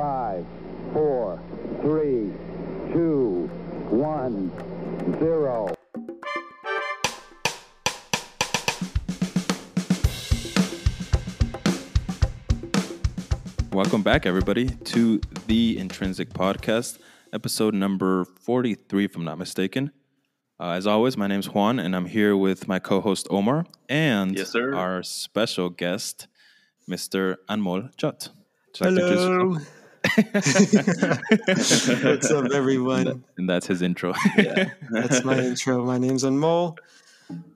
[0.00, 0.46] Five,
[0.94, 1.38] four,
[1.82, 2.32] three,
[2.90, 3.50] two,
[3.90, 4.50] one,
[5.18, 5.74] zero.
[13.72, 16.98] Welcome back, everybody, to the Intrinsic Podcast,
[17.34, 19.90] episode number 43, if I'm not mistaken.
[20.58, 24.34] Uh, as always, my name's Juan, and I'm here with my co host Omar and
[24.34, 24.74] Yes, sir.
[24.74, 26.26] our special guest,
[26.88, 27.36] Mr.
[27.50, 28.30] Anmoljot.
[28.80, 29.58] Would like to Hello.
[30.16, 31.18] Introduce-
[32.04, 33.24] What's up, everyone?
[33.36, 34.14] and that's his intro.
[34.90, 35.84] That's my intro.
[35.84, 36.76] My name's Anmol.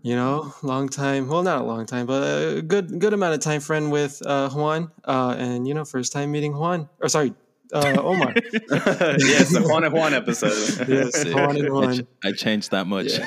[0.02, 1.28] You know, long time.
[1.28, 4.48] Well, not a long time, but a good good amount of time friend with uh,
[4.50, 4.90] Juan.
[5.04, 6.88] Uh, and you know, first time meeting Juan.
[7.00, 7.34] Or sorry,
[7.72, 8.34] uh, Omar.
[8.70, 10.86] yes, the Juan and Juan episode.
[10.88, 11.98] yes, Juan and I, Juan.
[11.98, 13.06] ch- I changed that much.
[13.18, 13.26] Yeah.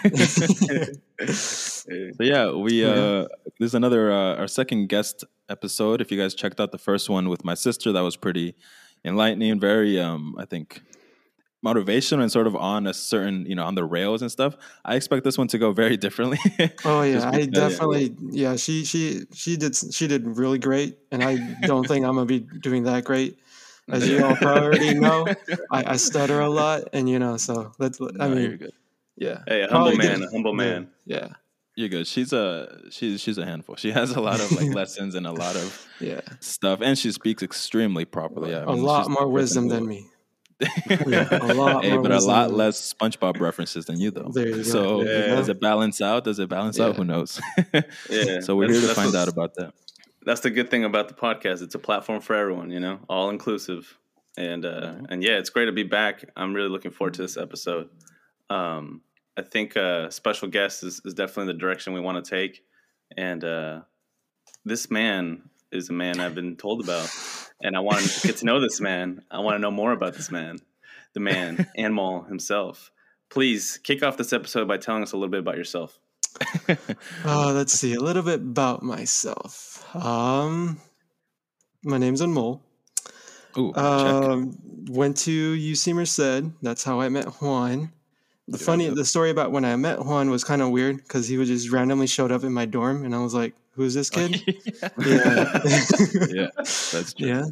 [1.26, 3.26] so yeah, we uh,
[3.60, 6.02] this is another uh, our second guest episode.
[6.02, 8.56] If you guys checked out the first one with my sister, that was pretty
[9.06, 10.82] enlightening, very um, I think
[11.66, 14.56] motivational and sort of on a certain you know on the rails and stuff.
[14.86, 16.38] I expect this one to go very differently.
[16.86, 18.56] Oh yeah, Just I definitely yeah.
[18.56, 22.40] She she she did she did really great, and I don't think I'm gonna be
[22.40, 23.38] doing that great.
[23.90, 25.26] As you all probably know,
[25.72, 28.74] I, I stutter a lot, and you know, so that's I mean, you're good.
[29.16, 29.40] yeah.
[29.48, 30.28] Hey, a humble man, good.
[30.28, 30.90] a humble man.
[31.06, 31.30] Yeah,
[31.78, 32.08] You're good.
[32.08, 33.76] She's a she's she's a handful.
[33.76, 36.22] She has a lot of like lessons and a lot of yeah.
[36.40, 38.56] stuff, and she speaks extremely properly.
[38.56, 40.08] I a mean, lot more wisdom than me.
[40.90, 44.32] Yeah, a lot hey, more but a lot less SpongeBob references than you, though.
[44.34, 44.64] There you go.
[44.64, 46.24] So There you does it balance out?
[46.24, 46.96] Does it balance out?
[46.96, 47.40] Who knows?
[48.10, 49.74] Yeah, so we're that's- here to find out about that.
[50.26, 51.62] That's the good thing about the podcast.
[51.62, 53.98] It's a platform for everyone, you know, all inclusive.
[54.36, 55.06] And uh, Mm-hmm.
[55.10, 56.26] and yeah, it's great to be back.
[56.36, 57.90] I'm really looking forward to this episode.
[58.50, 59.02] Um,
[59.38, 62.64] I think uh, special guest is, is definitely the direction we want to take.
[63.16, 63.82] And uh,
[64.66, 67.10] this man is a man I've been told about,
[67.62, 69.22] and I want to get to know this man.
[69.30, 70.58] I want to know more about this man,
[71.14, 72.92] the man, Anmol himself.
[73.30, 76.00] Please kick off this episode by telling us a little bit about yourself.
[77.26, 79.84] Uh, let's see a little bit about myself.
[79.96, 80.80] Um,
[81.84, 82.62] my name's Anmol.
[83.58, 83.84] Ooh, check.
[83.84, 84.58] Um,
[84.90, 86.52] went to UC Merced.
[86.62, 87.92] That's how I met Juan.
[88.50, 91.38] The funny, the story about when I met Juan was kind of weird because he
[91.38, 94.42] would just randomly showed up in my dorm, and I was like, "Who's this kid?"
[95.00, 95.62] yeah.
[96.30, 97.28] yeah, that's true.
[97.28, 97.46] yeah.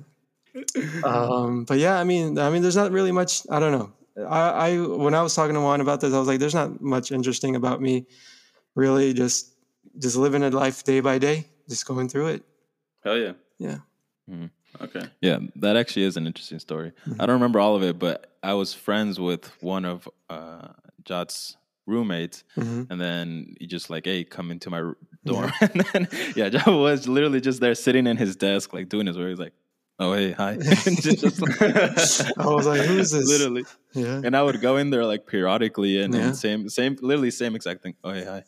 [1.04, 3.42] Um, but yeah, I mean, I mean, there's not really much.
[3.50, 4.26] I don't know.
[4.26, 6.80] I, I when I was talking to Juan about this, I was like, "There's not
[6.80, 8.06] much interesting about me.
[8.76, 9.54] Really, just
[10.00, 12.44] just living a life day by day, just going through it."
[13.04, 13.34] Hell yeah.
[13.60, 13.78] Yeah.
[14.82, 15.06] Okay.
[15.22, 16.92] Yeah, that actually is an interesting story.
[17.08, 17.22] Mm-hmm.
[17.22, 20.70] I don't remember all of it, but I was friends with one of uh,
[21.06, 21.58] Jot's
[21.88, 24.82] roommates, hmm and then he just like, "Hey, come into my
[25.26, 29.08] dorm." and then yeah, Jot was literally just there sitting in his desk, like doing
[29.08, 29.30] his work.
[29.30, 29.54] He's like,
[30.00, 34.22] "Oh, hey, hi." Just, like- I was like, "Who's this?" Literally, Yeah.
[34.24, 37.84] and I would go in there like periodically, and, and same, same, literally same exact
[37.84, 37.96] thing.
[38.04, 38.44] Oh, hey, hi.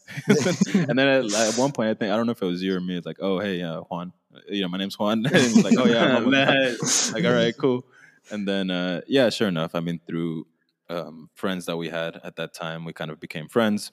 [0.73, 2.75] and then at, at one point, I think I don't know if it was you
[2.75, 2.97] or me.
[2.97, 4.13] It's like, "Oh, hey, uh, Juan."
[4.49, 5.25] You know, my name's Juan.
[5.25, 6.77] and like, "Oh yeah." I'm Juan."
[7.13, 7.85] Like all right cool
[8.29, 10.45] and then uh yeah sure enough i mean through
[10.89, 13.91] um friends that we had at that time we kind of became friends.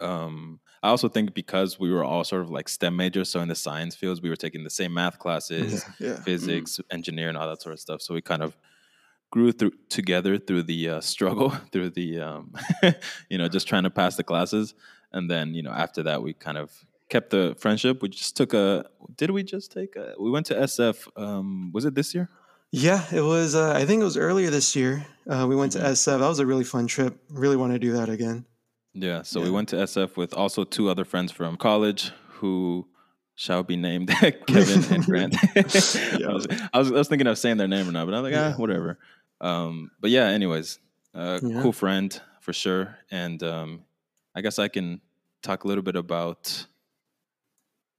[0.00, 3.48] Um i also think because we were all sort of like stem majors so in
[3.48, 6.16] the science fields we were taking the same math classes Yeah.
[6.16, 8.02] physics engineer and all that sort of stuff.
[8.02, 8.56] So we kind of
[9.30, 12.52] grew through together through the uh, struggle through the um
[13.30, 14.74] you know just trying to pass the classes.
[15.12, 16.72] And then you know after that we kind of
[17.08, 18.02] kept the friendship.
[18.02, 18.84] We just took a
[19.16, 22.28] did we just take a we went to sf um was it this year
[22.76, 23.54] Yeah, it was.
[23.54, 25.06] Uh, I think it was earlier this year.
[25.28, 26.18] Uh, we went to SF.
[26.18, 27.16] That was a really fun trip.
[27.30, 28.46] Really want to do that again.
[28.94, 32.86] Yeah, so we went to SF with also two other friends from college who
[33.36, 34.08] shall be named
[34.46, 35.36] Kevin and Grant.
[35.56, 35.62] I,
[36.32, 38.32] was, I, was, I was thinking of saying their name or not, but I was
[38.32, 38.56] like, ah, Yeah.
[38.56, 38.98] whatever.
[39.40, 40.78] Um, but yeah, anyways,
[41.14, 41.62] uh, Yeah.
[41.62, 42.96] cool friend for sure.
[43.10, 43.84] And um,
[44.34, 45.00] I guess I can
[45.42, 46.66] talk a little bit about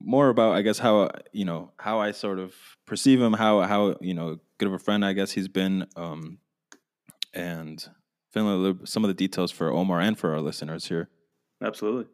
[0.00, 2.54] more about, I guess, how, you know, how I sort of
[2.84, 5.86] perceive him, how, how, you know, good of a friend I guess he's been.
[5.96, 6.38] Um,
[7.34, 7.86] and
[8.34, 11.08] a some of the details for Omar and for our listeners here.
[11.62, 12.06] Absolutely.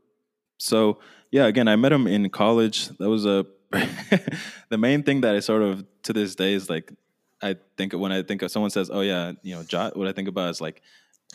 [0.59, 0.99] So
[1.31, 2.89] yeah, again, I met him in college.
[2.99, 3.47] That was a
[4.69, 6.93] the main thing that I sort of to this day is like
[7.43, 10.13] I think when I think of someone says, "Oh yeah," you know, Jot, what I
[10.13, 10.83] think about is like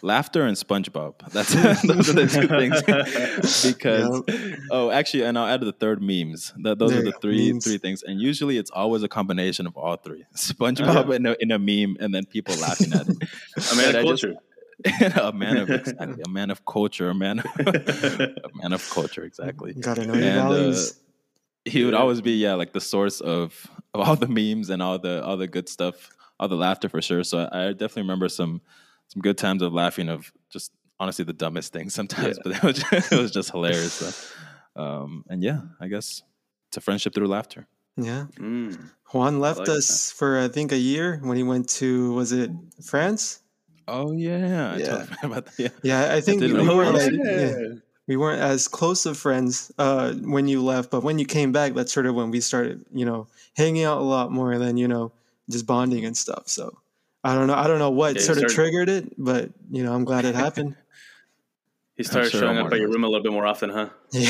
[0.01, 1.15] laughter and SpongeBob.
[1.31, 1.53] That's
[1.83, 3.73] those are the two things.
[3.75, 4.23] because
[4.71, 6.53] oh, actually, and I'll add the third memes.
[6.63, 7.65] That those There are the three memes.
[7.65, 11.51] three things, and usually it's always a combination of all three: SpongeBob in, a, in
[11.51, 13.17] a meme, and then people laughing at it.
[13.71, 14.35] A man And I of just- culture.
[15.19, 19.73] a man of exactly, a man of culture, a man, a man of culture, exactly.
[19.73, 20.79] Gotta know your And, uh.
[21.65, 25.00] He would always be, yeah, like the source of of all the memes and all
[25.00, 26.09] the all the good stuff,
[26.39, 27.23] all the laughter for sure.
[27.23, 28.61] So I, I definitely remember some
[29.09, 32.42] some good times of laughing of just honestly the dumbest things sometimes, Yeah.
[32.44, 33.94] but it was just, it was just hilarious.
[33.94, 34.12] So,
[34.81, 36.24] um, and yeah, I guess
[36.69, 37.68] it's a friendship through laughter.
[37.95, 38.25] Yeah.
[38.36, 38.89] Mm.
[39.12, 42.51] Juan left like us for I think a year when he went to was it
[42.83, 43.42] France?
[43.88, 44.86] Oh yeah, I Yeah.
[44.86, 45.60] totally about that.
[45.60, 47.53] Yeah, Yeah, I think did we weren't like, yeah,
[48.06, 51.74] we weren't as close of friends uh, when you left, but when you came back,
[51.74, 54.77] that's sort of when we started, you know, hanging out a lot more and then
[54.77, 55.12] you know
[55.50, 56.44] just bonding and stuff.
[56.48, 56.77] So
[57.27, 59.83] I don't know, I don't know what Yeah, you sort of triggered it, but you
[59.83, 60.75] know, I'm glad it happened.
[61.97, 63.89] He started sure showing up at your room a little bit more often, huh?
[64.12, 64.29] Yeah,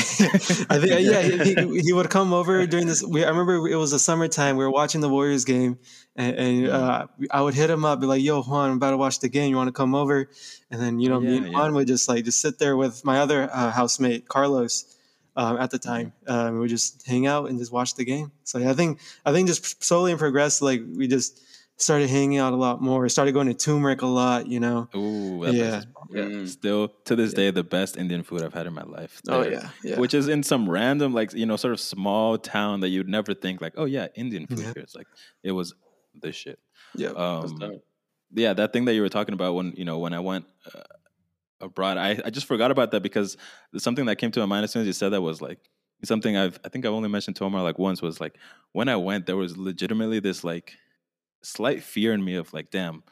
[0.70, 3.02] I think yeah, he, he, he would come over during this.
[3.02, 4.56] We, I remember it was the summertime.
[4.56, 5.78] We were watching the Warriors game,
[6.16, 8.96] and, and uh, I would hit him up, be like, "Yo, Juan, I'm about to
[8.96, 9.50] watch the game.
[9.50, 10.30] You want to come over?"
[10.70, 11.52] And then you know, me and yeah.
[11.52, 14.96] Juan would just like just sit there with my other uh, housemate Carlos
[15.36, 16.14] um, at the time.
[16.26, 18.32] Um, we would just hang out and just watch the game.
[18.44, 21.42] So yeah, I think I think just slowly and progress, like we just
[21.78, 23.08] started hanging out a lot more.
[23.08, 24.46] Started going to turmeric a lot.
[24.46, 24.88] You know.
[24.94, 25.78] Ooh, that place Yeah.
[25.78, 26.08] is bomb.
[26.12, 26.48] Mm.
[26.48, 29.20] Still to this day, the best Indian food I've had in my life.
[29.28, 29.98] Oh yeah, yeah.
[29.98, 33.32] Which is in some random, like you know, sort of small town that you'd never
[33.34, 34.64] think, like, oh yeah, Indian food Yeah.
[34.74, 34.82] here.
[34.82, 35.06] It's like
[35.42, 35.74] it was
[36.20, 36.58] the shit.
[36.94, 37.08] yeah.
[37.10, 37.80] Um,
[38.34, 40.80] yeah, that thing that you were talking about when you know when I went uh,
[41.60, 43.36] abroad, I, I just forgot about that because
[43.76, 45.58] something that came to my mind as soon as you said that was like
[46.04, 48.36] something I've I think I've only mentioned to Omar like once was like
[48.72, 50.74] when I went there was legitimately this like
[51.42, 53.02] slight fear in me of like damn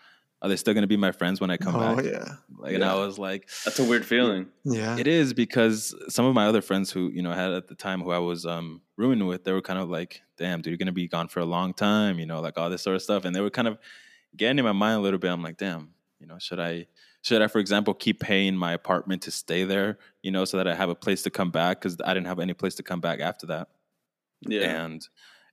[0.43, 2.75] are they still gonna be my friends when I come oh back Oh yeah, like
[2.75, 4.47] and I was like That's a weird feeling.
[4.65, 4.99] yeah.
[4.99, 8.03] it is because some of my other friends who you know had at the time
[8.03, 10.93] who I was um rooming with, they were kind of like, "Damn, dude, you're gonna
[10.93, 13.35] be gone for a long time," you know, like all this sort of stuff, and
[13.35, 13.79] they were kind of
[14.37, 15.31] getting in my mind a little bit.
[15.31, 16.87] I'm like, "Damn, you know, should I,
[17.23, 20.69] should I, for example, keep paying my apartment to stay there, you know, so that
[20.69, 23.01] I have a place to come back because I didn't have any place to come
[23.01, 23.69] back after that."
[24.43, 24.85] Yeah.
[24.85, 25.07] and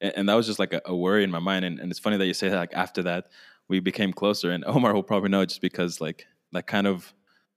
[0.03, 1.65] and and that was just like a, a worry in my mind.
[1.65, 2.57] And, and it's funny that you say that.
[2.57, 3.29] Like after that,
[3.67, 7.13] we became closer, and Omar will probably know just because like that kind of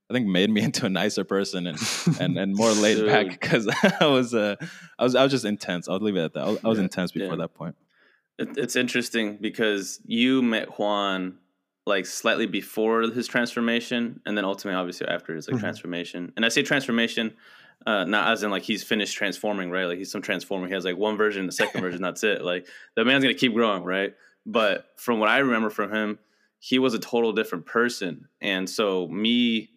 [0.08, 1.78] I think made me into a nicer person and
[2.20, 3.68] and, and more laid back because
[4.00, 4.56] I was uh
[4.98, 5.88] I was I was just intense.
[5.88, 6.44] I'll leave it at that.
[6.44, 7.42] I was, I was intense before yeah.
[7.42, 7.76] that point.
[8.38, 11.38] It, it's interesting because you met Juan
[11.86, 15.60] like slightly before his transformation, and then ultimately, obviously, after his like Mhm.
[15.60, 16.32] transformation.
[16.36, 17.34] And I say transformation,
[17.84, 19.84] uh, not as in like he's finished transforming, right?
[19.86, 20.66] Like he's some transformer.
[20.66, 22.42] He has like one version, the second version, that's it.
[22.42, 24.14] Like the man's gonna keep growing, right?
[24.44, 26.18] But from what I remember from him,
[26.58, 29.70] he was a total different person, and so me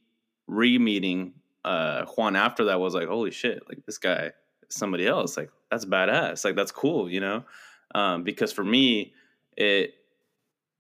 [0.48, 1.34] re-meeting
[1.66, 4.32] uh, Juan after that was like, holy shit, like this guy
[4.70, 5.38] somebody else.
[5.38, 6.46] Like that's badass.
[6.46, 7.44] Like that's cool, you know?
[7.94, 9.14] Um, because for me,
[9.58, 9.94] it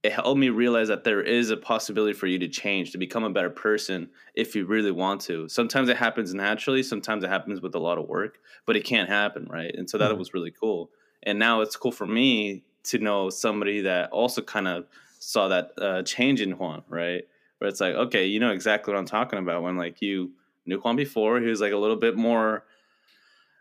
[0.03, 3.23] it helped me realize that there is a possibility for you to change, to become
[3.25, 5.49] a better person if you really want to.
[5.49, 9.09] Sometimes it happens naturally, sometimes it happens with a lot of work, but it can't
[9.09, 9.73] happen, right?
[9.75, 10.17] And so that Mhm.
[10.17, 10.89] was really cool.
[11.23, 14.87] And now it's cool for me to know somebody that also kind of
[15.19, 17.23] saw that uh, change in Juan, right?
[17.57, 20.31] Where it's like, okay, you know exactly what I'm talking about when like you
[20.65, 22.63] knew Juan before, he was like a little bit more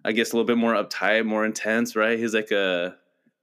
[0.05, 2.19] I guess a little bit more uptight, more intense, right?
[2.19, 2.97] He's like a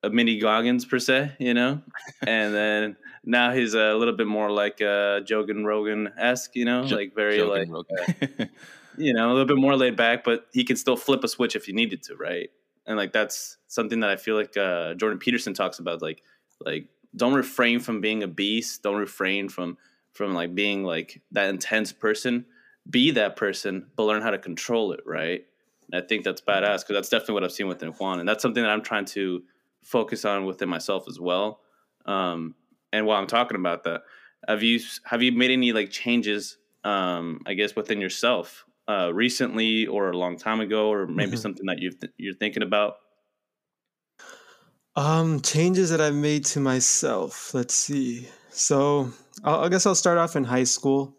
[0.06, 1.82] a mini Goggins per se, you know,
[2.26, 6.86] and then now he's a little bit more like uh, Jogan Rogan esque, you know,
[6.86, 8.50] Jo- like very Joking, like
[8.98, 11.56] you know a little bit more laid back, but he can still flip a switch
[11.56, 12.50] if he needed to, right?
[12.86, 16.22] And like that's something that I feel like uh, Jordan Peterson talks about, like
[16.64, 19.78] like don't refrain from being a beast, don't refrain from
[20.14, 22.46] from like being like that intense person.
[22.88, 25.44] Be that person, but learn how to control it, right?
[25.92, 28.44] And I think that's badass because that's definitely what I've seen within Juan, and that's
[28.44, 29.42] something that I'm trying to
[29.86, 31.62] focus on within myself as well.
[32.06, 32.56] Um,
[32.94, 34.04] and while I'm talking about that,
[34.48, 36.58] have you have you made any like changes?
[36.84, 41.38] Um, I guess within yourself uh, recently, or a long time ago, or maybe Mhm.
[41.38, 42.98] something that you th- you're thinking about.
[44.96, 47.54] Um, changes that I've made to myself.
[47.54, 48.30] Let's see.
[48.50, 49.12] So
[49.44, 51.18] I'll, I guess I'll start off in high school.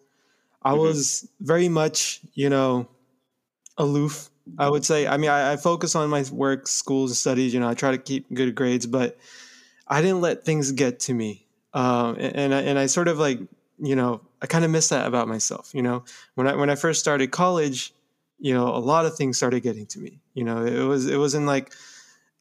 [0.62, 0.74] I Mhm.
[0.74, 2.88] was very much, you know,
[3.78, 4.30] aloof.
[4.58, 5.06] I would say.
[5.06, 7.52] I mean, I, I focus on my work, schools, and studies.
[7.52, 9.18] You know, I try to keep good grades, but
[9.88, 11.46] I didn't let things get to me.
[11.74, 13.40] Um, and and I, and I sort of like,
[13.78, 15.74] you know, I kind of miss that about myself.
[15.74, 17.92] You know, when I when I first started college,
[18.38, 20.20] you know, a lot of things started getting to me.
[20.34, 21.72] You know, it was it wasn't like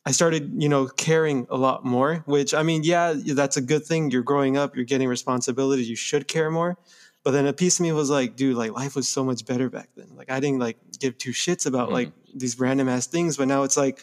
[0.06, 3.86] I started, you know, caring a lot more, which I mean, yeah, that's a good
[3.86, 4.12] thing.
[4.12, 6.78] You're growing up, you're getting responsibility, you should care more.
[7.26, 9.68] But then a piece of me was like, dude, like life was so much better
[9.68, 10.16] back then.
[10.16, 13.64] Like I didn't like give two shits about like these random ass things, but now
[13.64, 14.00] it's like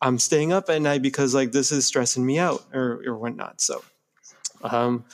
[0.00, 3.60] I'm staying up at night because like this is stressing me out or or whatnot.
[3.60, 3.84] So
[4.62, 5.04] um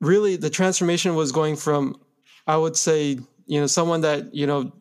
[0.00, 2.00] really the transformation was going from
[2.44, 4.72] I would say, you know, someone that, you know,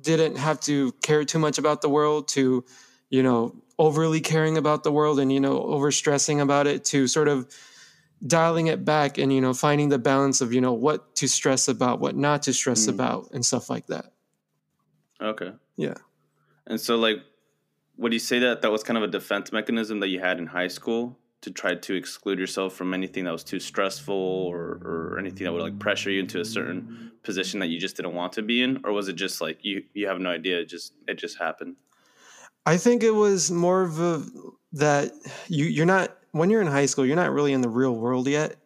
[0.00, 2.64] didn't have to care too much about the world to,
[3.10, 7.06] you know, overly caring about the world and you know over stressing about it to
[7.06, 7.46] sort of
[8.26, 11.68] dialing it back and you know finding the balance of you know what to stress
[11.68, 12.90] about what not to stress Mm.
[12.94, 14.06] about and stuff like that
[15.20, 15.52] Okay.
[15.76, 15.94] Yeah.
[16.66, 17.18] And so, like,
[17.96, 20.46] would you say that that was kind of a defense mechanism that you had in
[20.46, 25.16] high school to try to exclude yourself from anything that was too stressful or, or
[25.20, 28.32] anything that would like pressure you into a certain position that you just didn't want
[28.32, 30.92] to be in, or was it just like you you have no idea, it just
[31.06, 31.76] it just happened?
[32.66, 34.24] I think it was more of a
[34.72, 35.12] that
[35.48, 38.26] you you're not when you're in high school, you're not really in the real world
[38.28, 38.56] yet.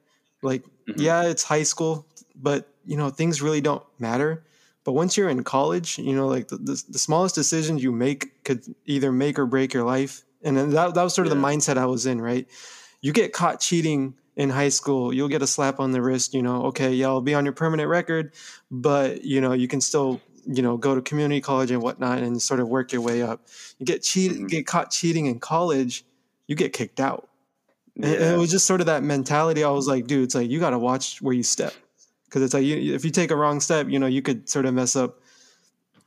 [0.42, 1.00] Like, Mhm.
[1.00, 4.44] yeah, it's high school, but you know things really don't matter.
[4.84, 8.44] But once you're in college, you know, like the, the, the smallest decisions you make
[8.44, 10.24] could either make or break your life.
[10.44, 12.46] And then that, that was sort of the mindset I was in, right?
[13.00, 16.42] You get caught cheating in high school, you'll get a slap on the wrist, you
[16.42, 18.32] know, okay, yeah, I'll be on your permanent record,
[18.70, 22.40] but you know, you can still, you know, go to community college and whatnot and
[22.40, 23.46] sort of work your way up.
[23.78, 24.48] You get cheated, Mhm.
[24.48, 26.04] get caught cheating in college,
[26.46, 27.28] you get kicked out.
[27.96, 29.64] And- And it was just sort of that mentality.
[29.64, 31.72] I was like, dude, it's like you got to watch where you step
[32.26, 34.66] because it's like you, if you take a wrong step, you know, you could sort
[34.66, 35.20] of mess up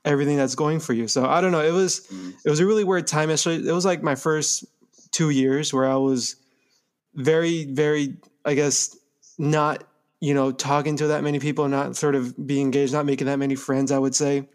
[0.06, 1.08] everything that's going for you.
[1.08, 1.64] So I don't know.
[1.64, 2.34] It was Mhm.
[2.46, 3.30] it was a really weird time.
[3.32, 4.66] Actually, it was like my first
[5.12, 6.36] two years where I was
[7.16, 8.16] very, very,
[8.46, 8.96] I guess,
[9.38, 9.84] not
[10.22, 13.40] you know talking to that many people, not sort of being engaged, not making that
[13.40, 13.92] many friends.
[13.92, 14.48] I would say.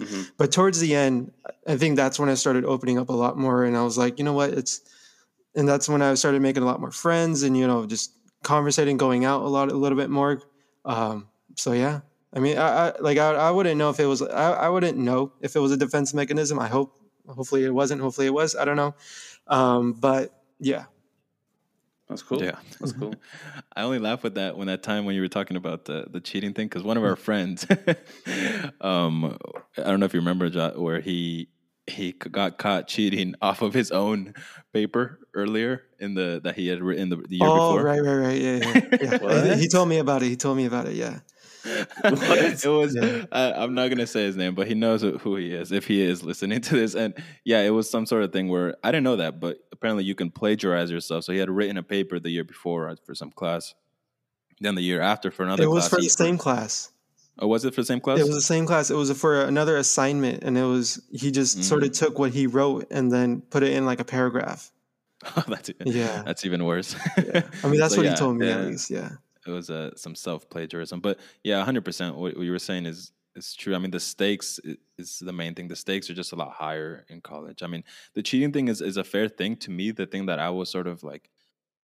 [0.00, 0.26] Mhm.
[0.38, 1.30] But towards the end,
[1.68, 4.18] I think that's when I started opening up a lot more, and I was like,
[4.18, 4.80] you know what, it's,
[5.56, 8.96] and that's when I started making a lot more friends, and you know, just conversating,
[8.96, 10.42] going out a lot, a little bit more.
[10.84, 12.00] Um, so yeah,
[12.32, 14.98] I mean, I, I like I, I wouldn't know if it was, I, I wouldn't
[14.98, 16.58] know if it was a defense mechanism.
[16.58, 18.00] I hope, hopefully it wasn't.
[18.00, 18.54] Hopefully it was.
[18.56, 18.94] I don't know,
[19.46, 20.84] um, but yeah,
[22.08, 22.42] That's cool.
[22.42, 22.56] Yeah.
[22.80, 23.14] That's cool.
[23.76, 26.20] I only laugh with that when that time when you were talking about the the
[26.20, 27.66] cheating thing because one of our friends,
[28.80, 29.38] um,
[29.76, 31.48] I don't know if you remember where he
[31.86, 34.34] he got caught cheating off of his own
[34.72, 37.82] paper earlier in the that he had written the, the year oh before.
[37.84, 39.18] right, right, right, yeah, yeah.
[39.20, 39.54] yeah.
[39.54, 40.28] He, he told me about it.
[40.28, 40.94] He told me about it.
[40.94, 41.20] Yeah.
[42.04, 43.24] it was Yeah.
[43.32, 45.86] I, i'm not gonna say his name but he knows who- who he is if
[45.86, 48.90] he is listening to this and yeah it was some sort of thing where i
[48.90, 52.18] didn't know that but apparently you can plagiarize yourself so he had written a paper
[52.20, 53.74] the year before for some class
[54.60, 56.92] then the year after for another It was class for the same class.
[57.38, 58.90] oh was it for the same class It was the same class.
[58.90, 61.98] It was for another assignment, and it was he just sort of Mm.
[61.98, 64.70] took what he wrote and then put it in like a paragraph.
[65.36, 66.22] Oh, that's, even, Yeah.
[66.24, 68.58] that's even worse I mean, that's So, what yeah, he told me yeah.
[68.58, 68.90] at least.
[68.90, 69.10] Yeah.
[69.46, 71.00] it was uh, some self plagiarism.
[71.00, 72.16] But yeah, hundred percent.
[72.16, 73.74] What, what you were saying is is true.
[73.74, 75.68] I mean, the stakes i- is the main thing.
[75.68, 77.62] The stakes are just a lot higher in college.
[77.62, 77.82] I mean,
[78.14, 79.90] the cheating thing is is a fair thing to me.
[79.90, 81.30] The thing that I was sort of like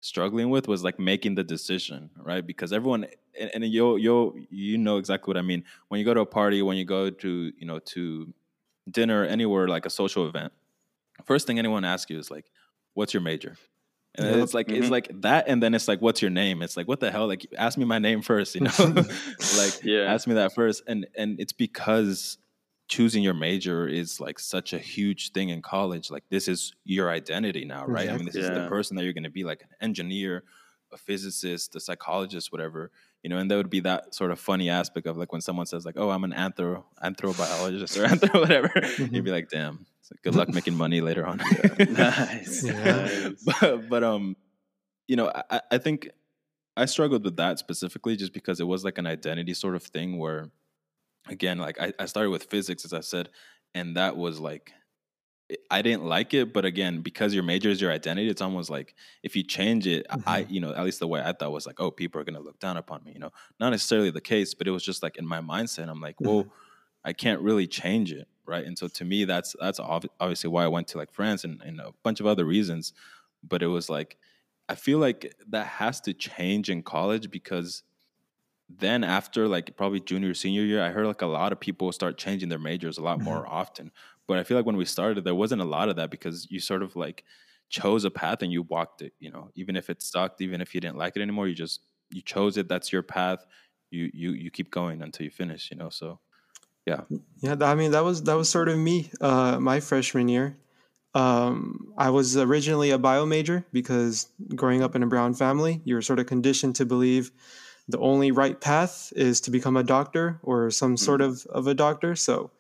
[0.00, 2.47] struggling with was like making the decision, right?
[2.47, 3.06] Because everyone
[3.38, 5.64] and, and you you you know exactly what I mean.
[5.88, 8.32] When you go to a party, when you go to you know to
[8.90, 10.52] dinner, anywhere like a social event,
[11.25, 12.47] first thing anyone asks you is like,
[12.94, 13.56] "What's your major?"
[14.16, 14.42] And Yep.
[14.42, 14.90] it's like it's Mhm.
[14.90, 17.47] like that, and then it's like, "What's your name?" It's like, "What the hell?" Like,
[17.56, 19.04] ask me my name first, you know?
[19.50, 20.04] like, Yeah.
[20.06, 22.38] ask me that first, and and it's because
[22.88, 26.11] choosing your major is like such a huge thing in college.
[26.11, 28.11] Like, this is your identity now, right?
[28.11, 30.42] I mean, this is the person that you're going to be, like an engineer,
[30.92, 32.90] a physicist, a psychologist, whatever.
[33.23, 35.67] You know, and there would be that sort of funny aspect of like when someone
[35.67, 38.71] says like, "Oh, I'm an anthro anthrobiologist or anthro whatever,"
[39.12, 41.37] you'd be like, "Damn, it's like, good luck making money later on."
[41.79, 42.65] nice.
[42.65, 43.31] Yeah.
[43.45, 44.37] But, but um,
[45.07, 46.09] you know, I, I think
[46.77, 50.19] I struggled with that specifically just because it was like an identity sort of thing
[50.19, 50.50] where,
[51.29, 53.29] again, like I, I started with physics as I said,
[53.75, 54.80] and that was like it-
[55.71, 58.95] I didn't like it, but again, because your major is your identity, it's almost like
[59.23, 60.52] if you change it, I, mm-hmm.
[60.52, 62.59] you know, at least the way I thought was like, oh, people are gonna look
[62.59, 65.26] down upon me, you know, not necessarily the case, but it was just like in
[65.26, 66.50] my mindset, I'm like, whoa, mm-hmm.
[67.04, 68.64] I can't really change it, right?
[68.64, 71.61] And so to me, that's that's ob- obviously why I went to like France and,
[71.62, 72.92] and a bunch of other reasons,
[73.42, 74.19] but it was like
[74.69, 77.83] I feel like that has to change in college because
[78.78, 82.16] then after like probably junior senior year i heard like a lot of people start
[82.16, 83.25] changing their majors a lot mm-hmm.
[83.25, 83.90] more often
[84.31, 86.61] but i feel like when we started there wasn't a lot of that because you
[86.61, 87.25] sort of like
[87.69, 89.51] chose a path and you walked it you know?
[89.55, 92.57] Even if it sucked even if you didn't like it anymore you just you chose
[92.57, 93.47] it that's your path.
[93.91, 95.91] You you you keep going until you finish you know?
[95.91, 96.21] So
[96.87, 97.03] Yeah,
[97.43, 99.11] yeah I mean that was that was sort of me.
[99.21, 100.57] Uh, my freshman year,
[101.15, 106.03] um, I was originally a bio major because growing up in a Brown family, you're
[106.03, 107.31] sort of conditioned to believe
[107.89, 111.75] the only right path is to become a doctor or some sort of of a
[111.75, 112.17] doctor.
[112.17, 112.51] So,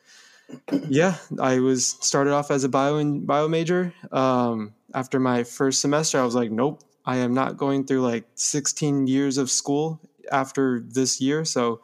[0.88, 3.92] yeah, I was started off as a bio and bio major.
[4.12, 8.24] Um, after my first semester, I was like, nope, I am not going through like
[8.34, 10.00] 16 years of school
[10.32, 11.44] after this year.
[11.44, 11.82] So.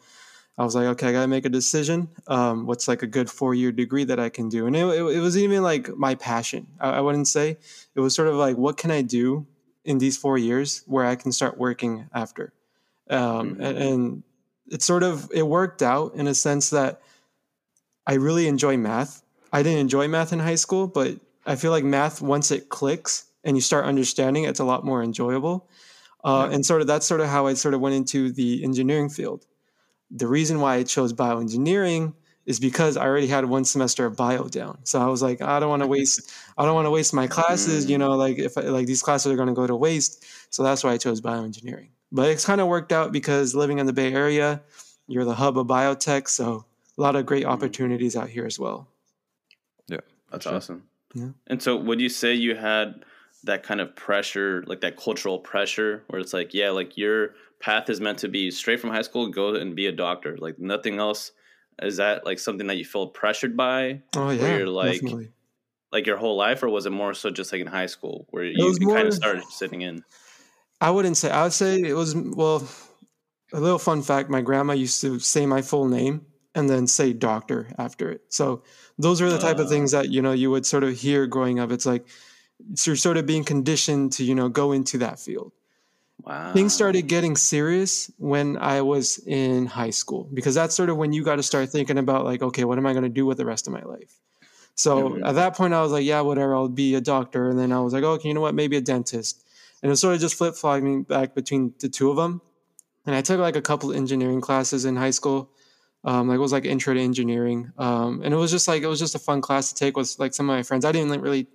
[0.59, 2.09] I was like, okay, I gotta make a decision.
[2.29, 4.67] Um, what's like a good four year degree that I can do?
[4.67, 6.67] And it, it, it was even like my passion.
[6.81, 7.59] I, I wouldn't say
[7.95, 9.47] it was sort of like, what can I do
[9.85, 12.55] in these four years where I can start working after?
[13.11, 13.67] Um, Mhm.
[13.67, 14.23] and, and
[14.71, 17.03] it sort of it worked out in a sense that
[18.07, 19.23] I really enjoy math.
[19.53, 23.27] I didn't enjoy math in high school, but I feel like math once it clicks
[23.45, 25.69] and you start understanding, it's a lot more enjoyable.
[26.25, 29.09] Uh, And sort of that's sort of how I sort of went into the engineering
[29.09, 29.47] field.
[30.11, 32.15] The reason why I chose bioengineering
[32.47, 34.79] is because I already had one semester of bio down.
[34.85, 37.27] So I was like, I don't want to waste, I don't want to waste my
[37.27, 37.91] classes.
[37.91, 40.25] You know, like if I, like these classes are going to go to waste.
[40.51, 41.91] So that's why I chose bioengineering.
[42.13, 44.63] But it's kind of worked out because living in the Bay Area,
[45.09, 46.29] you're the hub of biotech.
[46.29, 47.53] So a lot of great mm-hmm.
[47.53, 48.89] opportunities out here as well.
[49.89, 50.01] Yeah,
[50.31, 50.55] that's Sure.
[50.55, 50.89] awesome.
[51.15, 51.29] Yeah.
[51.47, 53.05] And so, would you say you had
[53.45, 57.89] that kind of pressure, like that cultural pressure, where it's like, yeah, like your path
[57.89, 60.99] is meant to be straight from high school, go and be a doctor, like nothing
[60.99, 61.33] else?
[61.83, 65.31] Is that like something that you feel pressured by, Oh Where yeah, you're like- definitely.
[65.93, 68.45] like your whole life, or was it more so just like in high school where
[68.45, 70.03] you, was kind of started sitting in?
[70.81, 71.31] I wouldn't say.
[71.31, 72.67] I would say it was well.
[73.53, 76.27] A little fun fact: my grandma used to say my full name
[76.57, 78.23] and then say doctor after it.
[78.31, 78.63] So
[78.99, 79.75] those are the type of Ah.
[79.75, 81.71] things that you know you would sort of hear growing up.
[81.71, 82.05] It's like
[82.75, 85.53] so you're sort of being conditioned to you know go into that field.
[86.25, 86.53] Wow.
[86.55, 91.13] Things started getting serious when I was in high school because that's sort of when
[91.13, 93.37] you got to start thinking about like, okay, what am I going to do with
[93.37, 94.19] the rest of my life?
[94.75, 95.27] So Mhm.
[95.29, 97.49] at that point, I was like, yeah, whatever, I'll be a doctor.
[97.51, 99.45] And then I was like, okay, you know what, maybe a dentist.
[99.83, 102.41] And it sort of just flip flopping back between the two of them.
[103.05, 105.51] And I took like a couple engineering classes in high school.
[106.07, 107.73] Um, like it was like intro to engineering.
[107.77, 110.17] Um, and it was just like, it was just a fun class to take with
[110.19, 110.85] like some of my friends.
[110.85, 111.49] I didn't like, really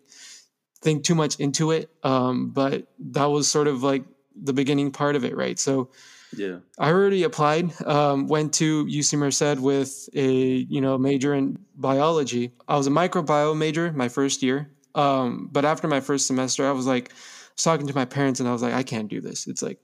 [0.81, 1.89] think too much into it.
[2.03, 4.03] Um, but that was sort of like
[4.35, 5.57] the beginning part of it, right?
[5.57, 5.89] So
[6.35, 6.57] Yeah.
[6.77, 7.71] I already applied.
[7.85, 12.51] Um, went to UC Merced with a you know major in biology.
[12.67, 16.71] I was a microbiome major my first year, um, but after my first semester, I
[16.71, 17.13] was like, I
[17.55, 19.47] was talking to my parents, and I was like, I can't do this.
[19.47, 19.79] It's like,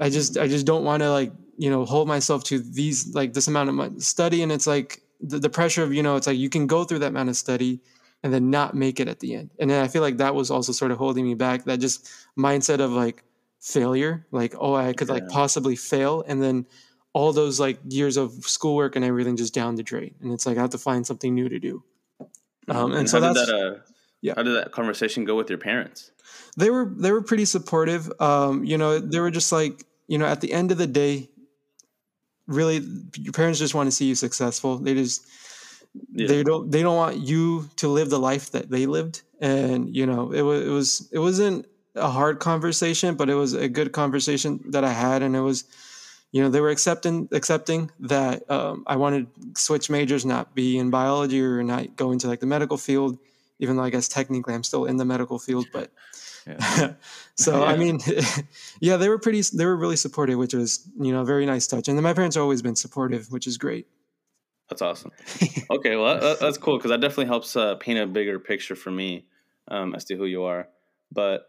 [0.00, 3.34] I just I just don't want to like you know hold myself to these like
[3.34, 6.26] this amount of mon- study, and it's like the, the pressure of you know it's
[6.26, 7.80] like you can go through that amount of study
[8.22, 10.50] and then not make it at the end, and then I feel like that was
[10.50, 11.64] also sort of holding me back.
[11.64, 13.24] That just mindset of like
[13.60, 16.64] failure like oh i could like possibly fail and then
[17.12, 20.56] all those like years of schoolwork and everything just down the drain and it's like
[20.56, 21.82] i have to find something new to do
[22.68, 23.78] um, and, so how that's did that, uh,
[24.20, 24.34] yeah.
[24.36, 26.10] How did that conversation go with your parents?
[26.56, 30.26] they were they were pretty supportive um, you know they were just like you know
[30.26, 31.28] at the end of the day
[32.48, 32.80] really
[33.16, 34.78] your parents just want to see you successful.
[34.78, 35.24] They just
[36.12, 36.28] Yeah.
[36.28, 39.22] they don't they don't want you to live the life that they lived.
[39.40, 43.54] And you know it was it was it wasn't a hard conversation but it was
[43.54, 45.22] a good conversation that i had.
[45.22, 45.64] And it was
[46.32, 50.76] you know they were accepting accepting that um, i wanted to switch majors not be
[50.78, 53.18] in biology or not go into like the medical field
[53.58, 55.90] even though i guess technically i'm still in the medical field but
[56.48, 56.94] Yeah.
[57.34, 58.00] so i mean
[58.80, 61.66] yeah they were pretty they were really supportive which was you know a very nice
[61.66, 63.86] touch and then my parents have always been supportive which is great
[64.68, 65.12] That's awesome.
[65.70, 68.90] okay, well that, that's cool because that definitely helps uh, paint a bigger picture for
[68.90, 69.26] me
[69.68, 70.68] um, as to who you are.
[71.10, 71.46] But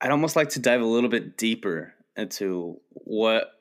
[0.00, 3.52] I'd almost like to dive a little bit deeper into what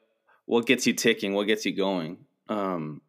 [0.45, 2.17] what gets you ticking, what gets you going.
[2.49, 3.01] Um,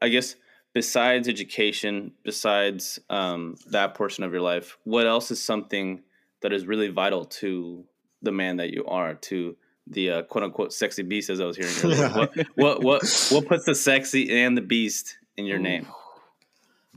[0.00, 0.34] I guess
[0.72, 6.02] besides education, besides um, that portion of your life, what else is something
[6.42, 7.84] that is really vital to
[8.22, 11.56] the man that you are, to the uh, quote unquote sexy beast, as I was
[11.56, 12.28] hearing earlier?
[12.36, 12.44] Yeah.
[12.54, 15.86] What, what what what puts the sexy and the beast in your name?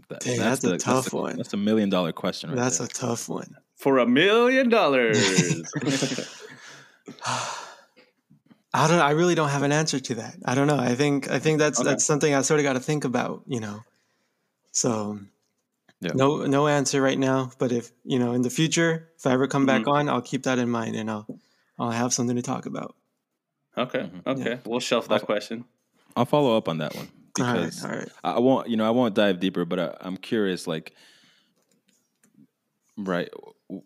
[0.09, 1.37] That- Dang, that's a the- tough the- one.
[1.37, 2.87] That's a million dollar question right that's there.
[2.87, 5.17] a tough one For a million dollars.
[8.75, 8.99] I don't.
[8.99, 10.35] I really don't have an answer to that.
[10.45, 10.77] I don't know.
[10.77, 11.29] I think.
[11.29, 11.89] I think that's Okay.
[11.89, 13.43] that's something I sort of got to think about.
[13.47, 13.83] You know.
[14.71, 15.19] So.
[16.03, 16.11] Yeah.
[16.15, 16.45] No.
[16.45, 17.51] No answer right now.
[17.57, 19.89] But if you know, in the future, if I ever come back Mm-hmm.
[19.91, 21.27] on, I'll keep that in mind and I'll
[21.79, 22.95] I'll have something to talk about.
[23.77, 24.27] Okay, Mhm.
[24.27, 25.65] okay, we'll shelf that question.
[26.15, 28.09] I'll follow up on that one because All right.
[28.23, 30.93] I I won't, you know, I won't dive deeper, but I, I'm curious, like,
[32.97, 33.29] right,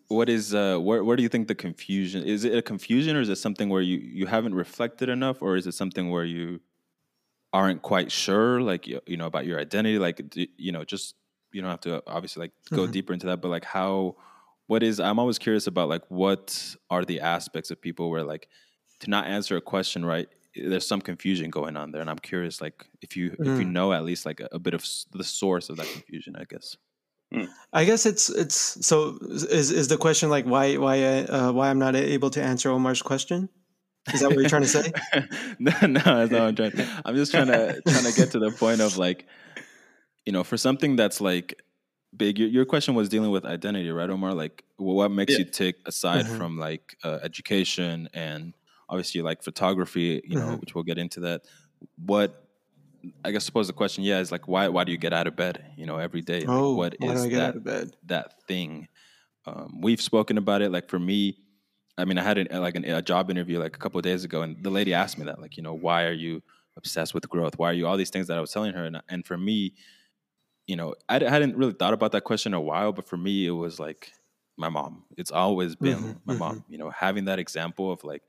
[0.08, 2.44] what is, uh, where, where do you think the confusion is?
[2.44, 5.66] It a confusion, or is it something where you you haven't reflected enough, or is
[5.66, 6.60] it something where you
[7.52, 11.14] aren't quite sure, like, you, you know, about your identity, like, do, you know, just
[11.58, 12.92] you don't have to obviously like go Mhm.
[12.92, 14.14] deeper into that, but like, how,
[14.68, 15.00] what is?
[15.00, 18.48] I'm always curious about like what are the aspects of people where like
[19.00, 22.60] to not answer a question right there's some confusion going on there and i'm curious
[22.60, 23.72] like if you if you Mm.
[23.72, 26.76] know at least like a, a bit of the source of that confusion i guess
[27.72, 31.78] I guess it's it's so is is the question like why why uh, why I'm
[31.78, 33.48] not able to answer Omar's question?
[34.12, 34.90] Is that what you're trying to say?
[35.58, 36.72] no, no, that's not what I'm trying.
[37.04, 39.26] I'm just trying to trying to get to the point of like,
[40.28, 41.62] you know, for something that's like
[42.16, 42.38] big.
[42.38, 44.34] Your, your question was dealing with identity, right, Omar?
[44.34, 45.40] Like, well, what makes Yeah.
[45.40, 46.36] you tick aside Mhm.
[46.36, 48.54] from like uh, education and
[48.90, 50.60] obviously like photography, you know, Mhm.
[50.60, 51.42] which we'll get into that.
[51.96, 52.44] What
[53.24, 55.36] I guess suppose the question, yeah, is like why why do you get out of
[55.36, 56.48] bed, you know, every day?
[56.48, 57.96] Like, Oh, what why is do I get that out of bed?
[58.06, 58.88] that thing.
[59.46, 60.72] Um, we've spoken about it.
[60.72, 61.38] Like for me,
[61.98, 64.24] I mean, I had an, like an, a job interview like a couple of days
[64.24, 66.42] ago, and the lady asked me that, like, you know, why are you
[66.76, 67.58] obsessed with growth?
[67.58, 68.84] Why are you all these things that I was telling her?
[68.84, 69.74] And, and for me,
[70.68, 73.46] you know, I hadn't really thought about that question in a while, but for me,
[73.46, 74.12] it was like
[74.58, 75.06] my mom.
[75.18, 76.64] It's always been Mhm, my mom.
[76.68, 78.24] You know, having that example of like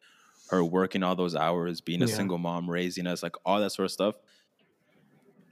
[0.47, 2.09] her working all those hours, being a Yeah.
[2.09, 4.15] single mom, raising us, like all that sort of stuff.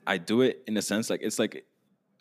[0.05, 1.65] I do it in a sense like it's like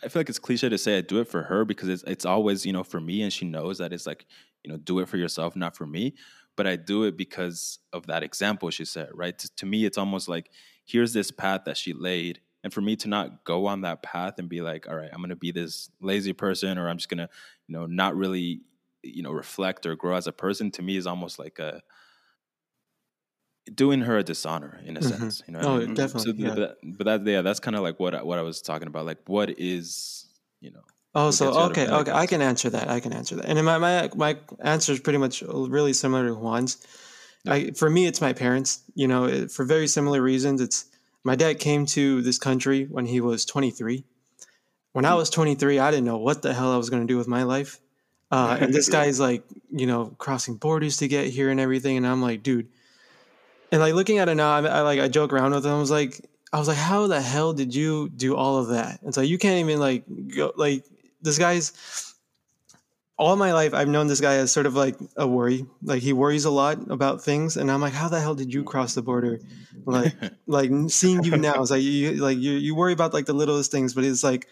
[0.05, 2.25] I feel like it's cliche to say I do it for her because it's it's
[2.27, 4.27] always you know for me and she knows that it's like
[4.65, 6.17] you know do it for yourself not for me
[6.57, 9.99] but I do it because of that example she said right to, to me it's
[9.99, 10.51] almost like
[10.87, 14.41] here's this path that she laid and for me to not go on that path
[14.41, 17.29] and be like all right I'm gonna be this lazy person or I'm just gonna
[17.69, 18.63] you know not really
[19.05, 21.81] you know reflect or grow as a person to me is almost like a
[23.73, 25.21] doing her a dishonor in a Mhm.
[25.21, 25.95] sense you know what I Oh, mean?
[25.95, 26.49] definitely, so yeah.
[26.51, 28.89] but, that, but that yeah that's kind of like what I, what I was talking
[28.89, 30.27] about like what is
[30.61, 30.83] you know
[31.15, 32.89] Oh, so gets you out of okay, okay, I can answer that.
[32.89, 33.47] I can answer that.
[33.47, 36.77] And my my my answer is pretty much really similar to Juan's.
[37.49, 38.83] I, for me, it's my parents.
[38.95, 40.61] You know, it, for very similar reasons.
[40.61, 40.85] It's
[41.27, 44.05] my dad came to this country when he was 23.
[44.93, 47.19] When I was 23, I didn't know what the hell I was going to do
[47.19, 47.81] with my life.
[48.31, 51.97] Uh, and this guy's like, you know, crossing borders to get here and everything.
[51.97, 52.69] And I'm like, dude.
[53.73, 55.73] And like looking at it now, I, I like I joke around with him.
[55.73, 59.01] I was like, I was like, how the hell did you do all of that?
[59.05, 60.85] It's like you can't even like go like
[61.23, 62.15] this guy's
[63.19, 65.67] all my life I've known this guy as sort of like a worry.
[65.83, 68.63] Like he worries a lot about things and I'm like, how the hell did you
[68.63, 69.41] cross the border?
[69.85, 70.15] Like
[70.47, 73.71] like seeing you now it's like you like you you worry about like the littlest
[73.71, 74.47] things, but it's like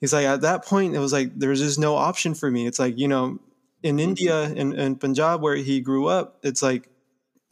[0.00, 2.66] he's like at that point it was like there's just no option for me.
[2.66, 3.38] It's like, you know,
[3.82, 4.08] in mm-hmm.
[4.08, 6.88] India in, in Punjab where he grew up, it's like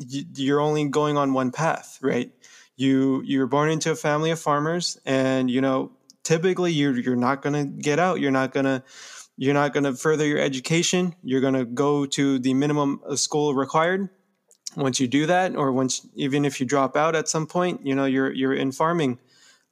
[0.08, 2.32] you're only going on one path, right?
[2.76, 7.42] You you're born into a family of farmers, and you know typically you're you're not
[7.42, 8.20] gonna get out.
[8.20, 8.82] You're not gonna
[9.42, 11.14] you're not gonna further your education.
[11.24, 14.10] You're gonna go to the minimum of school required.
[14.76, 17.94] Once you do that, or once even if you drop out at some point, you
[17.94, 19.18] know you're you're in farming,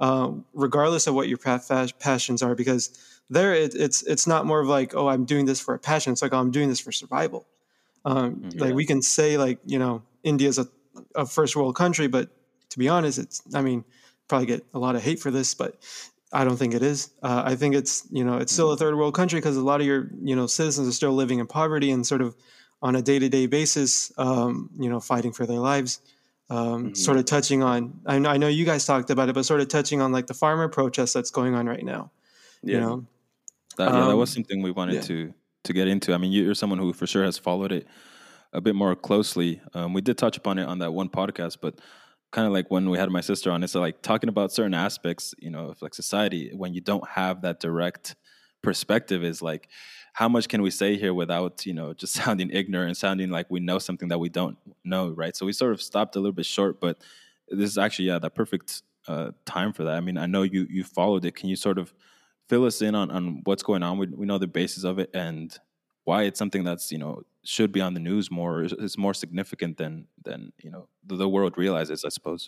[0.01, 4.61] uh, regardless of what your pa- passions are, because there it, it's it's not more
[4.61, 6.13] of like oh I'm doing this for a passion.
[6.15, 7.47] It's like oh I'm doing this for survival.
[8.07, 8.61] Um, Mhm.
[8.61, 10.67] Like we can say like you know India's a,
[11.15, 12.31] a first world country, but
[12.71, 13.85] to be honest, it's I mean
[14.29, 15.77] probably get a lot of hate for this, but
[16.33, 17.11] I don't think it is.
[17.23, 19.81] Uh, I think it's you know it's still a third world country because a lot
[19.81, 22.37] of your you know citizens are still living in poverty and sort of
[22.83, 26.01] on a day to day basis, um, you know, fighting for their lives.
[26.51, 26.97] Um, Mhm.
[26.97, 29.61] Sort of touching on, I know, I know you guys talked about it, but sort
[29.61, 32.11] of touching on like the farmer protest that's going on right now.
[32.63, 32.75] Yeah.
[32.75, 33.07] You know,
[33.77, 35.01] That, yeah, that was Um, something we wanted yeah.
[35.03, 36.15] to to get into.
[36.15, 37.87] I mean, you- you're someone who for sure has followed it
[38.53, 39.61] a bit more closely.
[39.75, 41.75] Um, we did touch upon it on that one podcast, but
[42.31, 45.35] kind of like when we had my sister on, it's like talking about certain aspects,
[45.39, 48.17] you know, of like society when you don't have that direct
[48.63, 49.69] perspective is like
[50.13, 53.47] how much can we say here without you know just sounding ignorant and sounding like
[53.51, 55.37] we know something that we don't know right?
[55.37, 56.99] So we sort of stopped a little bit short but
[57.49, 59.95] this is actually yeah the perfect uh, time for that.
[59.95, 61.35] I mean i know you you followed it.
[61.35, 61.95] Can you sort of
[62.49, 63.99] fill us in on, on what's going on?
[63.99, 65.57] We, we know the basis of it and
[66.09, 67.13] why it's something that's you know
[67.55, 69.93] should be on the news more is, is more significant than
[70.27, 72.43] than you know the, the world realizes i suppose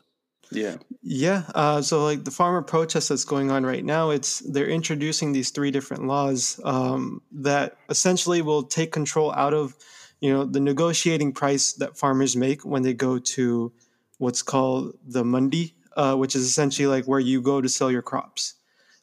[0.52, 0.76] Yeah.
[1.02, 1.42] Yeah.
[1.54, 5.50] Uh, so like the farmer protest that's going on right now, it's they're introducing these
[5.54, 9.76] three different laws um, that essentially will take control out of,
[10.20, 13.70] you know, the negotiating price that farmers make when they go to
[14.18, 18.02] what's called the mandi, uh, which is essentially like where you go to sell your
[18.02, 18.54] crops.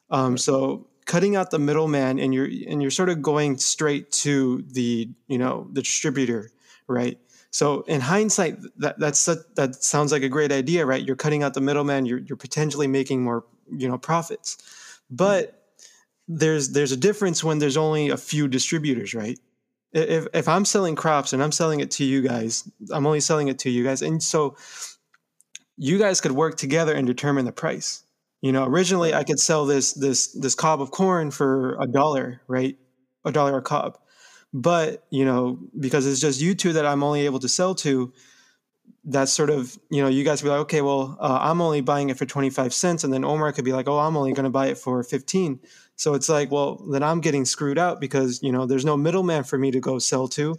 [0.10, 4.62] Um, So cutting out the middleman and you're and you're sort of going straight to
[4.72, 6.52] the you know the distributor,
[6.88, 7.18] right?
[7.50, 11.04] So in hindsight, that that's that sounds like a great idea, right?
[11.04, 12.06] You're cutting out the middleman.
[12.06, 14.58] You're you're potentially making more, you know, profits.
[15.10, 15.64] But
[16.28, 19.40] there's there's a difference when there's only a few distributors, right?
[19.94, 23.48] If if I'm selling crops and I'm selling it to you guys, I'm only selling
[23.48, 24.58] it to you guys, and so
[25.78, 28.04] you guys could work together and determine the price.
[28.48, 32.42] You know, originally I could sell this this this cob of corn for a dollar,
[32.48, 32.76] right?
[33.26, 33.98] A dollar a cob.
[34.54, 38.14] But, you know, because it's just you two that I'm only able to sell to,
[39.06, 42.10] that's sort of, you know, you guys be like, okay, well, uh, I'm only buying
[42.10, 43.04] it for 25 cents.
[43.04, 45.60] And then Omar could be like, oh, I'm only going to buy it for 15.
[45.96, 49.44] So it's like, well, then I'm getting screwed out because, you know, there's no middleman
[49.44, 50.58] for me to go sell to.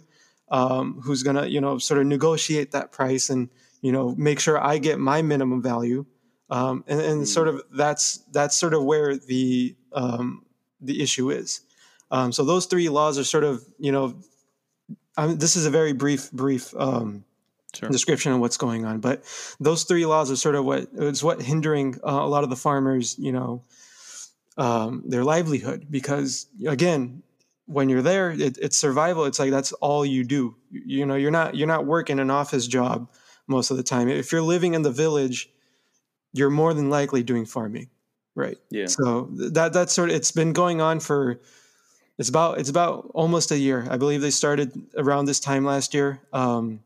[0.49, 3.49] um, who's gonna you know sort of negotiate that price and
[3.81, 6.05] you know make sure I get my minimum value.
[6.49, 10.45] Um, and, and sort of that's that's sort of where the um,
[10.81, 11.61] the issue is.
[12.11, 14.15] Um, so those three laws are sort of you know
[15.19, 17.25] I mean, this is a very brief brief um,
[17.75, 17.89] Sure.
[17.89, 18.99] description of what's going on.
[18.99, 19.23] But
[19.59, 22.55] those three laws are sort of what is what hindering uh, a lot of the
[22.55, 23.63] farmers, you know,
[24.57, 25.85] um, their livelihood.
[25.89, 27.21] Because again,
[27.67, 29.25] when you're there, it, it's survival.
[29.25, 30.55] It's like that's all you do.
[30.71, 33.07] You, you know, you're not you're not working an office job
[33.45, 34.09] most of the time.
[34.09, 35.49] If you're living in the village,
[36.33, 37.89] you're more than likely doing farming,
[38.35, 38.57] right?
[38.69, 38.87] Yeah.
[38.87, 41.39] So th- that that's sort of it's been going on for
[42.17, 43.87] it's about it's about almost a year.
[43.89, 46.21] I believe they started around this time last year.
[46.33, 46.81] Um,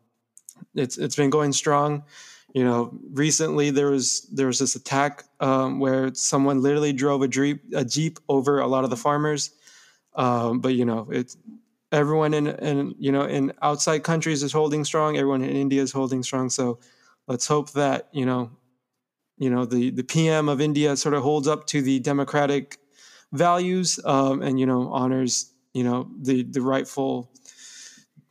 [0.75, 2.03] it's it's been going strong.
[2.53, 7.27] You know, recently there was there was this attack um, where someone literally drove a
[7.27, 9.51] jeep a jeep over a lot of the farmers.
[10.15, 11.35] Um, but you know, it's
[11.91, 15.17] everyone in in you know in outside countries is holding strong.
[15.17, 16.51] Everyone in India is holding strong.
[16.51, 16.79] So
[17.27, 18.51] let's hope that you know
[19.37, 22.77] you know the the PM of India sort of holds up to the democratic
[23.31, 27.31] values um, and you know honors you know the the rightful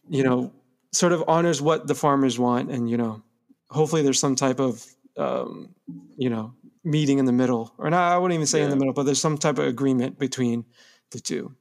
[0.08, 0.52] you know
[0.92, 2.70] sort of honors what the farmers want.
[2.70, 3.22] And you know
[3.70, 4.84] hopefully there's some type of
[5.16, 5.74] um,
[6.16, 7.72] you know meeting in the middle.
[7.78, 10.18] Or not i wouldn't even say in the middle but there's some type of agreement
[10.18, 10.64] between
[11.10, 11.54] the two.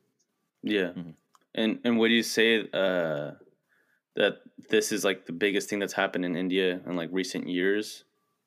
[0.63, 0.91] Yeah.
[0.93, 1.15] Mhm.
[1.54, 3.32] And and would you say uh,
[4.15, 8.04] that this is like the biggest thing that's happened in India in like recent years,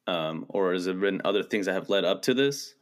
[0.07, 2.75] um, or has there been other things that have led up to this?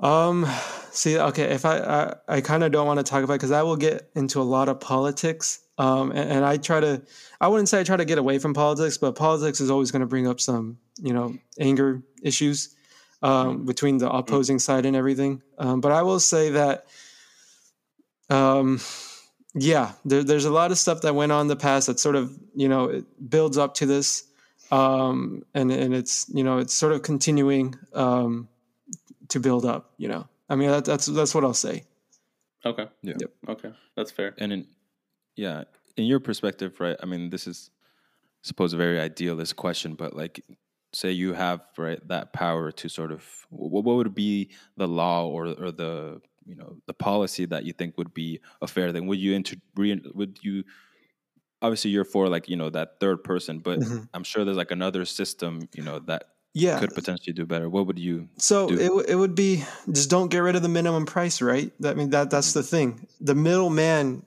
[0.00, 0.44] um
[0.90, 3.62] see okay if i i, I kind of don't want to talk about because i
[3.62, 5.60] will get into a lot of politics.
[5.78, 7.02] Um and, and i try to
[7.40, 10.00] i wouldn't say i try to get away from politics but politics is always going
[10.00, 12.74] to bring up some you know anger issues
[13.22, 15.42] um, between the opposing side and everything.
[15.58, 16.86] Um, but i will say that
[18.30, 18.80] um
[19.54, 22.16] yeah there, there's a lot of stuff that went on in the past that sort
[22.16, 24.24] of you know it builds up to this
[24.74, 28.48] um and and it's you know it's sort of continuing um
[29.28, 31.84] to build up you know i mean that, that's that's what i'll say
[32.66, 32.86] Okay.
[33.02, 33.14] Yeah.
[33.18, 33.30] Yep.
[33.48, 34.34] Okay, that's fair.
[34.38, 34.66] And in
[35.36, 35.64] yeah,
[35.96, 36.96] in your perspective, right?
[37.02, 40.40] I mean, this is I suppose a very idealist question, but like
[40.92, 45.26] say you have right that power to sort of what, what would be the law
[45.26, 49.06] or or the you know the policy that you think would be a fair thing?
[49.06, 50.64] Would you inter re, would you
[51.64, 54.08] obviously you're for like you know that third person, but Mhm.
[54.14, 56.22] I'm sure there's like another system you know that
[56.52, 57.68] yeah could potentially do better.
[57.68, 58.28] What would you?
[58.36, 58.74] So do.
[58.78, 61.72] it, w- it would be just don't get rid of the minimum price, right?
[61.80, 63.06] That I mean that that's the thing.
[63.20, 64.24] The middleman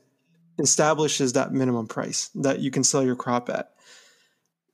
[0.59, 3.73] establishes that minimum price that you can sell your crop at.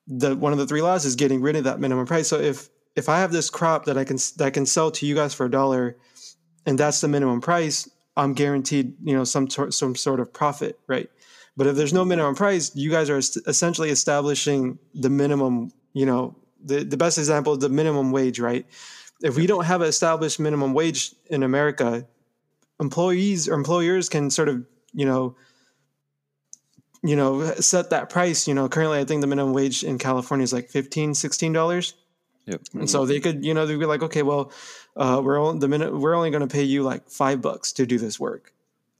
[0.07, 2.27] The one of the three laws is getting rid of that minimum price.
[2.27, 5.05] So if if I have this crop that I can that I can sell to
[5.05, 5.97] you guys for a dollar,
[6.65, 10.79] and that's the minimum price, I'm guaranteed you know some sort some sort of profit,
[10.87, 11.09] right?
[11.55, 15.71] But if there's no minimum price, you guys are essentially establishing the minimum.
[15.93, 18.65] You know, the the best example is the minimum wage, right?
[19.21, 22.07] If we don't have an established minimum wage in America,
[22.79, 25.35] employees or employers can sort of you know
[27.03, 30.43] you know set that price you know currently i think the minimum wage in california
[30.43, 31.93] is like 15 16 dollars
[32.45, 32.61] Yep.
[32.73, 34.51] and so they could you know they'd be like okay well
[34.97, 37.85] uh, we're only the minute we're only going to pay you like five bucks to
[37.85, 38.51] do this work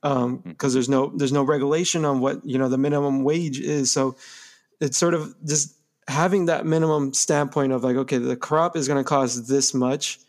[0.04, 3.92] um because there's no there's no regulation on what you know the minimum wage is.
[3.92, 4.16] So
[4.80, 5.76] it's sort of just
[6.08, 10.20] having that minimum standpoint of like okay the crop is going to cost this much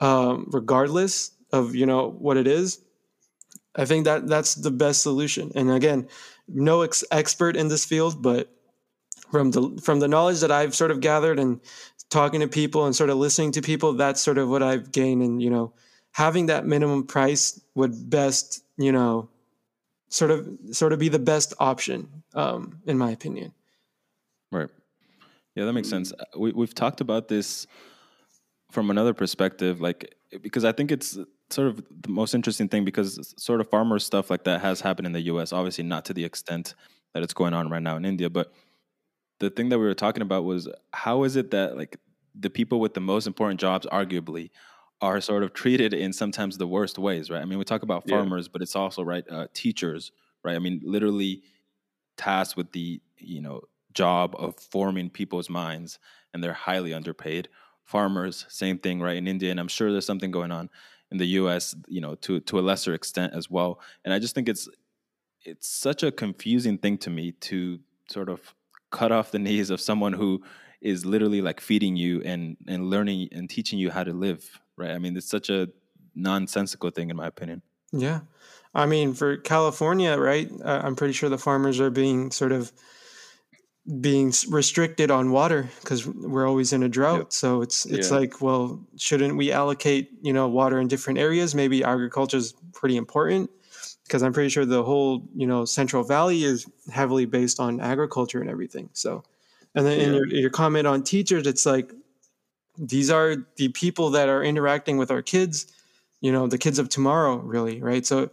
[0.00, 2.80] um, regardless of you know what it is
[3.74, 5.50] i think that that's the best solution.
[5.54, 6.08] And again
[6.48, 8.52] no ex- expert in this field but
[9.32, 11.60] from the from the knowledge that i've sort of gathered and
[12.08, 15.22] talking to people and sort of listening to people that's sort of what i've gained
[15.22, 15.72] and you know
[16.16, 19.28] having that minimum price would best you know
[20.08, 23.52] sort of sort of be the best option um, in my opinion
[24.52, 24.68] Right.
[25.54, 26.12] Yeah, that makes sense.
[26.12, 27.66] Uh, We we've talked about this
[28.70, 31.18] from another perspective, like because I think it's
[31.50, 35.06] sort of the most interesting thing because sort of farmer stuff like that has happened
[35.06, 35.52] in the U.S.
[35.52, 36.74] Obviously, not to the extent
[37.14, 38.52] that it's going on right now in India, but
[39.40, 41.96] the thing that we were talking about was how is it that like
[42.38, 44.50] the people with the most important jobs, arguably,
[45.00, 47.42] are sort of treated in sometimes the worst ways, right?
[47.42, 48.08] I mean, we talk about Yeah.
[48.08, 50.56] farmers, but it's also right uh, teachers, right?
[50.56, 51.42] I mean, literally
[52.16, 55.98] tasked with the you know job of forming people's minds,
[56.32, 57.48] and they're highly underpaid.
[57.84, 59.16] Farmers, same thing, right?
[59.16, 60.70] In India, and I'm sure there's something going on
[61.10, 61.74] in the U.S.
[61.88, 63.80] You know, to to a lesser extent as well.
[64.04, 64.68] And I just think it's
[65.44, 67.80] it's such a confusing thing to me to
[68.10, 68.54] sort of
[68.90, 70.42] cut off the knees of someone who
[70.86, 74.92] is literally like feeding you and and learning and teaching you how to live right
[74.92, 75.68] i mean it's such a
[76.14, 77.60] nonsensical thing in my opinion
[77.92, 78.20] Yeah.
[78.74, 80.50] I mean, for California, right?
[80.62, 82.72] Uh, I'm pretty sure the farmers are being sort of
[84.00, 87.18] being restricted on water because we're always in a drought.
[87.18, 87.32] Yep.
[87.32, 88.16] So it's it's Yeah.
[88.18, 91.54] like, well, shouldn't we allocate you know water in different areas?
[91.54, 93.48] Maybe agriculture is pretty important
[94.04, 98.40] because I'm pretty sure the whole you know Central Valley is heavily based on agriculture
[98.40, 98.90] and everything.
[98.92, 99.22] So,
[99.76, 101.92] and then in your your comment on teachers, it's like
[102.78, 105.72] these are the people that are interacting with our kids
[106.20, 108.04] you know the kids of tomorrow really right?
[108.06, 108.30] So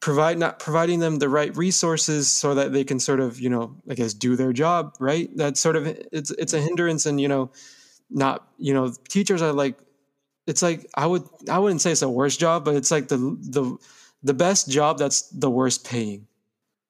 [0.00, 3.74] provide not providing them the right resources so that they can sort of you know
[3.88, 5.30] i guess do their job right?
[5.36, 7.50] That's sort of it's it's a hindrance and you know
[8.10, 9.78] not you know teachers are like
[10.46, 13.16] it's like i would i wouldn't say it's a worst job but it's like the
[13.16, 13.76] the
[14.22, 16.26] the best job that's the worst paying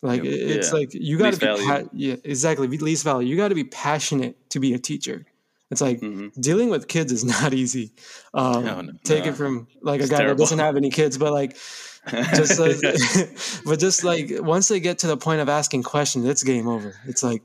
[0.04, 0.78] like it- it's Yeah.
[0.78, 4.36] like you got to be pa- yeah exactly least value you got to be passionate
[4.50, 5.26] to be a teacher
[5.70, 7.90] it's like hmm dealing with kids is not easy.
[8.32, 8.92] Um, No, no.
[9.02, 9.30] take No.
[9.30, 11.56] it from like a It's guy that doesn't have any kids, but like
[12.36, 12.76] just like,
[13.64, 16.94] but just like once they get to the point of asking questions, it's game over.
[17.06, 17.42] It's like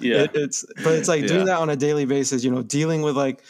[0.00, 1.28] yeah, it- it's but it's like Yeah.
[1.34, 2.44] doing that on a daily basis.
[2.44, 3.42] You know, dealing with like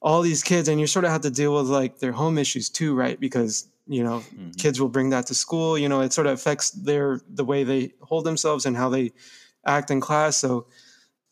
[0.00, 2.70] all these kids, and you sort of have to deal with like their home issues
[2.70, 3.18] too, right?
[3.18, 4.56] Because you know Mhm.
[4.56, 5.76] kids will bring that to school.
[5.78, 9.12] You know, it sort of affects their the way they hold themselves and how they
[9.66, 10.38] act in class.
[10.38, 10.66] So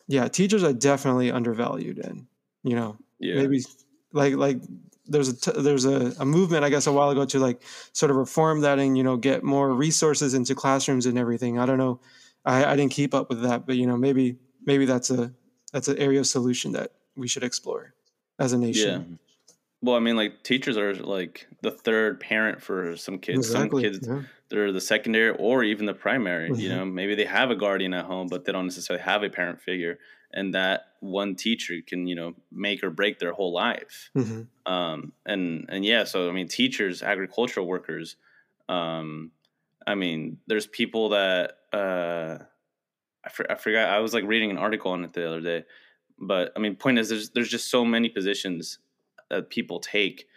[0.09, 2.27] yeah, teachers are definitely undervalued, and
[2.63, 3.37] you know yeah.
[3.37, 3.65] maybe
[4.13, 4.59] like like
[5.07, 7.63] there's a t- there's a, a movement I guess a while ago to like
[7.93, 11.59] sort of reform that and you know get more resources into classrooms and everything.
[11.59, 12.01] I don't know,
[12.45, 15.33] I, I didn't keep up with that, but you know maybe maybe that's a
[15.73, 17.95] that's an area of solution that we should explore
[18.39, 19.19] as a nation.
[19.83, 23.39] Well, I mean, like teachers are like the third parent for some kids.
[23.51, 23.83] Exactly.
[23.83, 24.23] Some kids yeah.
[24.49, 26.49] they're the secondary or even the primary.
[26.49, 26.77] You Mhm.
[26.77, 29.61] know, maybe they have a guardian at home, but they don't necessarily have a parent
[29.61, 29.99] figure,
[30.33, 34.11] and that one teacher can you know make or break their whole life.
[34.17, 34.47] Mhm.
[34.67, 38.17] Um, and and yeah, so I mean, teachers, agricultural workers.
[38.69, 39.33] Um,
[39.85, 42.39] I mean, there's people that uh,
[43.25, 43.89] I, for, I forgot.
[43.89, 45.65] I was like reading an article on it the other day,
[46.21, 48.79] but I mean, point is, there's there's just so many positions
[49.33, 50.29] that people take,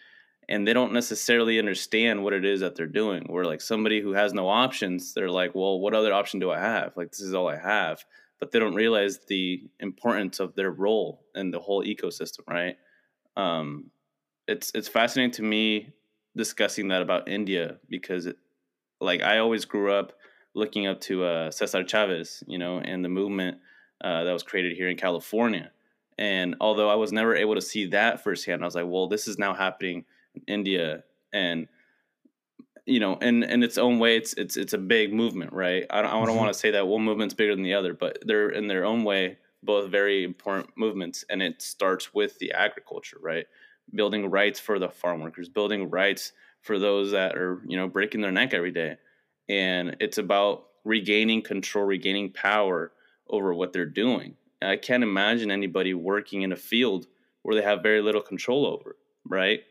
[0.49, 3.25] and they don't necessarily understand what it is that they're doing.
[3.27, 6.59] Where like somebody who has no options, they're like, well, what other option do I
[6.59, 6.93] have?
[6.95, 8.03] Like this is all I have,
[8.39, 12.77] but they don't realize the importance of their role in the whole ecosystem, right?
[13.37, 13.91] Um,
[14.47, 15.93] it's it's fascinating to me
[16.35, 18.37] discussing that about India because it,
[19.01, 20.13] like I always grew up
[20.53, 23.57] looking up to uh, Cesar Chavez, you know, and the movement
[24.03, 25.71] uh, that was created here in California.
[26.17, 29.27] And although I was never able to see that firsthand, I was like, well, this
[29.27, 31.67] is now happening in India, and
[32.85, 35.85] you know, in in its own way, it's it's it's a big movement, right?
[35.89, 36.37] I don't, I don't Mhm.
[36.37, 39.03] want to say that one movement's bigger than the other, but they're in their own
[39.03, 43.47] way both very important movements, and it starts with the agriculture, right?
[43.95, 48.21] Building rights for the farm workers, building rights for those that are you know breaking
[48.21, 48.97] their neck every day,
[49.49, 52.93] and it's about regaining control, regaining power
[53.27, 54.37] over what they're doing.
[54.61, 57.07] I can't imagine anybody working in a field
[57.43, 58.95] where they have very little control over,
[59.27, 59.61] right?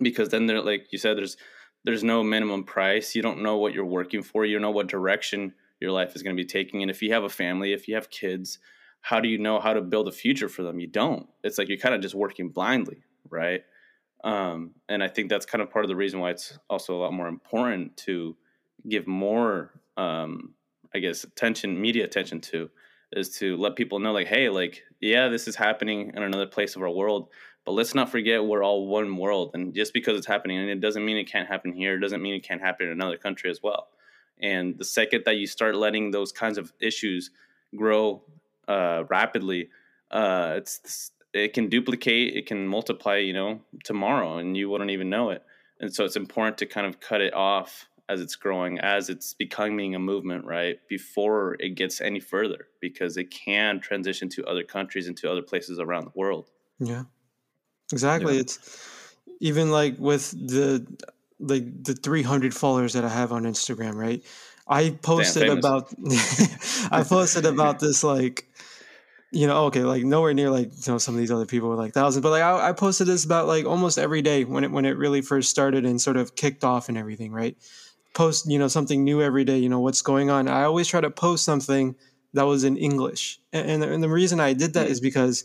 [0.00, 1.36] Because then they're like you said, there's
[1.84, 3.14] there's no minimum price.
[3.14, 4.44] You don't know what you're working for.
[4.44, 6.82] You don't know what direction your life is going to be taking.
[6.82, 8.58] And if you have a family, if you have kids,
[9.02, 10.80] how do you know how to build a future for them?
[10.80, 11.28] You don't.
[11.42, 13.62] It's like you're kind of just working blindly, right?
[14.24, 17.00] Um, and I think that's kind of part of the reason why it's also a
[17.00, 18.34] lot more important to
[18.88, 20.54] give more, um,
[20.94, 22.70] I guess, attention, media attention to,
[23.16, 26.76] is to let people know, like, hey, like, yeah, this is happening in another place
[26.76, 27.28] of our world,
[27.64, 29.52] but let's not forget we're all one world.
[29.54, 32.22] And just because it's happening, and it doesn't mean it can't happen here, it doesn't
[32.22, 33.88] mean it can't happen in another country as well.
[34.40, 37.30] And the second that you start letting those kinds of issues
[37.74, 38.22] grow
[38.68, 39.70] uh, rapidly,
[40.10, 45.10] uh, it's it can duplicate, it can multiply, you know, tomorrow, and you wouldn't even
[45.10, 45.42] know it.
[45.80, 49.34] And so it's important to kind of cut it off as it's growing, as it's
[49.34, 50.78] becoming a movement, right?
[50.88, 55.42] Before it gets any further, because it can transition to other countries and to other
[55.42, 56.50] places around the world.
[56.78, 57.04] Yeah,
[57.92, 58.34] exactly.
[58.34, 58.40] Yeah.
[58.40, 58.84] It's
[59.40, 60.86] even like with the
[61.40, 64.22] like the 300 followers that I have on Instagram, right?
[64.66, 65.92] I posted about
[66.90, 68.48] I posted about this like
[69.30, 71.74] you know okay like nowhere near like you know some of these other people were
[71.74, 74.70] like thousands but like I, I posted this about like almost every day when it
[74.70, 77.56] when it really first started and sort of kicked off and everything right
[78.14, 81.00] post you know something new every day you know what's going on I always try
[81.00, 81.94] to post something
[82.32, 85.02] that was in English and and, the reason I did that Mm.
[85.02, 85.44] because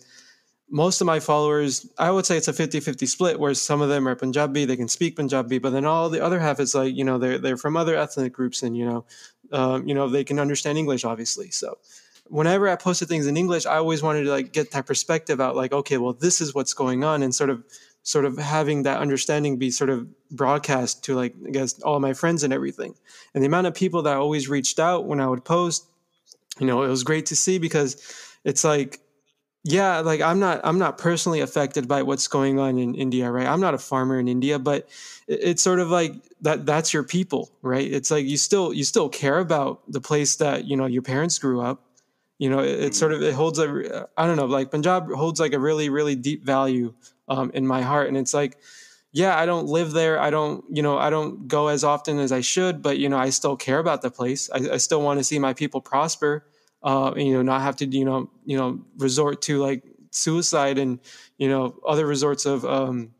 [0.71, 3.89] most of my followers, I would say it's a 50 50 split where some of
[3.89, 6.95] them are Punjabi, they can speak Punjabi, but then all the other half is like,
[6.95, 9.05] you know, they're, they're from other ethnic groups and, you know,
[9.51, 11.49] um, you know, they can understand English, obviously.
[11.49, 11.79] So
[12.27, 15.55] whenever I posted things in English, I always wanted to like get that perspective out
[15.55, 17.63] like, okay, well, this is what's going on and sort of
[18.09, 22.13] sort of having that understanding be sort of broadcast to like I guess all my
[22.13, 22.95] friends and everything.
[23.35, 25.85] And the amount of people that always reached out when I would post,
[26.59, 28.01] you know, it was great to see because
[28.43, 28.99] it's like
[29.65, 33.45] yeah like i'm not i'm not personally affected by what's going on in india right?
[33.45, 34.87] I'm not a farmer in india but
[35.27, 37.91] it's sort of like that that's your people right?
[37.91, 41.37] It's like you still you still care about the place that you know your parents
[41.37, 41.83] grew up.
[42.37, 42.91] You know it, it mm-hmm.
[42.93, 46.15] sort of it holds a i don't know like punjab holds like a really really
[46.15, 46.93] deep value
[47.29, 48.07] um, in my heart.
[48.07, 48.57] And it's like
[49.11, 50.19] yeah i don't live there.
[50.19, 53.17] I don't you know i don't go as often as i should but you know
[53.17, 54.49] i still care about the place.
[54.51, 56.45] I, I still want to see my people prosper
[56.83, 60.77] uh, and, you know not have to you know you know resort to like suicide
[60.77, 60.99] and
[61.37, 63.11] you know other resorts of um,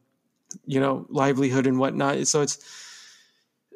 [0.65, 2.27] you know livelihood and whatnot.
[2.27, 2.59] So it's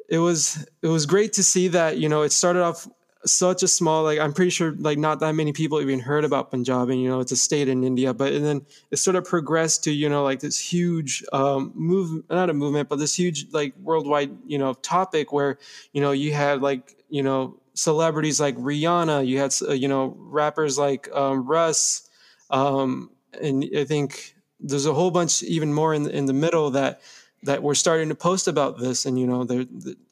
[0.08, 2.88] it was it was great to see that you know it started off
[3.26, 6.50] such a small like i'm pretty sure like not that many people even heard about
[6.50, 9.24] punjab and you know it's a state in india but and then it sort of
[9.24, 13.46] progressed to you know like this huge um move not a movement but this huge
[13.52, 15.58] like worldwide you know topic where
[15.92, 20.14] you know you had like you know celebrities like rihanna you had uh, you know
[20.18, 22.08] rappers like um, russ
[22.50, 23.10] um
[23.40, 27.00] and i think there's a whole bunch even more in in the middle that
[27.44, 29.46] that we're starting to post about this and you know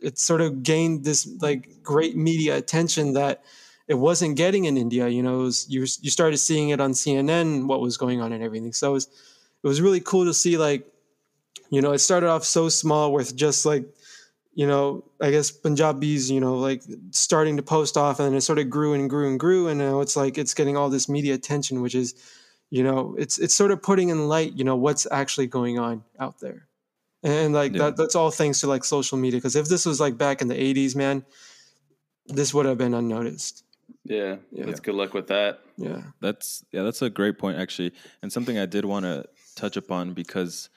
[0.00, 3.42] it sort of gained this like great media attention that
[3.88, 7.66] it wasn't getting in india you know was, you, you started seeing it on cnn
[7.66, 8.72] what was going on and everything.
[8.72, 9.08] So it was,
[9.62, 10.86] it was really cool to see like
[11.70, 13.84] you know it started off so small with just like
[14.54, 18.58] you know i guess punjabis you know like starting to post off and it sort
[18.58, 21.34] of grew and grew and grew and now it's like it's getting all this media
[21.34, 22.14] attention which is
[22.70, 26.04] you know it's it's sort of putting in light you know what's actually going on
[26.18, 26.66] out there
[27.22, 27.78] and like yeah.
[27.78, 30.48] that that's all thanks to like social media because if this was like back in
[30.48, 31.24] the 80s man
[32.26, 33.64] this would have been unnoticed
[34.04, 34.64] yeah, yeah.
[34.64, 37.92] that's good luck with that yeah that's yeah that's a great point actually
[38.22, 40.68] and something i did want to touch upon because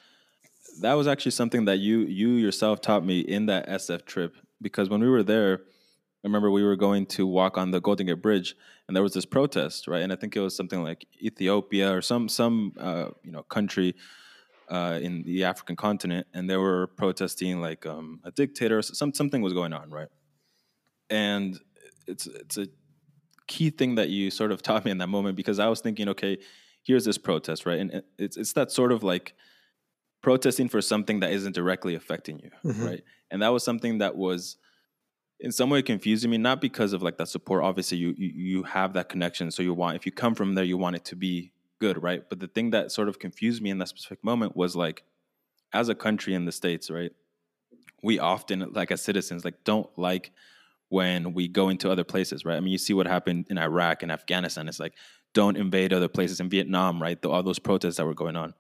[0.82, 4.90] that was actually something that you you yourself taught me in that sf trip because
[4.90, 5.62] when we were there
[6.26, 8.56] I remember we were going to walk on the Golden Gate Bridge,
[8.88, 10.02] and there was this protest, right?
[10.02, 13.94] And I think it was something like Ethiopia or some some uh, you know country
[14.70, 18.82] uh, in the African continent, and they were protesting like um, a dictator.
[18.82, 20.08] Some something was going on, right?
[21.10, 21.60] And
[22.08, 22.68] it's it's a
[23.48, 26.10] key thing that you sort of taught me in that moment because I was thinking,
[26.10, 26.38] okay,
[26.84, 27.80] here's this protest, right?
[27.80, 29.34] And it's it's that sort of like
[30.22, 32.86] protesting for something that isn't directly affecting you, mm-hmm.
[32.86, 33.04] right?
[33.30, 34.58] And that was something that was
[35.40, 37.64] in some way confusing me, not because of like that support.
[37.64, 40.64] Obviously, you, you you have that connection, so you want if you come from there,
[40.64, 42.24] you want it to be good, right?
[42.28, 45.04] But the thing that sort of confused me in that specific moment was like,
[45.74, 47.12] as a country in the states, right?
[48.02, 50.32] We often, like as citizens, like don't like
[50.90, 52.56] when we go into other places, right?
[52.56, 54.68] I mean, you see what happened in Iraq and Afghanistan.
[54.68, 54.94] It's like
[55.34, 57.22] don't invade other places in Vietnam, right?
[57.22, 58.54] The, all those protests that were going on,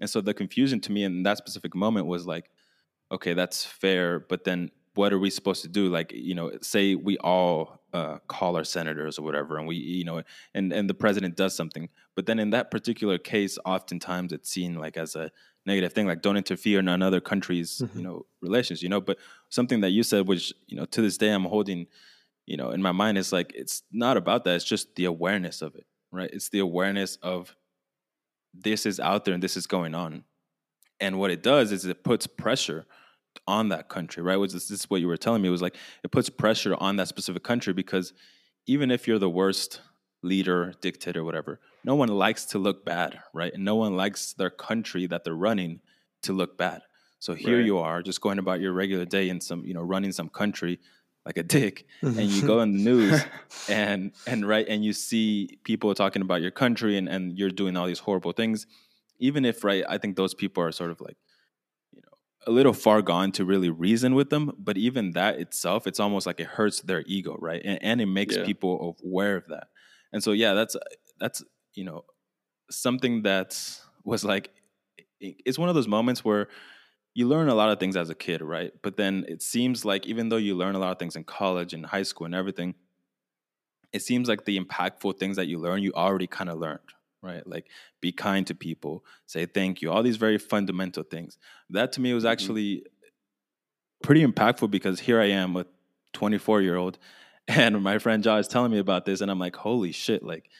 [0.00, 2.50] and so the confusion to me in that specific moment was like,
[3.10, 5.88] okay, that's fair, but then what are we supposed to do?
[5.88, 10.04] Like, you know, say we all uh, call our senators or whatever, and we, you
[10.04, 10.22] know,
[10.54, 14.74] and and the president does something, but then in that particular case, oftentimes it's seen
[14.74, 15.30] like as a
[15.66, 17.98] negative thing, like don't interfere in another country's, mm-hmm.
[17.98, 19.00] you know, relations, you know.
[19.00, 19.18] But
[19.48, 21.86] something that you said, which you know, to this day I'm holding,
[22.46, 24.56] you know, in my mind is like it's not about that.
[24.56, 26.30] It's just the awareness of it, right?
[26.32, 27.54] It's the awareness of
[28.52, 30.24] this is out there and this is going on,
[31.00, 32.86] and what it does is it puts pressure
[33.46, 34.36] on that country, right?
[34.36, 35.48] Was this, this is what you were telling me?
[35.48, 38.12] It was like it puts pressure on that specific country because
[38.66, 39.80] even if you're the worst
[40.22, 43.52] leader, dictator, whatever, no one likes to look bad, right?
[43.52, 45.80] And no one likes their country that they're running
[46.22, 46.82] to look bad.
[47.18, 47.66] So here right.
[47.66, 50.80] you are, just going about your regular day in some, you know, running some country
[51.26, 53.22] like a dick, and you go in the news
[53.68, 57.76] and and right and you see people talking about your country and and you're doing
[57.76, 58.66] all these horrible things.
[59.18, 61.18] Even if right, I think those people are sort of like
[62.46, 66.26] a little far gone to really reason with them but even that itself it's almost
[66.26, 67.62] like it hurts their ego right?
[67.64, 68.44] And, and it makes yeah.
[68.44, 69.68] people aware of that.
[70.12, 70.76] And so yeah that's
[71.18, 71.42] that's
[71.74, 72.04] you know
[72.70, 73.60] something that
[74.04, 74.50] was like
[75.20, 76.48] it's one of those moments where
[77.12, 78.72] you learn a lot of things as a kid right?
[78.82, 81.74] But then it seems like even though you learn a lot of things in college
[81.74, 82.74] and high school and everything
[83.92, 86.80] it seems like the impactful things that you learn you already kind of learned
[87.22, 87.46] right?
[87.46, 87.66] Like
[88.00, 91.38] be kind to people, say thank you, all these very fundamental things.
[91.70, 92.32] That to me was mm-hmm.
[92.32, 92.86] actually
[94.02, 95.66] pretty impactful because here I am, a
[96.12, 96.98] 24 year old,
[97.48, 100.50] and my friend Josh is telling me about this, and I'm like, holy shit, like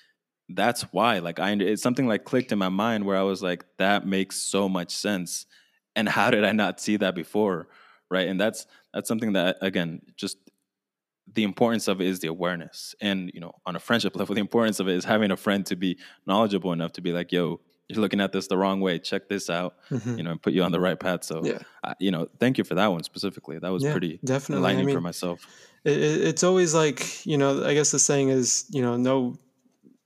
[0.49, 1.21] that's why.
[1.21, 4.37] Like I, it's something like clicked in my mind where I was like, that makes
[4.37, 5.47] so much sense,
[5.97, 7.69] and how did I not see that before,
[8.11, 8.29] right?
[8.29, 10.39] And that's that's something that again just
[11.35, 14.41] the importance of it is the awareness and you know on a friendship level the
[14.41, 17.61] importance of it is having a friend to be knowledgeable enough to be like yo
[17.89, 19.01] you're looking at this the wrong way.
[19.01, 20.17] Check this out, Mhm.
[20.19, 21.25] you know, and put you on the right path.
[21.25, 21.59] So, Yeah.
[21.83, 23.59] I, you know, thank you for that one specifically.
[23.59, 24.65] That was Yeah, pretty definitely.
[24.65, 25.41] I enlightening for myself.
[25.85, 29.37] it- it's always like you know i guess the saying is you know no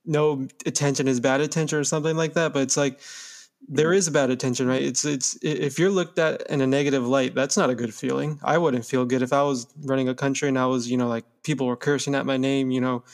[0.07, 3.01] no attention is bad attention or something like that but it's like
[3.69, 4.83] there is a bad attention right?
[4.83, 8.39] It's it's if you're looked at in a negative light that's not a good feeling.
[8.43, 11.09] I wouldn't feel good if i was running a country and i was you know
[11.09, 13.05] like people were cursing at my name you know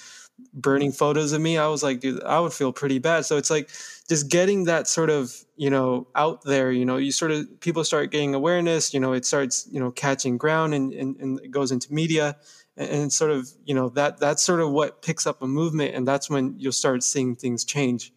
[0.54, 1.58] burning photos of me.
[1.58, 3.24] I was like dude i would feel pretty bad.
[3.26, 3.70] So it's like
[4.08, 7.84] just getting that sort of you know out there you know you sort of people
[7.84, 11.50] start getting awareness you know it starts you know catching ground and and, and it
[11.50, 12.36] goes into media.
[12.76, 15.94] And, and sort of you know that that's sort of what picks up a movement
[15.94, 18.12] and that's when you'll start seeing things change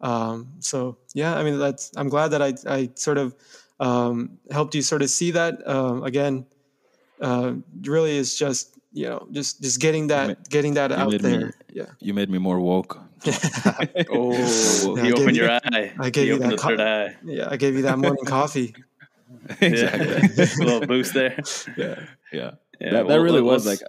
[0.00, 3.34] um, so yeah i mean that's i'm glad that i i sort of
[3.80, 6.44] um, helped you sort of see that um, again
[7.20, 11.28] uh, really is just you know just just getting that getting that out made me-
[11.30, 12.98] there yeah You made me more woke.
[14.10, 14.32] Oh,
[14.96, 15.92] Yeah, I he gave opened you- your eye.
[15.98, 17.16] I gave he you that the co- eye.
[17.24, 18.74] yeah i gave you that morning coffee
[19.60, 20.06] exactly.
[20.36, 20.44] Yeah.
[20.44, 21.38] a little boost there.
[21.76, 22.00] yeah
[22.32, 22.50] Yeah.
[22.80, 23.80] Yeah, that, that really let- was like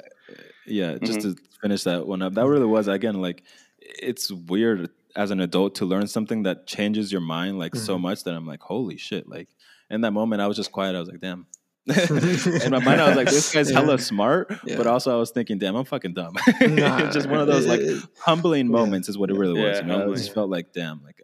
[0.65, 1.35] yeah just Mhm.
[1.35, 3.43] to finish that one up that really was again like
[3.79, 8.03] it's weird as an adult to learn something that changes your mind like so Mm-hmm.
[8.03, 9.49] much that i'm like holy shit like
[9.89, 11.47] in that moment i was just quiet i was like damn
[11.89, 13.79] in my mind i was like this guy's Yeah.
[13.79, 14.77] hella smart Yeah.
[14.77, 17.79] but also i was thinking damn i'm fucking dumb Nah, just one of those like
[17.79, 18.71] it- it- humbling Yeah.
[18.73, 21.19] moments is what it really was Yeah, you know i just felt like damn like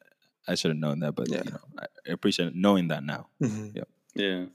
[0.48, 1.42] i should have known that but Yeah.
[1.46, 3.84] you know i I appreciate knowing that now mhm.
[4.16, 4.46] Yeah.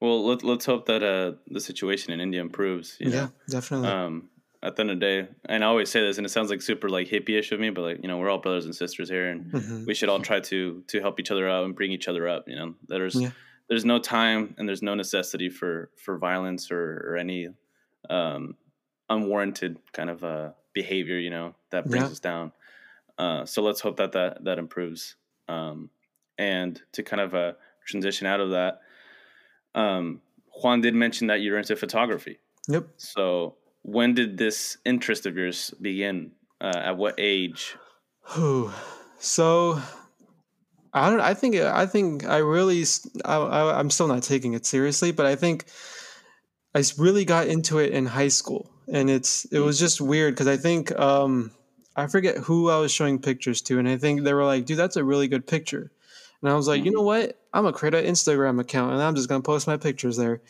[0.00, 2.96] Well, let, let's hope that uh, the situation in India improves.
[2.98, 3.16] You know?
[3.16, 4.28] yeah definitely um,
[4.64, 6.62] at the end of the day, and I always say this, and it sounds like
[6.62, 9.28] super like hippie-ish of me, but like you know, we're all brothers and sisters here,
[9.30, 9.86] and Mhm.
[9.86, 12.48] we should all try to to help each other out and bring each other up.
[12.48, 13.30] You know, there's Yeah.
[13.68, 17.48] there's no time and there's no necessity for for violence or or any
[18.10, 18.56] um,
[19.10, 21.18] unwarranted kind of uh, behavior.
[21.18, 22.12] You know, that brings Yeah.
[22.12, 22.52] us down.
[23.18, 25.16] Uh, so let's hope that that that improves.
[25.48, 25.90] Um,
[26.38, 27.52] and to kind of uh,
[27.86, 28.80] transition out of that,
[29.74, 30.20] um,
[30.62, 32.38] Juan did mention that you're into photography.
[32.68, 36.32] yep So, when did this interest of yours begin?
[36.60, 37.76] Uh, at what age?
[39.18, 39.80] So
[40.92, 41.20] I don't.
[41.20, 41.56] I think.
[41.56, 42.84] I think I really.
[43.24, 45.66] I, I, am still not taking it seriously, but I think
[46.74, 49.44] I really got into it in high school, and it's.
[49.46, 51.50] It was just weird because I think um,
[51.96, 54.78] I forget who I was showing pictures to, and I think they were like, "Dude,
[54.78, 55.90] that's a really good picture,"
[56.40, 57.38] and I was like, "You know what?
[57.52, 60.40] I'm gonna create an Instagram account, and I'm just gonna post my pictures there."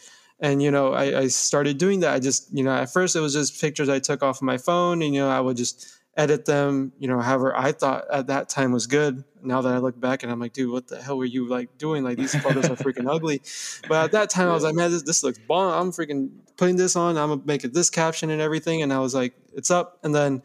[0.44, 2.12] And you know, I, I started doing that.
[2.12, 4.58] I just, you know, at first it was just pictures I took off of my
[4.58, 8.26] phone, and you know, I would just edit them, you know, however I thought at
[8.26, 9.24] that time was good.
[9.42, 11.78] Now that I look back and I'm like, dude, what the hell were you like
[11.78, 12.04] doing?
[12.04, 13.40] Like these photos are freaking ugly.
[13.88, 15.72] But at that time I was like, man, this, this looks bomb.
[15.72, 17.16] I'm freaking putting this on.
[17.16, 18.82] I'm gonna make it this caption and everything.
[18.82, 19.98] And I was like, it's up.
[20.04, 20.42] And then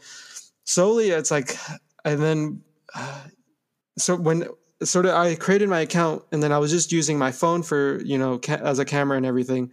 [0.63, 1.57] slowly it's like,
[2.05, 2.61] and then
[2.95, 3.23] uh,
[3.97, 4.47] so when
[4.83, 8.01] sort of I created my account and then I was just using my phone for
[8.03, 9.71] you know ca- as a camera and everything,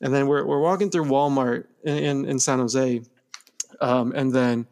[0.00, 3.02] and then we're we're walking through Walmart in in, in San Jose,
[3.80, 4.66] um, and then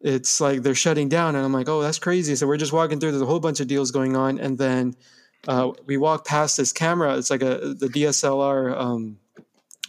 [0.00, 2.36] it's like they're shutting down and i'm like oh that's crazy.
[2.36, 4.94] So we're just walking through there's a whole bunch of deals going on and then
[5.48, 7.16] uh, we walk past this camera.
[7.16, 9.18] It's like a the dslr um,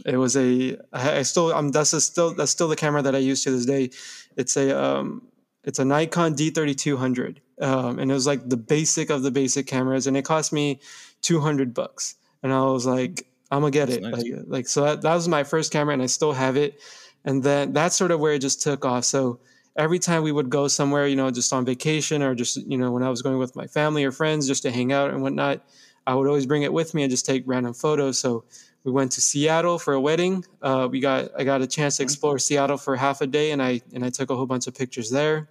[0.06, 3.44] it was a I still um that's still that's still the camera that i use
[3.44, 3.90] to this day.
[4.36, 5.28] It's a um
[5.64, 10.08] it's a nikon d3200 um, and it was like the basic of the basic cameras
[10.08, 10.80] and it cost me
[11.22, 14.24] 200 bucks and i was like i'm gonna get That's it nice.
[14.24, 16.80] like, like so that, that was my first camera and i still have it
[17.26, 19.40] and then that's sort of where it just took off so
[19.78, 22.92] every time we would go somewhere, you know, just on vacation or just, you know,
[22.92, 25.64] when I was going with my family or friends just to hang out and whatnot,
[26.06, 28.18] I would always bring it with me and just take random photos.
[28.18, 28.46] So
[28.84, 30.44] we went to Seattle for a wedding.
[30.62, 33.62] Uh, we got I got a chance to explore Seattle for half a day, and
[33.62, 35.50] I and I took a whole bunch of pictures there.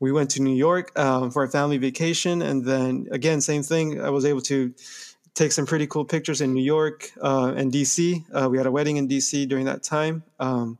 [0.00, 4.00] We went to New York um, for a family vacation, and then again, same thing.
[4.00, 4.72] I was able to
[5.34, 8.24] take some pretty cool pictures in New York uh, and DC.
[8.32, 10.22] Uh, we had a wedding in DC during that time.
[10.38, 10.78] Um,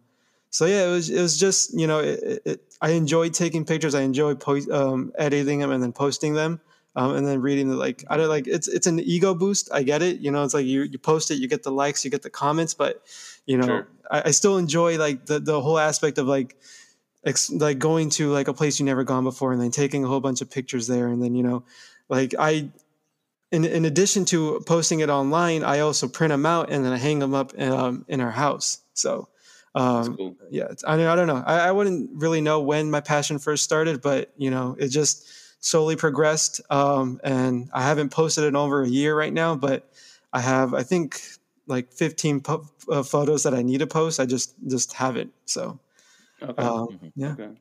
[0.51, 3.95] so yeah, it was it was just you know it, it, I enjoyed taking pictures.
[3.95, 6.61] I enjoyed po- um, editing them and then posting them.
[6.97, 9.69] Um, and then reading the like I don't like it's it's an ego boost.
[9.73, 10.19] I get it.
[10.19, 12.31] You know, it's like you you post it, you get the likes, you get the
[12.31, 13.03] comments, but
[13.47, 13.89] you know, Sure.
[14.11, 16.57] I, I still enjoy like the the whole aspect of like
[17.29, 20.09] ex- like going to like a place you never gone before and then taking a
[20.09, 21.62] whole bunch of pictures there and then you know
[22.09, 22.70] like I
[23.51, 26.99] in in addition to posting it online, I also print them out and then I
[26.99, 28.81] hang them up um, in our house.
[28.93, 29.29] So
[29.74, 30.37] um, cool.
[30.51, 31.43] yeah, I I don't know.
[31.47, 35.26] I, I wouldn't really know when my passion first started, but you know, it just
[35.61, 36.61] slowly progressed.
[36.70, 39.91] Um, and I haven't posted in over a year right now, but
[40.33, 41.20] I have, I think,
[41.66, 44.20] like 15 po- uh, photos that I need to post.
[44.20, 45.33] I just just haven't.
[45.47, 45.79] So
[46.43, 46.62] Okay.
[46.62, 47.12] um, Mhm.
[47.14, 47.61] yeah, okay.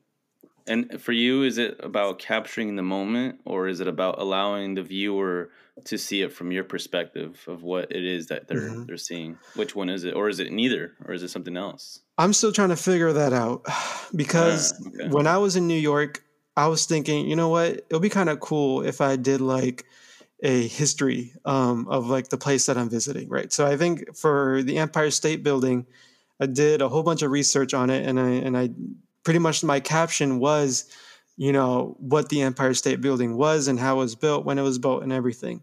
[0.66, 4.82] And for you, is it about capturing the moment, or is it about allowing the
[4.82, 5.50] viewer
[5.84, 8.86] to see it from your perspective of what it is that they're Mhm.
[8.86, 9.40] they're seeing?
[9.54, 12.00] Which one is it, or is it neither, or is it something else?
[12.16, 13.64] I'm still trying to figure that out
[14.16, 15.10] because Ah, okay.
[15.10, 16.24] when I was in New York,
[16.56, 19.86] I was thinking, you know what, it'll be kind of cool if I did like
[20.42, 23.52] a history um, of like the place that I'm visiting, right?
[23.52, 25.86] So I think for the Empire State Building,
[26.40, 28.70] I did a whole bunch of research on it, and I and I
[29.24, 30.90] pretty much my caption was,
[31.36, 34.62] you know, what the Empire State Building was and how it was built, when it
[34.62, 35.62] was built, and everything.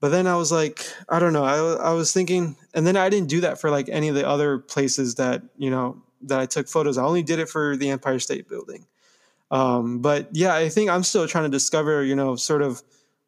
[0.00, 1.44] But then I was like, I don't know.
[1.44, 4.26] I, I was thinking, and then I didn't do that for like any of the
[4.26, 6.98] other places that you know that I took photos.
[6.98, 8.86] I only did it for the Empire State Building.
[9.50, 12.82] Um, but yeah, I think I'm still trying to discover, you know, sort of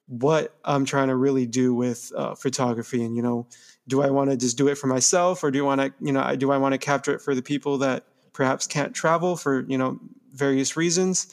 [0.07, 3.47] what I'm trying to really do with uh, photography, and you know,
[3.89, 6.13] do I want to just do it for myself, or do you want to, you
[6.13, 9.65] know, do I want to capture it for the people that perhaps can't travel for
[9.69, 9.99] you know
[10.33, 11.33] various reasons?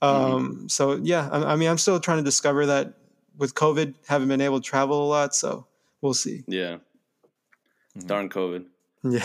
[0.00, 2.94] Um, So yeah, I, I mean, I'm still trying to discover that
[3.36, 5.66] with COVID, haven't been able to travel a lot, so
[6.00, 6.44] we'll see.
[6.46, 6.78] Yeah.
[7.96, 8.06] Mhm.
[8.06, 8.64] Darn COVID.
[9.04, 9.24] Yeah,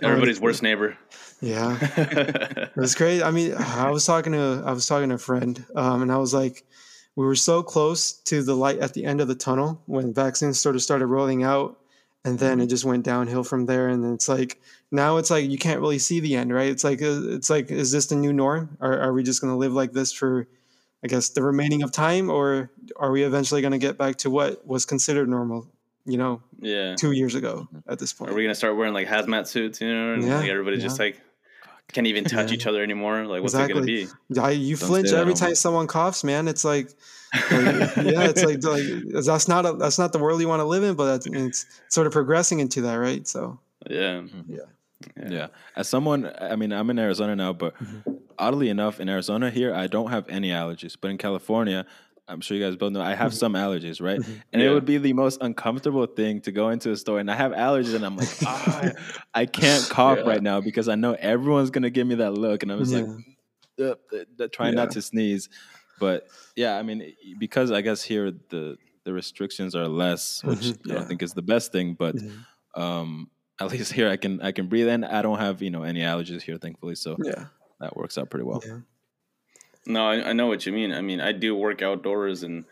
[0.08, 0.96] Everybody's worst neighbor.
[1.40, 3.20] Yeah, it was great.
[3.20, 6.18] I mean, I was talking to I was talking to a friend, um, and I
[6.18, 6.64] was like,
[7.16, 10.60] we were so close to the light at the end of the tunnel when vaccines
[10.60, 11.80] sort of started rolling out,
[12.24, 13.88] and then it just went downhill from there.
[13.88, 14.60] And it's like
[14.92, 16.68] now it's like you can't really see the end, right?
[16.68, 18.76] It's like uh, it's like is this the new norm?
[18.80, 20.46] Are are we just going to live like this for,
[21.02, 24.30] I guess, the remaining of time, or are we eventually going to get back to
[24.30, 25.66] what was considered normal?
[26.04, 26.94] You know, yeah.
[26.94, 28.30] two years ago at this point.
[28.30, 29.80] Are we gonna start wearing like hazmat suits?
[29.80, 31.20] You know, and Yeah, like everybody's just like
[31.92, 32.54] can't even touch Yeah.
[32.54, 33.26] each other anymore.
[33.26, 34.08] Like, what's it gonna be?
[34.40, 36.48] I, you Don't flinch every on time someone coughs, man.
[36.48, 36.88] It's like,
[37.34, 40.64] like, yeah, it's like, like that's not a, that's not the world you want to
[40.64, 43.26] live in, but that's, it's sort of progressing into that, right?
[43.26, 43.58] So
[43.88, 44.22] Yeah.
[44.22, 44.54] Mm-hmm.
[44.54, 45.46] yeah, Yeah.
[45.76, 48.12] As someone, I mean, I'm in Arizona now, but mm-hmm.
[48.38, 50.96] oddly enough, in Arizona here, I don't have any allergies.
[51.00, 51.86] But in California,
[52.28, 54.20] I'm sure you guys both know, I have some allergies, right?
[54.52, 54.68] And Yeah.
[54.68, 57.52] it would be the most uncomfortable thing to go into a store and I have
[57.52, 58.90] allergies, and I'm like, ah,
[59.34, 60.24] I can't cough Yeah.
[60.24, 62.98] right now because I know everyone's gonna give me that look, and I'm just Yeah.
[63.00, 63.06] like,
[63.80, 65.48] uh, uh, uh, trying not to sneeze.
[65.98, 66.24] But
[66.56, 70.90] yeah, I mean, because I guess here the the restrictions are less, which Mhm.
[70.90, 72.46] I don't think is the best thing, but Mhm.
[72.74, 75.04] um, at least here I can I can breathe in.
[75.04, 77.46] I don't have you know any allergies here, thankfully, so yeah,
[77.80, 78.66] that works out pretty well.
[79.86, 80.92] No, I, I know what you mean.
[80.92, 82.64] I mean, I do work outdoors, and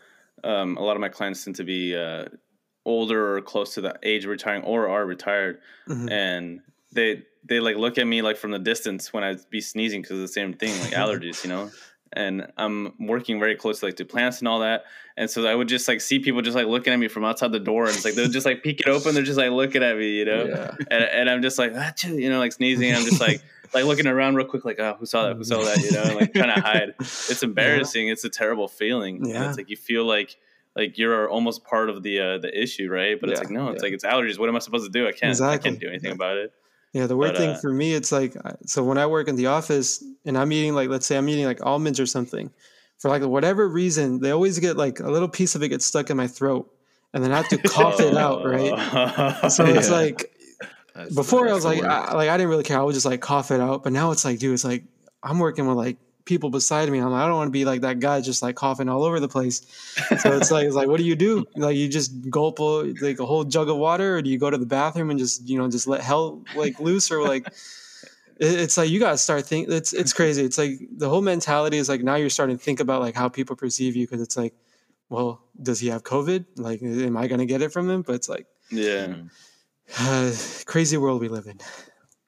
[0.43, 2.25] um, a lot of my clients tend to be uh,
[2.85, 6.11] older or close to the age of retiring, or are retired, Mhm.
[6.11, 6.61] and
[6.91, 10.17] they they like look at me like from the distance when I be sneezing because
[10.17, 11.69] of the same thing, like allergies, you know.
[12.13, 14.85] And I'm working very close like to plants and all that,
[15.17, 17.51] and so I would just like see people just like looking at me from outside
[17.51, 19.83] the door, and it's like they'll just like peek it open, they're just like looking
[19.83, 20.45] at me, you know.
[20.45, 20.75] Yeah.
[20.91, 22.93] And, and I'm just like, Achoo, you know, like sneezing.
[22.95, 23.41] I'm just like
[23.75, 25.35] like looking around real quick, like, oh, who saw that?
[25.37, 25.77] Who saw that?
[25.77, 26.93] You know, and, like trying to hide.
[26.99, 28.07] It's embarrassing.
[28.07, 29.17] It's a terrible feeling.
[29.17, 29.47] And Yeah.
[29.49, 30.35] It's like you feel like
[30.75, 33.19] like you're almost part of the uh, the issue, right?
[33.19, 33.87] But it's like no, it's yeah.
[33.87, 34.39] like it's allergies.
[34.39, 35.07] What am I supposed to do?
[35.07, 35.39] I can't.
[35.41, 36.15] I can't do anything Yeah.
[36.15, 36.51] about it.
[36.93, 39.35] Yeah, the weird But, thing uh, for me, it's like so when I work in
[39.35, 42.49] the office and I'm eating like let's say I'm eating like almonds or something,
[42.99, 46.09] for like whatever reason, they always get like a little piece of it gets stuck
[46.09, 46.71] in my throat,
[47.13, 48.71] and then I have to cough it out, right?
[48.71, 49.51] right?
[49.51, 49.95] So it's Yeah.
[49.95, 50.31] like
[50.95, 51.83] That's- before I was like.
[51.83, 52.79] I, like I didn't really care.
[52.79, 53.83] I would just like cough it out.
[53.83, 54.83] But now it's like, dude, it's like
[55.23, 56.97] I'm working with like people beside me.
[56.99, 59.19] I'm like, I don't want to be like that guy just like coughing all over
[59.19, 59.61] the place.
[60.19, 61.45] So it's like, it's like, what do you do?
[61.55, 64.49] Like you just gulp a, like a whole jug of water, or do you go
[64.49, 67.45] to the bathroom and just you know just let hell like loose, or like
[68.39, 69.69] it- it's like you gotta start think.
[69.69, 70.43] It's it's crazy.
[70.43, 73.27] It's like the whole mentality is like now you're starting to think about like how
[73.29, 74.53] people perceive you because it's like,
[75.09, 76.45] well, does he have COVID?
[76.57, 78.01] Like, am I gonna get it from him?
[78.01, 78.47] But it's like.
[78.71, 79.13] yeah.
[79.89, 80.65] Mhm.
[80.65, 81.59] crazy world we live in.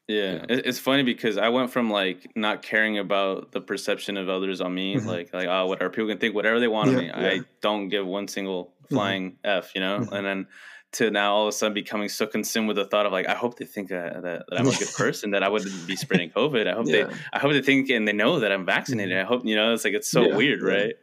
[0.07, 4.61] Yeah, it's funny because I went from like not caring about the perception of others
[4.61, 5.05] on me, Mhm.
[5.05, 7.07] like like oh whatever people can think whatever they want Yeah, of me.
[7.07, 7.13] yeah.
[7.15, 7.41] Mm-hmm.
[7.41, 9.99] I don't give one single flying f, you know.
[9.99, 10.11] Mhm.
[10.13, 10.47] And then
[10.93, 13.35] to now all of a sudden becoming so consumed with the thought of like I
[13.35, 16.29] hope they think that, that, that I'm a good person, that I wouldn't be spreading
[16.29, 16.67] COVID.
[16.67, 17.07] I hope Yeah.
[17.07, 19.17] they I hope they think and they know that I'm vaccinated.
[19.17, 20.69] I hope you know it's like it's so Yeah, weird, yeah.
[20.69, 20.95] right?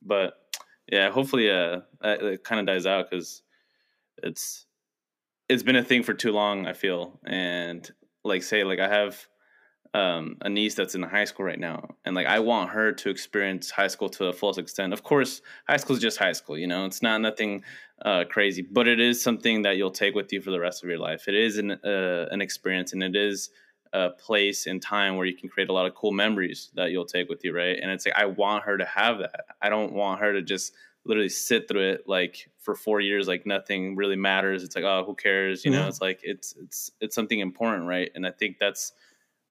[0.00, 0.34] But
[0.90, 3.42] yeah, hopefully uh it, it kind of dies out because
[4.22, 4.64] it's
[5.48, 6.66] it's been a thing for too long.
[6.66, 7.88] I feel and
[8.24, 9.26] like say like I have
[9.94, 13.10] um, a niece that's in high school right now, and like I want her to
[13.10, 14.92] experience high school to a fullest extent.
[14.92, 16.84] Of course, high school is just high school, you know.
[16.84, 17.64] It's not nothing
[18.04, 20.90] uh, crazy, but it is something that you'll take with you for the rest of
[20.90, 21.26] your life.
[21.28, 23.50] It is an uh, an experience, and it is
[23.94, 27.06] a place and time where you can create a lot of cool memories that you'll
[27.06, 27.78] take with you, right?
[27.80, 29.46] And it's like I want her to have that.
[29.62, 30.74] I don't want her to just
[31.04, 35.04] literally sit through it like for four years like nothing really matters it's like oh
[35.06, 38.58] who cares you know it's like it's it's it's something important right and i think
[38.58, 38.92] that's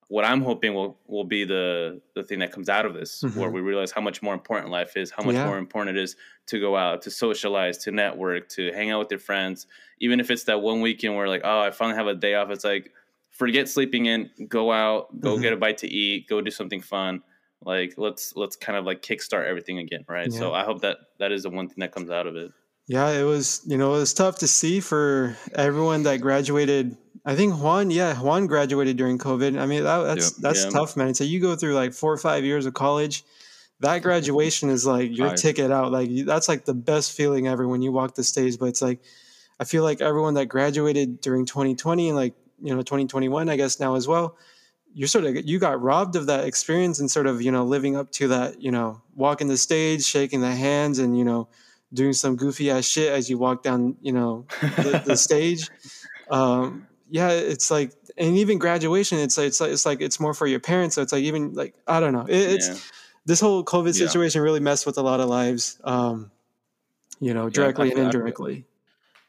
[0.09, 3.35] what I'm hoping will will be the the thing that comes out of this, Mhm.
[3.35, 5.45] where we realize how much more important life is, how much Yeah.
[5.45, 9.11] more important it is to go out, to socialize, to network, to hang out with
[9.11, 9.67] your friends.
[9.99, 12.49] Even if it's that one weekend where like, oh, I finally have a day off.
[12.51, 12.93] It's like
[13.31, 15.41] forget sleeping in, go out, go Mhm.
[15.41, 17.21] get a bite to eat, go do something fun.
[17.63, 20.31] Like let's let's kind of like kickstart everything again, right?
[20.31, 22.51] So I hope that that is the one thing that comes out of it.
[22.87, 26.95] Yeah, it was, you know, it was tough to see for everyone that graduated.
[27.25, 29.59] I think Juan, yeah, Juan graduated during COVID.
[29.59, 30.41] I mean, that, that's Yep.
[30.41, 30.69] that's Yeah.
[30.69, 31.13] tough, man.
[31.13, 33.25] So you go through like four or five years of college.
[33.81, 35.91] That graduation is like your ticket out.
[35.91, 38.57] Like that's like the best feeling ever when you walk the stage.
[38.57, 39.01] But it's like,
[39.59, 43.79] I feel like everyone that graduated during 2020 and like you know 2021, I guess
[43.81, 44.37] now as well,
[44.99, 47.95] you sort of you got robbed of that experience and sort of you know living
[47.95, 48.61] up to that.
[48.61, 51.47] You know, walking the stage, shaking the hands, and you know
[51.93, 55.69] doing some goofy ass shit as you walk down, you know, the, the stage.
[56.29, 60.33] Um, yeah, it's like, and even graduation, it's like, it's like, it's like, it's more
[60.33, 60.95] for your parents.
[60.95, 62.25] So it's like, even like, I don't know.
[62.27, 62.75] It, it's Yeah.
[63.25, 64.05] this whole COVID Yeah.
[64.07, 66.29] situation really messed with a lot of lives, um,
[67.21, 68.65] you know, directly feel- and I indirectly.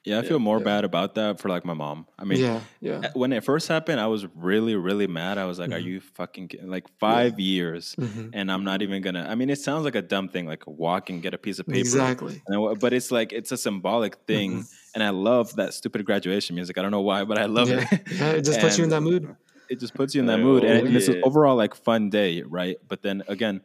[0.04, 0.64] Yeah, I feel more yeah.
[0.64, 2.06] bad about that for like my mom.
[2.18, 2.60] I mean, yeah.
[2.80, 3.00] Yeah.
[3.04, 5.36] uh, when it first happened, I was really, really mad.
[5.36, 5.84] I was like, "Are Mhm.
[5.84, 6.68] you fucking kidding?
[6.70, 8.30] like five years?" Mhm.
[8.32, 9.26] And I'm not even gonna.
[9.28, 11.66] I mean, it sounds like a dumb thing, like walk and get a piece of
[11.66, 11.80] paper.
[11.80, 12.40] Exactly.
[12.46, 16.54] And I but it's like it's a symbolic thing, and I love that stupid graduation
[16.56, 16.78] music.
[16.78, 17.86] I don't know why, but I love yeah.
[17.90, 18.00] it.
[18.10, 18.30] yeah.
[18.30, 19.34] It just puts you in that mood.
[19.68, 22.08] It just puts you in that Oh, mood, and, and it's an overall like fun
[22.08, 22.78] day, right?
[22.88, 23.60] But then again,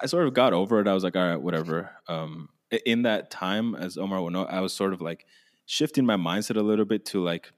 [0.00, 0.88] I sort of got over it.
[0.88, 1.90] I was like, all right, whatever.
[2.08, 5.26] Um, i- in that time, as Omar will know, I was sort of like
[5.66, 7.52] shifting my mindset a little bit to like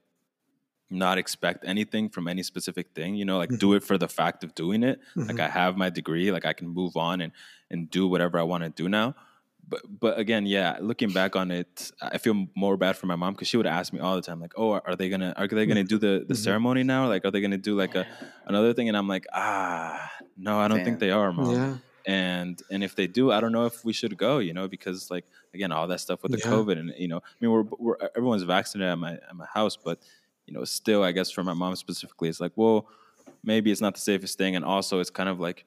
[0.89, 3.15] not expect anything from any specific thing.
[3.15, 4.99] You know, like do it for the fact of doing it.
[5.27, 5.39] Like Mhm.
[5.39, 7.31] I have my degree, like I can move on and
[7.69, 9.15] and do whatever I want to do now.
[9.67, 13.33] But but again, yeah, looking back on it, I feel more bad for my mom
[13.33, 15.65] because she would ask me all the time, like, "Oh, are they gonna are they
[15.65, 16.35] gonna do the the Mhm.
[16.35, 17.07] ceremony now?
[17.07, 18.05] Like, are they gonna do like a
[18.45, 20.83] another thing?" And I'm like, "Ah, no, I don't Damn.
[20.83, 21.77] think they are, mom." Yeah.
[22.05, 25.09] And and if they do, I don't know if we should go, you know, because
[25.09, 26.51] like again, all that stuff with the Yeah.
[26.51, 29.77] COVID and you know, I mean, we're, we're everyone's vaccinated at my at my house,
[29.77, 29.99] but
[30.45, 32.89] you know, still, I guess for my mom specifically, it's like, well,
[33.43, 35.65] maybe it's not the safest thing, and also it's kind of like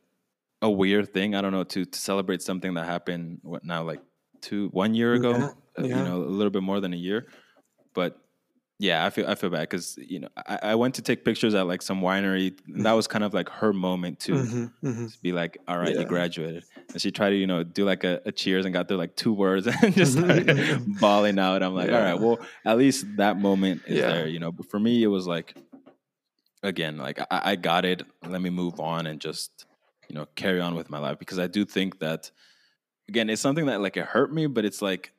[0.62, 1.34] a weird thing.
[1.34, 4.03] I don't know to to celebrate something that happened what now like
[4.43, 7.28] two one year ago, Yeah, uh, you know, a little bit more than a year,
[7.95, 8.26] but.
[8.79, 11.55] Yeah, I feel I feel bad because you know I, I went to take pictures
[11.55, 12.59] at like some winery.
[12.66, 15.12] And that was kind of like her moment to Mhm, mhm.
[15.12, 16.01] to be like, all right, Yeah.
[16.01, 16.64] you graduated.
[16.93, 19.16] And she tried to, you know, do like a, a cheers and got through like
[19.16, 21.62] two words and just started bawling out.
[21.62, 24.09] I'm like, all right, well, at least that moment is Yeah.
[24.09, 24.53] there, you know.
[24.53, 25.57] But for me, it was like,
[26.62, 28.03] again, like I, I got it.
[28.27, 29.64] Let me move on and just,
[30.09, 32.31] you know, carry on with my life because I do think that,
[33.09, 35.12] again, it's something that like it hurt me, but it's like,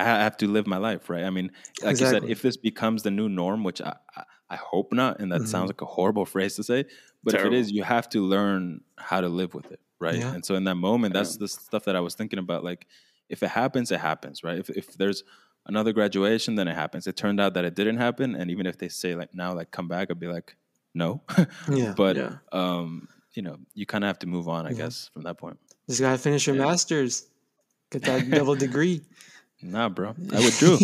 [0.00, 1.24] I have to live my life, right?
[1.24, 1.50] I mean,
[1.82, 5.20] like you said, if this becomes the new norm, which I, I, I hope not,
[5.20, 5.48] and that Mhm.
[5.48, 6.84] sounds like a horrible phrase to say,
[7.22, 10.16] but if it is, you have to learn how to live with it, right?
[10.18, 10.34] Yeah.
[10.34, 11.40] And so in that moment, that's Yeah.
[11.40, 12.64] the stuff that I was thinking about.
[12.64, 12.86] Like,
[13.28, 14.58] if it happens, it happens, right?
[14.58, 15.22] If if there's
[15.66, 17.06] another graduation, then it happens.
[17.06, 19.70] It turned out that it didn't happen, and even if they say like now, like
[19.70, 20.56] come back, I'd be like,
[20.94, 21.22] no.
[21.70, 21.94] Yeah.
[21.96, 22.36] but yeah.
[22.52, 24.76] um, you know, you kind of have to move on, I Yeah.
[24.76, 25.58] guess, from that point.
[25.88, 26.66] Just gotta finish your Yeah.
[26.66, 27.26] master's,
[27.90, 29.00] get that double degree.
[29.64, 30.78] Nah, bro, I withdrew.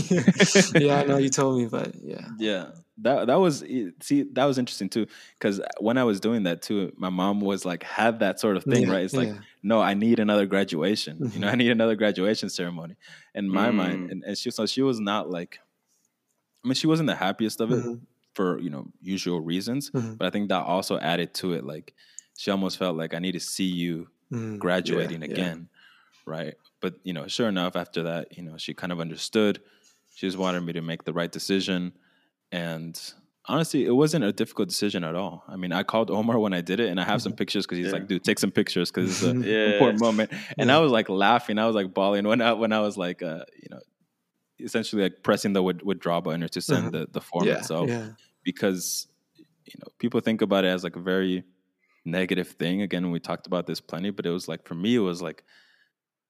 [0.74, 2.28] yeah, I know you told me, but yeah.
[2.38, 2.70] Yeah,
[3.02, 3.60] that that was
[4.00, 5.06] see that was interesting too
[5.38, 8.64] because when I was doing that too, my mom was like had that sort of
[8.64, 9.04] thing, Yeah, right?
[9.04, 9.38] It's like yeah.
[9.62, 11.28] no, I need another graduation.
[11.32, 11.52] You know, Mhm.
[11.52, 12.96] I need another graduation ceremony.
[13.34, 14.12] In my mind, Mm.
[14.12, 15.60] and, and she so she was not like,
[16.64, 18.00] I mean, she wasn't the happiest of it Mhm.
[18.34, 20.18] for you know usual reasons, Mhm.
[20.18, 21.64] but I think that also added to it.
[21.64, 21.94] Like
[22.36, 25.32] she almost felt like I need to see you Mm, graduating yeah, yeah.
[25.32, 25.68] again,
[26.26, 26.54] right?
[26.80, 29.60] But you know, sure enough, after that, you know, she kind of understood.
[30.14, 31.92] She just wanted me to make the right decision,
[32.52, 33.00] and
[33.46, 35.44] honestly, it wasn't a difficult decision at all.
[35.48, 37.78] I mean, I called Omar when I did it, and I have some pictures because
[37.78, 37.92] he's Yeah.
[37.92, 39.56] like, "Dude, take some pictures because it's an Yeah.
[39.64, 40.76] important moment." And Yeah.
[40.76, 43.44] I was like laughing, I was like bawling when I when I was like, uh,
[43.56, 43.80] you know,
[44.60, 46.92] essentially like pressing the withdraw button or to send Uh-huh.
[46.92, 47.98] the the form itself
[48.44, 49.08] because
[49.66, 51.44] you know people think about it as like a very
[52.04, 55.00] negative thing again we talked about this plenty but it was like for me it
[55.00, 55.44] was like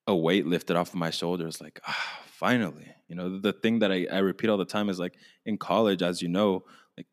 [0.06, 2.94] a weight lifted off of my shoulders like ah finally.
[3.08, 6.02] You know the thing that I, I repeat all the time is like in college
[6.02, 6.64] as you know
[6.96, 7.06] like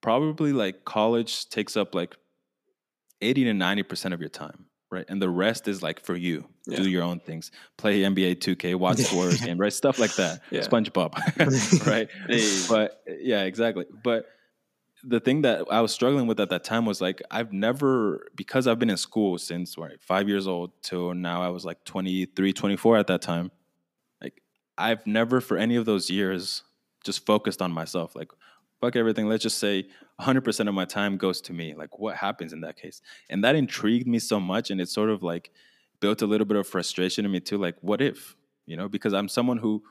[0.00, 2.16] probably like college takes up like
[3.20, 5.04] 80 to 90 percent of your time right?
[5.08, 6.46] And the rest is like for you.
[6.66, 6.78] Yeah.
[6.78, 7.50] do your own things.
[7.76, 9.72] Play nba 2k watch the warriors game right?
[9.72, 10.42] Stuff like that.
[10.50, 10.60] Yeah.
[10.60, 11.12] spongebob
[11.86, 12.08] right?
[12.68, 13.84] But yeah exactly.
[14.02, 14.26] But
[15.08, 18.66] the thing that I was struggling with at that time was like I've never because
[18.66, 22.52] I've been in school since right, 5 years old till now I was like 23
[22.52, 23.50] 24 at that time
[24.20, 24.42] like
[24.76, 26.64] I've never for any of those years
[27.04, 28.30] just focused on myself like
[28.80, 29.28] fuck everything.
[29.28, 29.86] Let's just say
[30.20, 31.74] 100% of my time goes to me.
[31.74, 33.00] Like, what happens in that case?
[33.30, 34.70] And that intrigued me so much.
[34.70, 35.50] And it sort of like
[36.00, 37.58] built a little bit of frustration in me too.
[37.58, 38.36] Like, what if,
[38.66, 39.82] you know, because I'm someone who,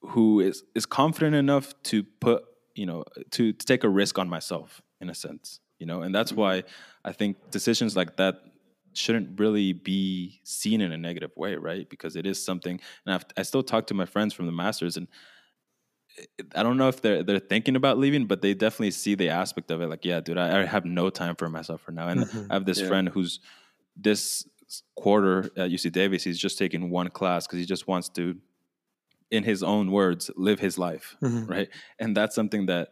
[0.00, 2.44] who is, is confident enough to put,
[2.78, 6.14] you know, to, to take a risk on myself in a sense, you know, and
[6.14, 6.40] that's mm-hmm.
[6.40, 6.62] why
[7.04, 8.40] I think decisions like that
[8.94, 11.88] shouldn't really be seen in a negative way, right?
[11.88, 14.96] Because it is something, and I've, I still talk to my friends from the masters,
[14.96, 15.08] and
[16.54, 19.70] I don't know if they're they're thinking about leaving, but they definitely see the aspect
[19.70, 19.88] of it.
[19.88, 22.08] Like, yeah, dude, I, I have no time for myself for now.
[22.08, 22.50] And mm-hmm.
[22.50, 22.88] I have this yeah.
[22.88, 23.40] friend who's
[23.96, 24.48] this
[24.96, 26.24] quarter at UC Davis.
[26.24, 28.36] He's just taking one class because he just wants to,
[29.30, 31.46] in his own words, live his life, mm-hmm.
[31.46, 31.68] right?
[31.98, 32.88] And that's something that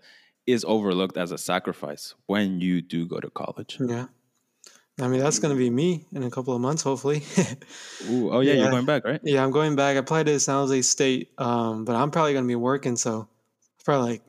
[0.46, 3.78] is overlooked as a sacrifice when you do go to college.
[3.80, 4.06] Yeah.
[4.98, 7.22] I mean, that's going to be me in a couple of months, hopefully.
[8.08, 9.20] Ooh, oh, yeah, yeah, you're going back, right?
[9.22, 9.96] Yeah, I'm going back.
[9.96, 13.28] I applied to San Jose State, um, but I'm probably going to be working, so
[13.84, 14.22] probably like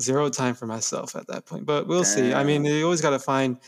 [0.00, 1.66] zero time for myself at that point.
[1.66, 2.04] But we'll Damn.
[2.04, 2.34] see.
[2.34, 3.58] I mean, you always got to find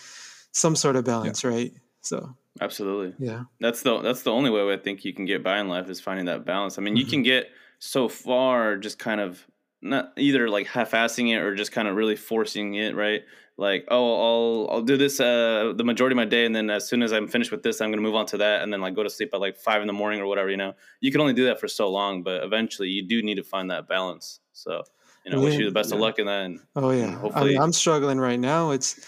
[0.51, 1.51] some sort of balance, yeah.
[1.51, 1.72] right?
[2.01, 3.45] So absolutely, yeah.
[3.61, 6.01] That's the that's the only way I think you can get by in life is
[6.01, 6.78] finding that balance.
[6.78, 7.11] I mean, you mm-hmm.
[7.11, 7.51] can get
[7.81, 9.45] so far just kind of
[9.83, 13.22] not either like half-assing it or just kind of really forcing it, right?
[13.61, 16.89] like oh i'll i'll do this uh the majority of my day and then as
[16.89, 18.95] soon as i'm finished with this i'm gonna move on to that and then like
[18.95, 20.74] go to sleep at like five in the morning or whatever you know?
[21.01, 23.70] You can only do that for so long but eventually you do need to find
[23.70, 24.41] that balance.
[24.55, 24.83] So
[25.26, 25.97] you know yeah, wish you the best yeah.
[25.97, 27.14] of luck in that and oh yeah.
[27.18, 28.70] hopefully I am struggling right now.
[28.70, 28.99] It's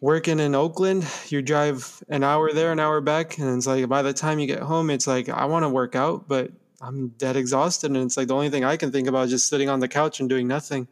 [0.00, 1.04] working in oakland.
[1.26, 4.46] You drive an hour there an hour back and it's like by the time you
[4.46, 8.16] get home it's like i want to work out but i'm dead exhausted and it's
[8.16, 10.28] like the only thing i can think about is just sitting on the couch and
[10.28, 10.88] doing nothing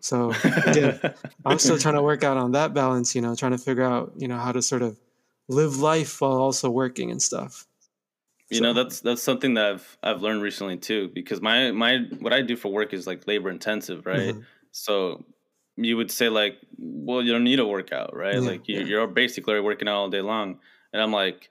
[0.00, 1.00] so again,
[1.44, 4.12] I'm still trying to work out on that balance, you know, trying to figure out,
[4.16, 4.98] you know, how to sort of
[5.48, 7.66] live life while also working and stuff.
[8.50, 8.62] You so.
[8.64, 12.42] know, that's that's something that I've I've learned recently too, because my my what I
[12.42, 14.34] do for work is like labor intensive, right?
[14.34, 14.40] Mm-hmm.
[14.70, 15.24] So
[15.76, 18.34] you would say like, well, you don't need a workout, right?
[18.34, 18.84] Yeah, like you, yeah.
[18.84, 20.60] you're basically working out all day long,
[20.92, 21.50] and I'm like,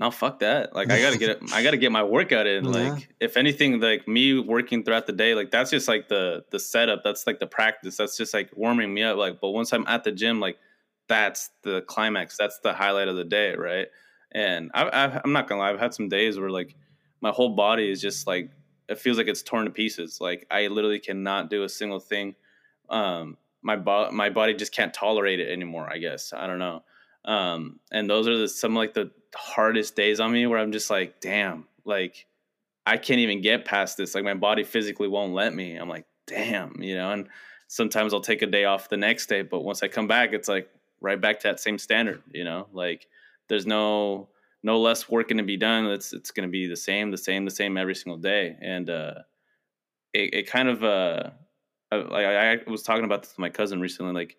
[0.00, 0.74] no, fuck that.
[0.74, 1.52] Like I gotta get it.
[1.52, 2.64] I gotta get my workout in.
[2.74, 2.90] Yeah.
[2.90, 6.58] Like if anything, like me working throughout the day, like that's just like the the
[6.58, 7.02] setup.
[7.04, 7.96] That's like the practice.
[7.96, 9.16] That's just like warming me up.
[9.16, 10.58] Like, but once I'm at the gym, like
[11.08, 12.36] that's the climax.
[12.36, 13.86] That's the highlight of the day, right?
[14.32, 15.70] And I, I, I'm not gonna lie.
[15.70, 16.74] I've had some days where like
[17.20, 18.50] my whole body is just like
[18.88, 20.20] it feels like it's torn to pieces.
[20.20, 22.34] Like I literally cannot do a single thing.
[22.90, 25.88] Um, my bo- my body just can't tolerate it anymore.
[25.90, 26.82] I guess I don't know.
[27.24, 30.90] Um, and those are the some like the hardest days on me where I'm just
[30.90, 32.26] like, damn, like
[32.86, 34.14] I can't even get past this.
[34.14, 35.76] Like my body physically won't let me.
[35.76, 37.28] I'm like, damn, you know, and
[37.66, 40.48] sometimes I'll take a day off the next day, but once I come back, it's
[40.48, 40.68] like
[41.00, 43.06] right back to that same standard, you know, like
[43.48, 44.28] there's no,
[44.62, 45.86] no less working to be done.
[45.86, 48.56] It's, it's going to be the same, the same, the same every single day.
[48.60, 49.14] And, uh,
[50.12, 51.30] it, it kind of, uh,
[51.90, 54.36] I, I was talking about this with my cousin recently, like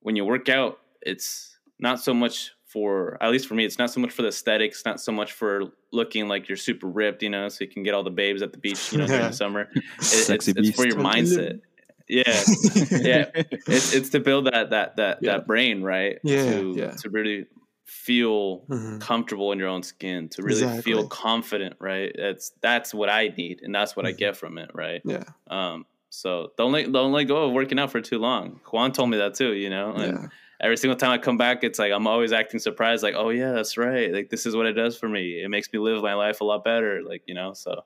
[0.00, 3.90] when you work out, it's not so much for at least for me it's not
[3.90, 7.30] so much for the aesthetics not so much for looking like you're super ripped you
[7.30, 9.32] know so you can get all the babes at the beach you know during the
[9.32, 9.68] summer.
[9.74, 9.84] It,
[10.30, 11.60] it's, it's, for your mindset.
[12.08, 12.22] Yeah.
[12.90, 13.30] Yeah.
[13.34, 15.32] It's, it's to build that that that yeah.
[15.32, 16.18] that brain right?
[16.22, 16.90] Yeah to yeah.
[16.90, 17.46] to really
[17.86, 18.98] feel mm-hmm.
[18.98, 20.82] comfortable in your own skin to really exactly.
[20.82, 22.14] feel confident right?
[22.18, 24.14] That's that's what i need and that's what mm-hmm.
[24.14, 25.00] i get from it right?
[25.04, 25.24] Yeah.
[25.48, 28.60] Um so don't let don't let go of working out for too long.
[28.70, 30.28] Juan told me that too you know and yeah
[30.60, 33.52] every single time I come back, it's like I'm always acting surprised, like, oh yeah,
[33.52, 34.12] that's right.
[34.12, 35.42] Like this is what it does for me.
[35.42, 37.02] It makes me live my life a lot better.
[37.02, 37.82] Like, you know, so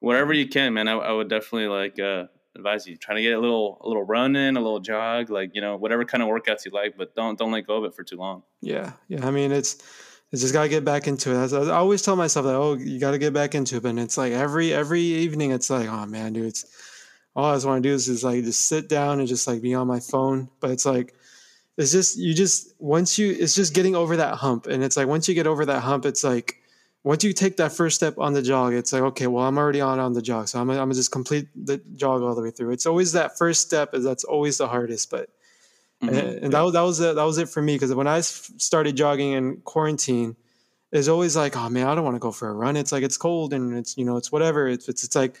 [0.00, 2.26] whatever you can, man, I, I would definitely like uh,
[2.56, 5.50] advise you trying to get a little a little run in, a little jog, like,
[5.54, 7.94] you know, whatever kind of workouts you like, but don't don't let go of it
[7.94, 8.42] for too long.
[8.60, 8.92] Yeah.
[9.08, 9.26] Yeah.
[9.26, 9.82] I mean it's
[10.30, 11.52] it's just gotta get back into it.
[11.52, 13.84] I always tell myself that, oh, you gotta get back into it.
[13.84, 16.64] And it's like every every evening it's like, oh man, dude, it's
[17.34, 19.62] all I just want to do is, is like just sit down and just like
[19.62, 20.48] be on my phone.
[20.60, 21.14] But it's like
[21.78, 24.66] it's just you just once you it's just getting over that hump.
[24.66, 26.56] And it's like once you get over that hump it's like
[27.04, 29.80] once you take that first step on the jog it's like okay well i'm already
[29.80, 30.48] on on the jog.
[30.48, 32.72] So i'm, I'm gonna just complete the jog all the way through.
[32.72, 35.30] It's always that first step is that's always the hardest but
[36.02, 36.14] mm-hmm.
[36.14, 37.74] and, and that, was, that was it that was it for me.
[37.74, 40.36] Because when i started jogging in quarantine
[40.92, 42.76] it's always like oh man i don't want to go for a run.
[42.76, 44.68] It's like it's cold and it's you know it's whatever.
[44.68, 45.36] It's it's, it's like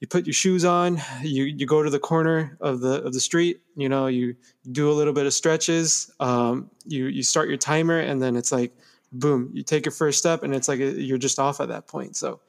[0.00, 3.20] you put your shoes on, you you go to the corner of the of the
[3.20, 4.34] street, you know, you
[4.72, 8.50] do a little bit of stretches, um, you you start your timer, and then it's
[8.50, 8.72] like,
[9.12, 12.16] boom, you take your first step, and it's like you're just off at that point.
[12.16, 12.40] So,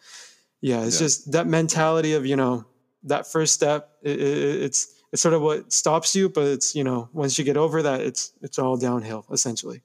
[0.62, 1.06] yeah, it's yeah.
[1.06, 2.66] just that mentality of you know
[3.04, 3.98] that first step.
[4.02, 7.44] It, it, it's it's sort of what stops you, but it's you know once you
[7.44, 9.82] get over that, it's it's all downhill essentially.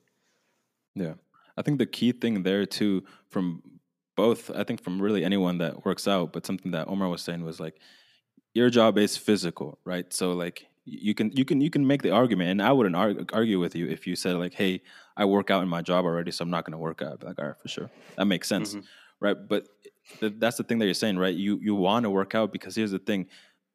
[0.94, 1.14] Yeah,
[1.56, 3.60] I think the key thing there too, from
[4.16, 7.44] both i think from really anyone that works out but something that omar was saying
[7.44, 7.78] was like
[8.54, 12.12] your job is physical right so like you can you can you can make the
[12.12, 14.82] argument, and I wouldn't argue, argue with you if you said like, "Hey,
[15.16, 17.40] I work out in my job already, so I'm not going to work out." Like,
[17.40, 18.84] all right, for sure, that makes sense, Mhm.
[19.18, 19.36] right?
[19.48, 19.66] But
[20.20, 21.34] th- that's the thing that you're saying, right?
[21.34, 23.26] You you want to work out because here's the thing: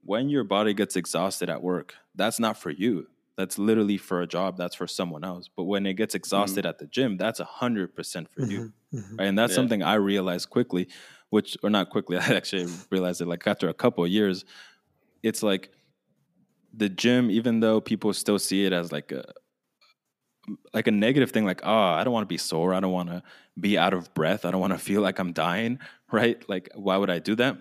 [0.05, 3.07] when your body gets exhausted at work, that's not for you.
[3.41, 4.55] That's literally for a job.
[4.55, 5.49] That's for someone else.
[5.57, 6.17] But when it gets mm-hmm.
[6.17, 8.71] exhausted at the gym, that's a hundred percent for you.
[8.93, 9.17] Mhm.
[9.17, 9.25] Right?
[9.27, 9.55] And that's Yeah.
[9.55, 10.87] something I realized quickly,
[11.31, 12.17] which or not quickly.
[12.25, 14.45] I actually realized it like after a couple of years.
[15.23, 15.71] It's like
[16.71, 19.23] the gym, even though people still see it as like a
[20.73, 23.09] like a negative thing, like, oh, I don't want to be sore, I don't want
[23.09, 23.23] to
[23.59, 25.79] be out of breath, I don't want to feel like I'm dying,
[26.11, 26.47] right?
[26.47, 27.57] Like, why would I do that?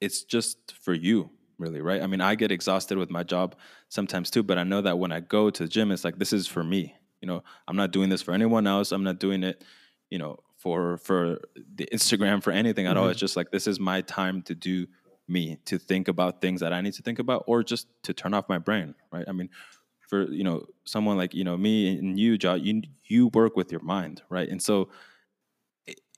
[0.00, 1.30] It's just for you,
[1.60, 2.02] really, right?
[2.02, 3.54] I mean, I get exhausted with my job
[3.88, 6.32] sometimes too, but I know that when I go to the gym, it's like this
[6.32, 6.94] is for me.
[7.20, 8.92] You know, I'm not doing this for anyone else.
[8.92, 9.62] I'm not doing it,
[10.08, 11.40] you know, for for
[11.74, 13.04] the Instagram for anything at all.
[13.04, 13.12] Mm-hmm.
[13.12, 14.86] It's just like this is my time to do
[15.28, 18.34] me, to think about things that I need to think about, or just to turn
[18.34, 19.24] off my brain, right?
[19.28, 19.50] I mean,
[20.08, 23.70] for you know, someone like you know me and you, Joe, you you work with
[23.70, 24.48] your mind, right?
[24.48, 24.88] And so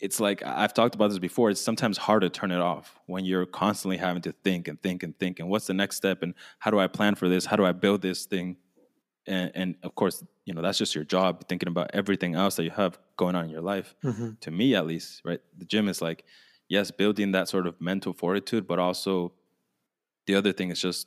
[0.01, 1.51] it's like I've talked about this before.
[1.51, 5.03] It's sometimes hard to turn it off when you're constantly having to think and think
[5.03, 5.39] and think.
[5.41, 6.23] And what's the next step?
[6.23, 7.47] And how do I plan for this?
[7.47, 8.57] How do I build this thing?
[9.27, 11.47] And, and of course, you know that's just your job.
[11.49, 13.95] Thinking about everything else that you have going on in your life.
[14.03, 14.41] Mhm.
[14.41, 15.41] To me, at least, right?
[15.57, 16.25] The gym is like,
[16.68, 19.33] yes, building that sort of mental fortitude, but also
[20.27, 21.07] the other thing is just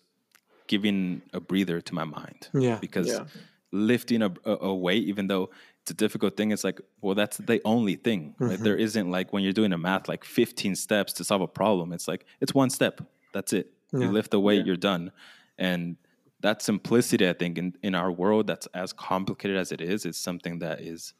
[0.67, 2.77] giving a breather to my mind Yeah.
[2.79, 3.25] because Yeah.
[3.71, 5.49] lifting a, a, a weight, even though
[5.85, 8.57] it's a difficult thing, it's like, well, that's the only thing, right?
[8.57, 8.63] Mhm.
[8.63, 11.93] There isn't like when you're doing a math, like 15 steps to solve a problem.
[11.93, 13.01] It's like, it's one step.
[13.33, 13.71] That's it.
[13.93, 13.99] Yeah.
[13.99, 14.63] You lift the weight, Yeah.
[14.65, 15.11] you're done.
[15.59, 15.97] And
[16.39, 20.17] that simplicity, I think, in, in our world that's as complicated as it is, is
[20.17, 21.13] something that is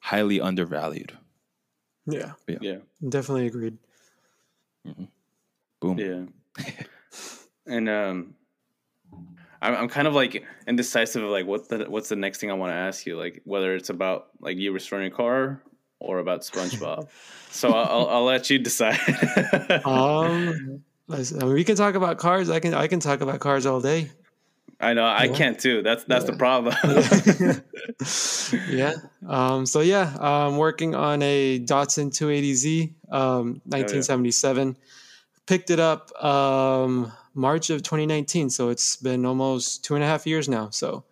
[0.00, 1.16] highly undervalued.
[2.06, 2.32] Yeah.
[2.46, 2.80] Yeah.
[3.08, 3.78] Definitely agreed.
[5.80, 5.98] Boom.
[5.98, 6.26] Yeah.
[7.66, 8.34] and um
[9.66, 12.54] I'm, I'm kind of like indecisive of like what the what's the next thing I
[12.54, 15.60] want to ask you like whether it's about like you restoring your car
[15.98, 17.08] or about SpongeBob.
[17.50, 18.98] so I'll, I'll let you decide.
[19.84, 22.50] Um, I mean, we can talk about cars.
[22.50, 24.10] I can I can talk about cars all day.
[24.80, 25.34] I know I Yeah.
[25.34, 25.82] can't too.
[25.82, 26.74] That's that's the problem.
[28.68, 28.92] yeah.
[29.26, 34.76] Um, so yeah, I'm working on a Datsun 280Z, um, 1977.
[35.46, 40.26] Picked it up um, March of 2019, so it's been almost two and a half
[40.26, 40.70] years now.
[40.70, 41.04] So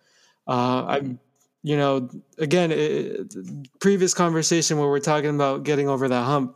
[0.47, 1.17] uh, I,
[1.63, 6.55] you know, again, it, previous conversation where we're talking about getting over that hump.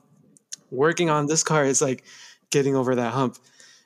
[0.71, 2.03] Working on this car is like
[2.51, 3.37] getting over that hump.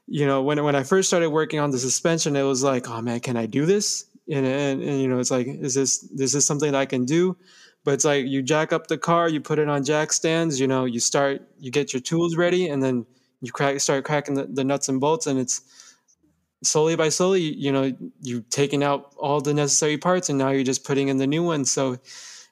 [0.08, 3.02] You know, when when I first started working on the suspension, it was like, oh
[3.02, 4.06] man, can I do this?
[4.30, 7.06] and, and, and you know it's like is this this is something that i can
[7.06, 7.36] do
[7.84, 10.68] but it's like you jack up the car you put it on jack stands you
[10.68, 13.06] know you start you get your tools ready and then
[13.44, 15.62] you crack start cracking the, the nuts and bolts and it's
[16.64, 20.64] slowly by slowly you know you've taken out all the necessary parts and now you're
[20.64, 21.94] just putting in the new ones so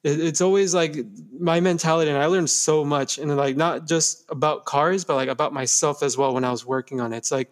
[0.03, 0.97] it, it's always like
[1.39, 5.29] my mentality and i learned so much and like not just about cars but like
[5.29, 7.51] about myself as well when i was working on it it's like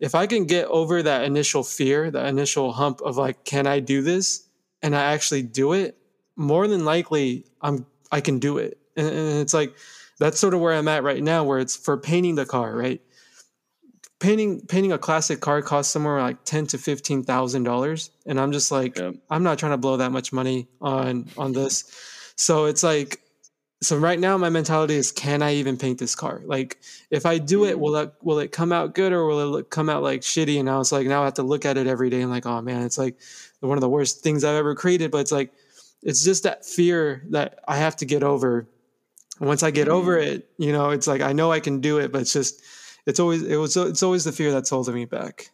[0.00, 3.80] if I can get over that initial fear, that initial hump of like, can I
[3.80, 4.48] do this?
[4.82, 5.98] And I actually do it,
[6.36, 8.78] more than likely I'm I can do it.
[8.96, 9.74] And, and it's like
[10.18, 13.00] that's sort of where I'm at right now, where it's for painting the car, right?
[14.20, 18.10] Painting painting a classic car costs somewhere like ten to fifteen thousand dollars.
[18.26, 19.14] And I'm just like, Yep.
[19.30, 21.84] I'm not trying to blow that much money on on this.
[22.36, 23.20] So it's like
[23.80, 26.42] so right now my mentality is can I even paint this car?
[26.44, 26.78] Like
[27.10, 27.80] if I do it, mm.
[27.80, 30.56] will it will it come out good or will it look, come out like shitty?
[30.56, 32.46] And now it's like now I have to look at it every day and like,
[32.46, 33.16] oh man, it's like
[33.60, 35.12] one of the worst things I've ever created.
[35.12, 35.52] But it's like
[36.02, 38.66] it's just that fear that I have to get over.
[39.38, 41.98] And once I get over it, you know, it's like I know I can do
[41.98, 42.62] it, but it's just
[43.06, 45.50] it's always it was it's always the fear that's holding me back.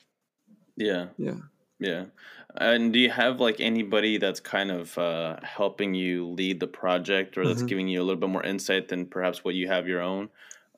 [0.76, 1.06] yeah.
[1.18, 1.34] Yeah.
[1.78, 2.04] Yeah.
[2.56, 7.36] And do you have like anybody that's kind of uh, helping you lead the project
[7.36, 7.68] or that's Mhm.
[7.68, 10.28] giving you a little bit more insight than perhaps what you have your own?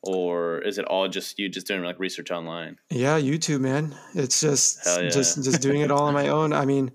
[0.02, 2.78] Or is it all just you just doing like research online?
[2.90, 3.94] Yeah, YouTube, man.
[4.14, 5.08] It's just yeah.
[5.08, 6.52] just just doing it all on my own.
[6.52, 6.92] I mean,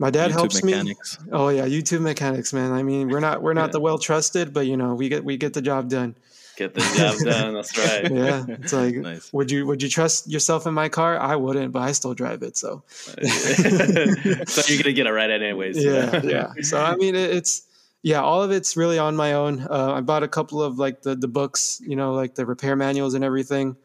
[0.00, 0.94] my dad YouTube helps me.
[1.30, 2.72] Oh yeah, YouTube mechanics, man.
[2.72, 3.72] I mean, we're not we're not Yeah.
[3.78, 6.16] the well trusted, but you know, we get we get the job done.
[6.56, 7.54] Get the job done.
[7.54, 8.10] That's right.
[8.22, 9.32] Yeah, it's like, Nice.
[9.32, 11.18] would you would you trust yourself in my car?
[11.18, 12.56] I wouldn't, but I still drive it.
[12.56, 15.76] So so you're gonna get it right anyways.
[15.82, 16.52] you yeah, yeah.
[16.62, 17.62] So I mean, it, it's
[18.02, 19.60] yeah, all of it's really on my own.
[19.68, 22.76] Uh, I bought a couple of like the the books, you know, like the repair
[22.76, 23.76] manuals and everything.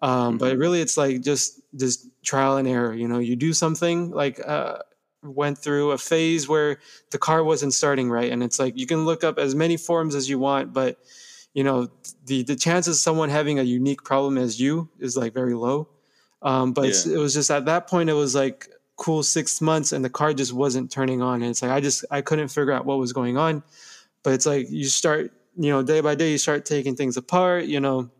[0.00, 2.92] Um, But really, it's like just just trial and error.
[2.94, 4.78] You know, you do something like uh,
[5.22, 6.78] went through a phase where
[7.10, 10.14] the car wasn't starting right, and it's like you can look up as many forums
[10.14, 10.98] as you want, but
[11.54, 11.88] you know
[12.26, 15.88] the the chances of someone having a unique problem as you is like very low.
[16.42, 19.92] Um, but it's, it was just at that point, it was like cool six months
[19.92, 21.42] and the car just wasn't turning on.
[21.42, 23.62] And it's like I just I couldn't figure out what was going on.
[24.22, 27.64] But it's like you start, you know, day by day you start taking things apart,
[27.64, 28.10] you know,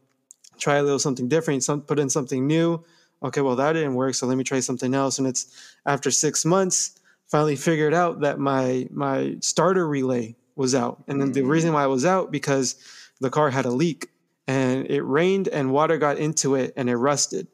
[0.58, 2.84] try a little something different, some put in something new.
[3.22, 5.18] Okay, well that didn't work, so let me try something else.
[5.18, 5.46] And it's
[5.86, 11.02] after six months, finally figured out that my my starter relay was out.
[11.08, 11.48] And then the mm.
[11.48, 12.76] reason why it was out because
[13.20, 14.08] the car had a leak
[14.46, 17.46] and it rained and water got into it and it rusted.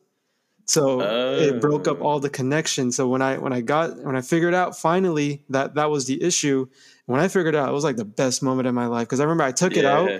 [0.64, 2.04] So it broke up Oh.
[2.04, 2.30] all the oh.
[2.30, 2.96] connections.
[2.96, 6.22] So when I when I got when I figured out finally that that was the
[6.22, 6.66] issue,
[7.06, 9.24] when I figured out, it was like the best moment of my life because I
[9.24, 10.10] remember I took it out.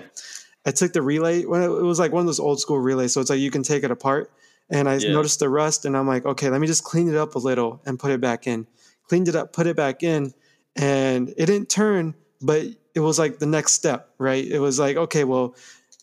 [0.65, 3.21] I took the relay when it was like one of those old school relays, so
[3.21, 4.31] it's like you can take it apart.
[4.69, 5.11] And I Yeah.
[5.13, 7.81] noticed the rust, and I'm like, okay, let me just clean it up a little
[7.85, 8.67] and put it back in.
[9.07, 10.33] Cleaned it up, put it back in,
[10.75, 12.63] and it didn't turn, but
[12.93, 14.45] it was like the next step, right?
[14.45, 15.55] It was like, okay, well,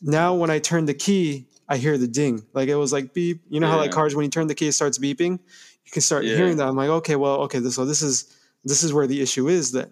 [0.03, 2.45] now when I turn the key, I hear the ding.
[2.53, 3.43] Like it was like beep.
[3.49, 5.39] You know how like cars when you turn the key, it starts beeping.
[5.85, 6.35] You can start Yeah.
[6.37, 6.67] hearing that.
[6.67, 8.27] I'm like, okay, well, okay, this, so this is
[8.65, 9.91] this is where the issue is then.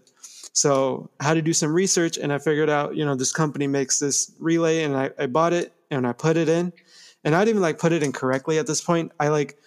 [0.53, 3.66] So I had to do some research and I figured out, you know, this company
[3.66, 6.72] makes this relay and I, I bought it and I put it in.
[7.25, 9.12] And I didn't even like put it in correctly at this point.
[9.18, 9.59] I like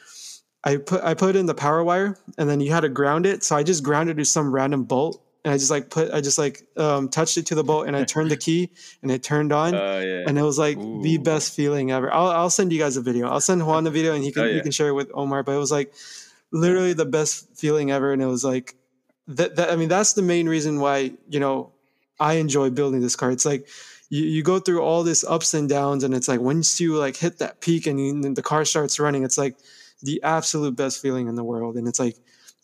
[0.64, 3.44] I put I put in the power wire and then you had to ground it.
[3.44, 6.20] So I just grounded it to some random bolt and I just like put I
[6.22, 8.70] just like um, touched it to the bolt and I turned the key
[9.02, 9.74] and it turned on.
[9.76, 10.26] Oh yeah.
[10.28, 12.14] and it was like the best feeling ever.
[12.14, 13.28] I'll, I'll send you guys a video.
[13.30, 14.62] I'll send Juan the video and he can Oh, you yeah.
[14.62, 15.44] can share it with Omar.
[15.44, 15.94] But it was like
[16.52, 18.76] literally the best feeling ever, and it was like
[19.28, 19.56] that.
[19.56, 21.72] that I mean, that's the main reason why you know
[22.20, 23.32] I enjoy building this car.
[23.32, 23.68] It's like
[24.10, 27.16] you, you go through all this ups and downs, and it's like once you like
[27.16, 29.58] hit that peak and, you, and the car starts running, it's like
[30.02, 31.76] the absolute best feeling in the world.
[31.76, 32.16] And it's like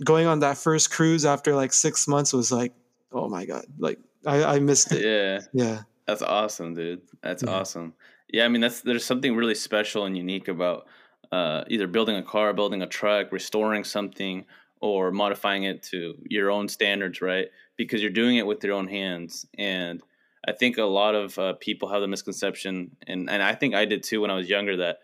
[0.03, 2.73] going on that first cruise after like six months was like,
[3.11, 5.03] oh my god, like I, I missed it.
[5.03, 5.41] yeah.
[5.53, 5.81] Yeah.
[6.07, 7.01] That's awesome, dude.
[7.21, 7.51] That's Yeah.
[7.51, 7.93] awesome.
[8.31, 10.87] Yeah, I mean that's there's something really special and unique about
[11.31, 14.45] uh, either building a car, building a truck, restoring something,
[14.81, 17.47] or modifying it to your own standards, right?
[17.77, 19.45] Because you're doing it with your own hands.
[19.57, 20.01] And
[20.45, 23.85] I think a lot of uh, people have the misconception, and and I think I
[23.85, 24.99] did too when I was younger, that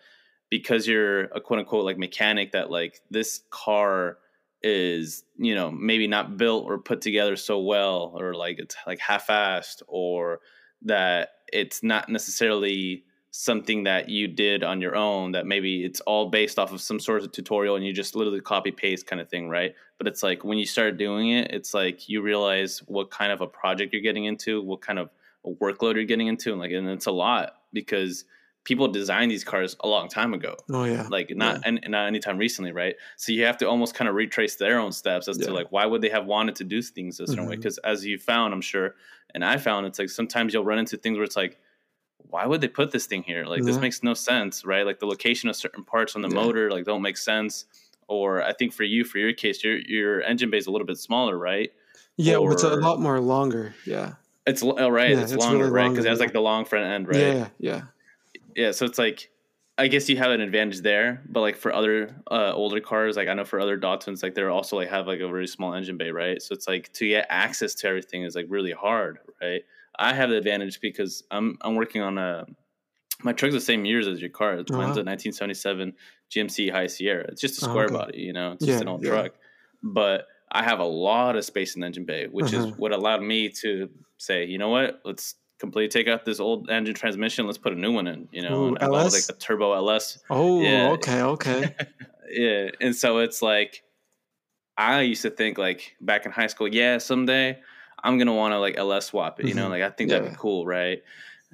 [0.50, 4.18] because you're a quote unquote like mechanic, that like this car
[4.62, 9.00] is you know maybe not built or put together so well or like it's like
[9.00, 10.40] half-assed or
[10.82, 16.30] that it's not necessarily something that you did on your own that maybe it's all
[16.30, 19.30] based off of some sort of tutorial and you just literally copy paste kind of
[19.30, 19.76] thing right?
[19.98, 23.40] But it's like when you start doing it it's like you realize what kind of
[23.40, 25.10] a project you're getting into what kind of
[25.56, 28.26] workload you're getting into and like and it's a lot because
[28.66, 31.08] people designed these cars a long time ago Oh yeah.
[31.10, 32.96] like not and not anytime recently, right?
[33.16, 35.48] So you have to almost kind of retrace their own steps as Yeah.
[35.48, 37.54] to like why would they have wanted to do things a certain way?
[37.54, 37.62] Mm-hmm.
[37.62, 38.96] Because as you found, I'm sure,
[39.34, 41.58] and I found, it's like sometimes you'll run into things where it's like,
[42.18, 43.46] why would they put this thing here?
[43.46, 44.86] Like this makes no sense, right?
[44.86, 46.36] Like the location of certain parts on the Yeah.
[46.44, 47.66] motor like don't make sense.
[48.08, 50.88] Or I think for you, for your case, your your engine bay is a little
[50.88, 51.72] bit smaller, right?
[52.18, 53.74] Yeah, well, it's a lot more longer.
[53.86, 54.14] Yeah.
[54.50, 55.90] It's l- oh, Yeah, it's, it's longer, really right?
[55.90, 57.18] Because it has like the long front end, right?
[57.18, 57.82] Yeah, yeah.
[58.56, 59.30] yeah so it's like
[59.78, 63.28] i guess you have an advantage there but like for other uh, older cars like
[63.28, 65.98] i know for other datsuns like they're also like have like a very small engine
[65.98, 69.62] bay right so it's like to get access to everything is like really hard right
[69.98, 72.46] i have the advantage because i'm i'm working on a
[73.24, 75.02] my truck's the same years as your car mine's Uh-huh.
[75.02, 75.94] a 1977
[76.32, 77.94] gmc high sierra it's just a Oh, square okay.
[77.94, 79.10] body you know it's just an old yeah.
[79.12, 79.32] truck
[79.84, 82.68] but i have a lot of space in the engine bay which Uh-huh.
[82.68, 83.90] is what allowed me to
[84.20, 87.76] say you know what let's completely take out this old engine transmission let's put a
[87.76, 89.30] new one in you know Ooh, and I bought, LS?
[89.30, 90.90] like a turbo ls Oh, Yeah.
[90.94, 91.76] okay, okay.
[92.32, 93.84] yeah and so it's like
[94.78, 97.60] i used to think like back in high school yeah someday
[98.04, 99.72] i'm gonna want to like ls swap it you know Mhm.
[99.72, 101.02] like i think that'd be cool right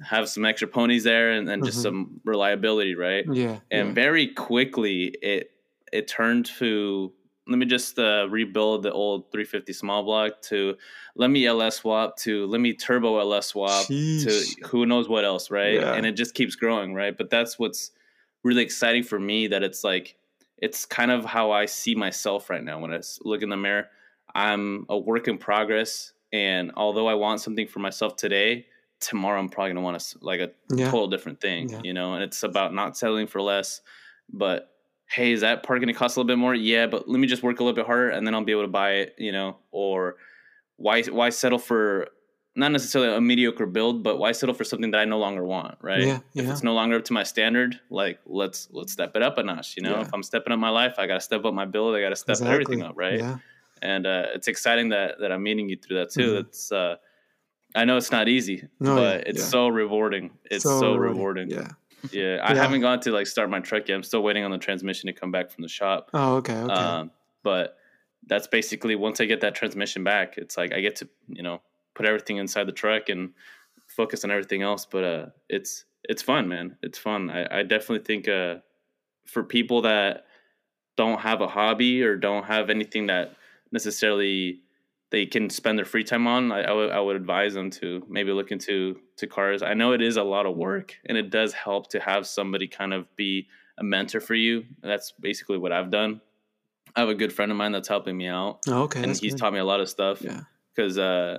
[0.04, 1.82] have some extra ponies there and then just Mhm.
[1.82, 3.60] some reliability right Yeah.
[3.70, 3.94] and yeah.
[3.94, 5.50] very quickly it
[5.92, 7.12] it turned to
[7.48, 10.76] let me just uh, rebuild the old 350 small block to
[11.14, 14.24] let me ls swap to let me turbo ls swap Sheesh.
[14.58, 15.94] to who knows what else right Yeah.
[15.94, 17.92] and it just keeps growing right but that's what's
[18.42, 20.16] really exciting for me that it's like
[20.58, 23.88] it's kind of how i see myself right now when I look in the mirror
[24.34, 28.66] i'm a work in progress and although i want something for myself today
[29.00, 30.90] tomorrow i'm probably going to want to like a Yeah.
[30.90, 31.80] total different thing, Yeah.
[31.84, 33.82] you know, and it's about not settling for less.
[34.32, 34.70] But
[35.08, 36.54] hey, is that part going to cost a little bit more?
[36.54, 38.62] Yeah, but let me just work a little bit harder and then I'll be able
[38.62, 40.16] to buy it, you know, or
[40.76, 42.08] why why settle for
[42.58, 45.76] not necessarily a mediocre build, but why settle for something that I no longer want,
[45.82, 46.00] right?
[46.02, 49.36] Yeah, If it's no longer up to my standard, like let's let's step it up
[49.38, 49.96] a notch, you know.
[49.96, 50.02] Yeah.
[50.02, 52.08] If I'm stepping up my life, I got to step up my build, I got
[52.10, 53.18] to step everything up, right?
[53.18, 53.38] Yeah.
[53.82, 56.32] and uh, it's exciting that that I'm meeting you through that too.
[56.34, 56.40] Mhm.
[56.40, 56.96] It's uh,
[57.74, 59.44] I know it's not easy, No, but yeah, it's yeah.
[59.44, 60.30] so rewarding.
[60.50, 61.50] It's so, rewarding.
[61.50, 61.68] Yeah.
[62.12, 62.62] Yeah, I Yeah.
[62.62, 63.94] haven't gone to like start my truck yet.
[63.94, 66.10] I'm still waiting on the transmission to come back from the shop.
[66.14, 66.72] Oh, okay, okay.
[66.74, 67.10] Um,
[67.42, 67.76] but
[68.26, 71.60] that's basically once I get that transmission back, it's like I get to you know
[71.94, 73.32] put everything inside the truck and
[73.86, 74.86] focus on everything else.
[74.86, 76.76] But uh, it's it's fun, man.
[76.82, 77.30] It's fun.
[77.30, 78.56] I, I definitely think uh,
[79.26, 80.26] for people that
[80.96, 83.36] don't have a hobby or don't have anything that
[83.72, 84.60] necessarily
[85.10, 88.04] they can spend their free time on, I, I, would, I would advise them to
[88.08, 89.62] maybe look into to cars.
[89.62, 92.66] I know it is a lot of work, and it does help to have somebody
[92.66, 93.46] kind of be
[93.78, 94.64] a mentor for you.
[94.82, 96.20] That's basically what I've done.
[96.96, 99.02] I have a good friend of mine that's helping me out, Oh, okay.
[99.02, 99.38] and he's good.
[99.38, 100.22] taught me a lot of stuff.
[100.22, 100.40] Yeah.
[100.74, 101.38] because uh,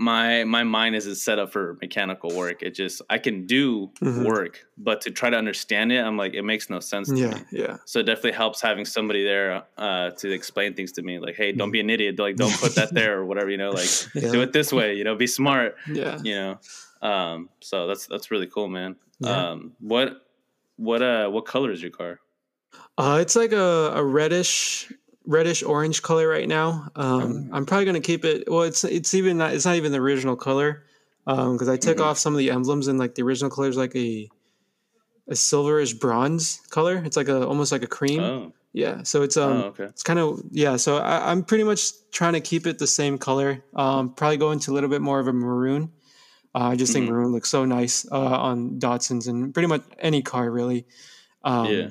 [0.00, 2.62] my my mind isn't set up for mechanical work.
[2.62, 4.24] It just I can do Mhm.
[4.24, 7.34] work, but to try to understand it, I'm like it makes no sense to Yeah,
[7.34, 7.42] me.
[7.52, 7.76] yeah.
[7.84, 11.18] So it definitely helps having somebody there uh, to explain things to me.
[11.18, 12.18] Like, hey, don't be an idiot.
[12.18, 13.50] Like, don't put that there or whatever.
[13.50, 14.32] You know, like Yeah.
[14.32, 14.94] do it this way.
[14.94, 15.76] You know, be smart.
[15.86, 16.18] Yeah.
[16.22, 18.96] You know, um, so that's that's really cool, man.
[19.20, 19.50] Yeah.
[19.50, 20.22] Um, what
[20.76, 22.20] what uh what color is your car?
[22.96, 24.92] Uh, it's like a, a reddish,
[25.26, 26.90] reddish orange color right now.
[26.96, 28.44] Um, I'm probably gonna keep it.
[28.50, 29.52] Well, it's it's even not.
[29.54, 30.84] It's not even the original color,
[31.26, 32.04] Um because I took Mhm.
[32.04, 34.28] off some of the emblems and like the original color is like a
[35.28, 37.02] a silverish bronze color.
[37.04, 38.20] It's like a almost like a cream.
[38.20, 39.02] Oh, Yeah.
[39.04, 39.84] So it's um oh, okay.
[39.84, 40.76] it's kind of yeah.
[40.76, 43.62] So I, I'm pretty much trying to keep it the same color.
[43.74, 45.92] Um, probably go into a little bit more of a maroon.
[46.54, 47.10] Uh, I just think Mhm.
[47.10, 48.18] maroon looks so nice uh,
[48.48, 50.86] on Datsuns and pretty much any car really.
[51.44, 51.88] Um, Yeah.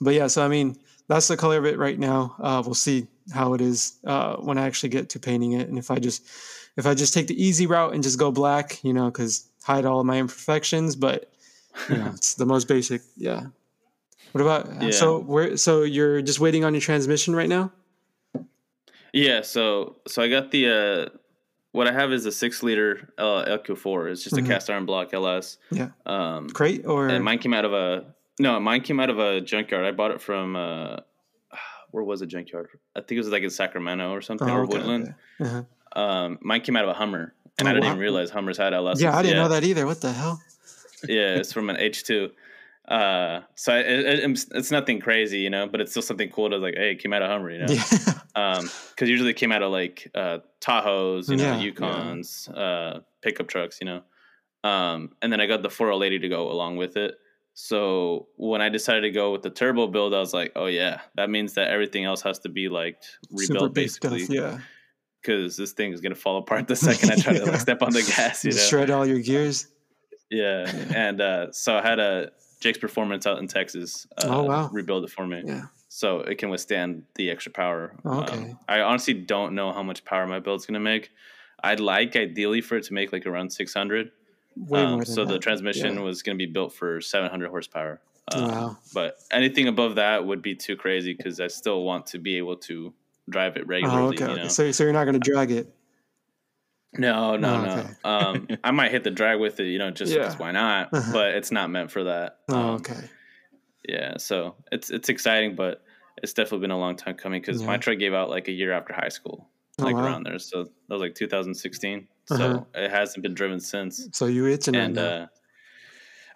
[0.00, 0.76] But yeah, so I mean
[1.08, 2.36] that's the color of it right now.
[2.38, 5.78] Uh, we'll see how it is uh, when I actually get to painting it, and
[5.78, 6.24] if I just
[6.76, 9.84] if I just take the easy route and just go black, you know, because hide
[9.84, 10.94] all of my imperfections.
[10.96, 11.30] But
[11.88, 13.02] you know, it's the most basic.
[13.16, 13.46] Yeah.
[14.32, 14.90] What about Yeah.
[14.90, 17.72] so where so you're just waiting on your transmission right now?
[19.12, 20.68] Yeah, so so I got the
[21.12, 21.18] uh
[21.72, 24.10] what I have is a six liter uh, LQ4.
[24.10, 24.44] It's just Mhm.
[24.44, 25.58] a cast iron block LS.
[25.70, 25.90] Yeah.
[26.06, 28.04] Um, Crate or and mine came out of a
[28.38, 29.84] no, mine came out of a junkyard.
[29.84, 30.96] I bought it from uh,
[31.90, 32.68] where was the junkyard?
[32.96, 35.14] I think it was like in Sacramento or something Oh, or okay, Woodland.
[35.40, 35.50] okay.
[35.94, 36.00] Uh-huh.
[36.00, 37.90] Um, mine came out of a Hummer, and Oh, I didn't wow.
[37.92, 39.00] even realize Hummers had LS.
[39.00, 39.86] Yeah, I didn't know that either.
[39.86, 40.40] What the hell?
[41.08, 42.30] yeah, it's from an H2.
[42.86, 46.48] Uh, so I, it, it- it's nothing crazy, you know, but it's still something cool
[46.50, 47.66] to like, hey, it came out of Hummer, you know.
[47.72, 47.82] Yeah.
[48.34, 51.70] um because usually it came out of like uh tahoes you know Yeah, yeah.
[51.72, 54.02] yukons uh pickup trucks you know
[54.64, 57.14] um and then i got the 480 to go along with it
[57.60, 61.00] so when i decided to go with the turbo build i was like oh yeah
[61.16, 63.02] that means that everything else has to be like
[63.32, 64.12] rebuilt big stuff.
[64.12, 64.58] basically Yeah.
[65.20, 67.92] because this thing is gonna fall apart the second i try to like step on
[67.92, 69.66] the gas you know shred all your gears.
[70.30, 70.92] yeah Yeah.
[71.08, 72.30] and uh so i had a
[72.60, 74.68] jake's performance out in texas uh, Oh, wow.
[74.72, 75.62] rebuild it for me Yeah.
[75.88, 77.96] so it can withstand the extra power.
[78.04, 78.54] Oh, Um, okay.
[78.68, 81.10] I honestly don't know how much power my build's gonna make.
[81.64, 84.10] I'd like ideally for it to make like around 600.
[84.72, 85.42] Um, so the that.
[85.42, 86.00] transmission Yeah.
[86.02, 88.00] was gonna be built for 700 horsepower.
[88.32, 88.76] Um, Wow.
[88.94, 92.56] But anything above that would be too crazy because I still want to be able
[92.58, 92.92] to
[93.30, 94.02] drive it regularly.
[94.02, 94.24] Oh, okay.
[94.24, 94.48] you okay.
[94.48, 95.72] So, so you're not going to drag it.
[96.94, 97.72] No, no, Oh, no.
[97.72, 97.88] okay.
[98.04, 100.34] Um, I might hit the drag with it, you know, just Yeah.
[100.38, 100.92] why not?
[100.92, 101.12] Uh-huh.
[101.12, 102.38] But it's not meant for that.
[102.48, 103.08] Oh, Um, okay.
[103.88, 105.82] yeah so it's it's exciting but
[106.22, 108.72] it's definitely been a long time coming because my truck gave out like a year
[108.72, 109.48] after high school
[109.80, 110.02] Oh, like wow.
[110.02, 112.64] around there so that was like 2016 so Uh-huh.
[112.74, 114.08] it hasn't been driven since.
[114.12, 115.26] So you itching and uh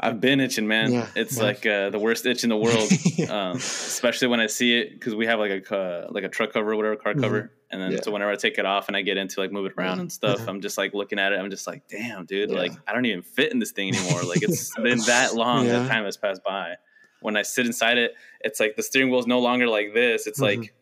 [0.01, 0.93] i've been itching man.
[0.93, 1.43] Yeah, it's yeah.
[1.45, 2.91] like uh, the worst itch in the world
[3.31, 6.53] um, especially when i see it because we have like a ca- like a truck
[6.53, 7.21] cover or whatever car Mhm.
[7.23, 7.53] cover.
[7.71, 8.01] And then Yeah.
[8.03, 10.11] so whenever i take it off and i get into like move it around and
[10.11, 10.51] stuff Uh-huh.
[10.51, 11.39] i'm just like looking at it.
[11.39, 14.23] I'm just like damn dude like i don't even fit in this thing anymore.
[14.25, 16.75] Like it's been that long that time has passed by.
[17.21, 20.27] When i sit inside it it's like the steering wheel is no longer like this.
[20.27, 20.43] It's Mhm.
[20.51, 20.75] like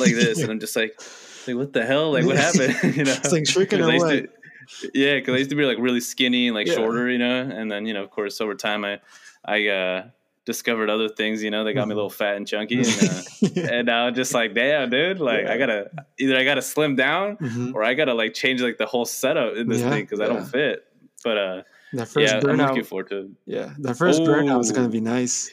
[0.00, 0.36] like this.
[0.42, 1.00] And i'm just like
[1.48, 2.12] like what the hell?
[2.12, 2.74] Like what happened?
[2.96, 3.12] You know?
[3.12, 4.26] It's like shrinking 'Cause I used away.
[4.94, 6.74] Yeah, because I used to be like really skinny and like Yeah.
[6.74, 9.00] shorter, you know, and then you know, of course, over time, I
[9.44, 10.08] I uh,
[10.44, 11.96] discovered other things, you know, that got me a Mhm.
[11.96, 13.68] little fat and chunky, and, uh, Yeah.
[13.70, 15.52] and now I'm just like, damn, dude, like Yeah.
[15.52, 17.74] I gotta either I gotta slim down Mhm.
[17.74, 20.26] or I gotta like change like the whole setup in this Yeah, thing because I
[20.26, 20.84] don't fit.
[21.24, 21.62] But uh,
[21.92, 22.86] That first yeah, I'm looking burnout.
[22.86, 23.34] forward to.
[23.46, 25.50] Yeah, that first burnout is going to be nice.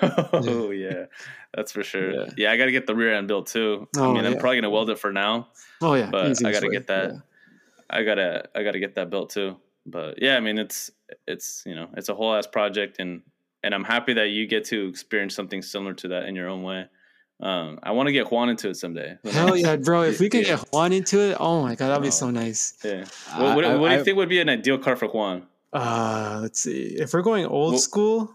[0.32, 1.06] oh yeah,
[1.54, 2.12] that's for sure.
[2.36, 2.50] Yeah.
[2.50, 3.88] I gotta get the rear end built too.
[3.96, 5.48] Oh, I mean, I'm probably gonna weld it for now.
[5.82, 7.10] Oh yeah, But I gotta get that.
[7.90, 7.96] Yeah.
[7.98, 9.56] I gotta I gotta get that built too.
[9.86, 10.90] But yeah, I mean it's
[11.26, 13.22] it's you know it's a whole ass project and
[13.64, 16.62] and I'm happy that you get to experience something similar to that in your own
[16.62, 16.86] way.
[17.40, 19.16] Um, I want to get Juan into it someday.
[19.32, 20.02] Hell yeah, bro!
[20.02, 20.56] If we can Yeah.
[20.56, 22.10] get Juan into it, oh my god, that'd be Oh.
[22.10, 22.74] so nice.
[22.84, 23.04] Yeah.
[23.36, 25.46] What, what, I- what do you I- think would be an ideal car for Juan?
[25.72, 26.96] Uh let's see.
[26.98, 28.30] If we're going old Well- school,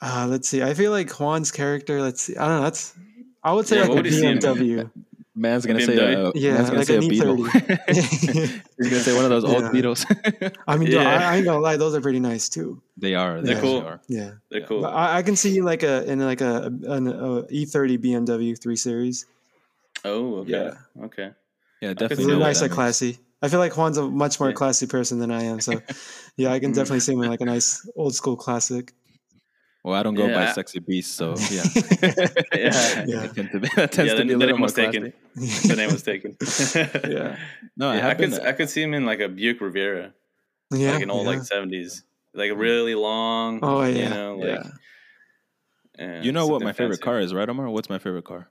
[0.00, 0.62] uh let's see.
[0.62, 2.02] I feel like Juan's character.
[2.02, 2.36] Let's see.
[2.36, 2.62] I don't know.
[2.64, 2.94] That's
[3.42, 4.38] I would say Yeah, like a would you see him in?
[4.38, 4.90] BMW.
[5.34, 6.34] Man's gonna say BMW?
[6.34, 7.36] a, Yeah, man's gonna like say a an beetle.
[7.38, 8.60] E30.
[8.78, 9.70] He's gonna say one of those old Yeah.
[9.72, 10.04] beetles.
[10.66, 11.08] I mean, dude, Yeah.
[11.08, 12.82] I, I ain't gonna lie, those are pretty nice too.
[12.98, 13.40] they are.
[13.40, 13.78] They're They cool.
[13.78, 14.00] actually are.
[14.08, 14.66] Yeah, They're Yeah.
[14.66, 14.82] cool.
[14.82, 18.60] but I, I can see you like a in like a an a E30 BMW
[18.60, 19.26] 3 Series.
[20.04, 20.50] Oh, okay.
[20.50, 21.04] Yeah.
[21.04, 21.30] Okay.
[21.80, 22.24] Yeah, definitely.
[22.24, 23.18] He's know nice and classy.
[23.40, 25.60] I feel like Juan's a much more classy person than I am.
[25.60, 25.80] So,
[26.36, 26.76] yeah, I can Mm.
[26.76, 28.92] definitely see him in like a nice old school classic.
[29.84, 31.62] Well, I don't go by sexy beast, so yeah.
[32.54, 33.04] Yeah.
[33.06, 33.24] Yeah.
[33.24, 34.74] It tends to be, that tends yeah, to the, be a little name more was
[34.74, 35.12] taken.
[35.34, 36.36] the name was taken.
[37.10, 37.36] Yeah.
[37.76, 38.46] No, I Yeah, I, have could been.
[38.46, 40.14] I could see him in like a Buick Riviera,
[40.70, 40.92] Yeah.
[40.92, 41.32] like an old yeah.
[41.32, 43.58] like seventies, like really long.
[43.62, 43.88] Oh yeah.
[43.88, 44.70] you know, like yeah.
[45.98, 47.02] yeah, you know what my favorite fancy.
[47.02, 47.68] car is, right, Omar?
[47.70, 48.48] What's my favorite car?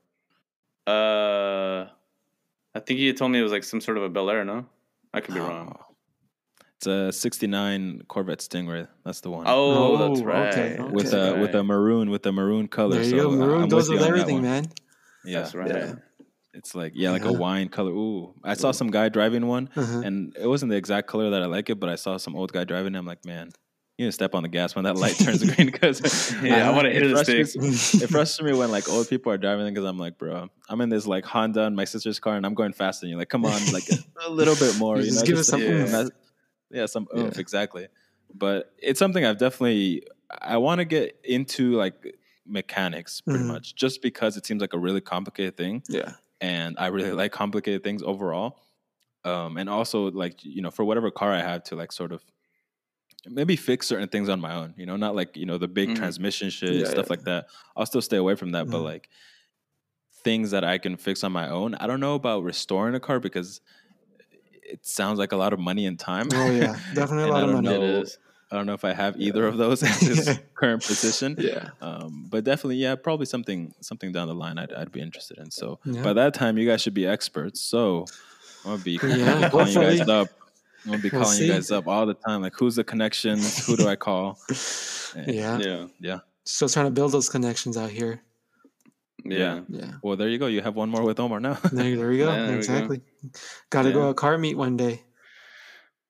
[0.86, 1.88] Uh,
[2.76, 4.44] I think you told me it was like some sort of a Bel Air.
[4.44, 4.66] No,
[5.14, 5.78] I could be wrong.
[6.82, 8.88] It's a '69 Corvette Stingray.
[9.06, 9.44] That's the one.
[9.48, 10.52] Oh, that's Oh, right.
[10.52, 10.84] okay, okay.
[10.92, 12.96] with That's a with a maroon with a maroon color.
[12.96, 13.36] There you so go.
[13.36, 14.42] Maroon I'm goes with with you everything, one.
[14.44, 14.66] man.
[15.24, 15.68] Yeah, That's right.
[15.70, 15.94] Yeah.
[16.56, 17.92] it's like yeah, like a wine color.
[17.92, 20.02] Ooh, I saw some guy driving one, Uh-huh.
[20.04, 22.52] and it wasn't the exact color that I like it, but I saw some old
[22.52, 22.96] guy driving.
[22.96, 22.98] it.
[22.98, 23.52] I'm like, man,
[24.00, 26.74] you need to step on the gas when that light turns green because Yeah, I
[26.76, 29.86] wanna hit it the frustrates- It frustrates me when like old people are driving because
[29.88, 32.74] I'm like, bro, I'm in this like Honda in my sister's car and I'm going
[32.74, 33.06] faster.
[33.06, 33.84] And you're like, come on, like
[34.26, 34.98] a little bit more.
[34.98, 35.70] You You, just know, give us something.
[35.70, 35.92] like, oomph.
[35.92, 36.10] mess-
[36.72, 37.30] Yeah, some Yeah.
[37.30, 37.88] oomph, exactly.
[38.34, 40.04] But it's something I've definitely
[40.42, 43.46] I want to get into like mechanics pretty Mhm.
[43.46, 46.16] much just because it seems like a really complicated thing Yeah.
[46.42, 48.62] and I really like complicated things overall.
[49.26, 52.24] Um, and also like you know for whatever car I have to like sort of
[53.28, 54.74] maybe fix certain things on my own.
[54.78, 55.94] You know, not like you know the big Mhm.
[55.94, 57.10] transmission shit Yeah, stuff yeah.
[57.10, 57.48] like that.
[57.76, 58.84] I'll still stay away from that, but Mhm.
[58.84, 59.10] like
[60.24, 61.76] things that I can fix on my own.
[61.76, 63.62] I don't know about restoring a car because
[64.72, 66.28] it sounds like a lot of money and time.
[66.34, 66.78] Oh yeah.
[66.94, 67.70] Definitely a lot of money.
[67.70, 67.82] know.
[67.84, 68.18] It is.
[68.52, 71.36] I don't know if I have either of those at this current position.
[71.40, 71.70] Yeah.
[71.82, 75.50] Um, but definitely, yeah, probably something something down the line I'd, I'd be interested in.
[75.52, 76.04] So Yeah.
[76.04, 77.62] by that time, you guys should be experts.
[77.62, 78.06] So
[78.66, 80.28] I'm gonna be Yeah, calling you guys up.
[80.84, 82.42] I'm gonna be We'll calling you guys up all the time.
[82.42, 83.40] Like, who's the connection?
[83.68, 84.38] Who do I call?
[85.16, 85.58] And- Yeah.
[85.60, 85.86] Yeah.
[86.00, 86.20] yeah.
[86.44, 88.22] Still trying to build those connections out here.
[89.26, 89.62] Yeah.
[89.68, 89.98] Yeah.
[90.02, 90.48] Well, there you go.
[90.48, 91.56] You have one more with Omar now.
[91.72, 92.36] There, there we go.
[92.36, 93.02] Yeah, there exactly.
[93.70, 95.04] Got to go a car meet one day.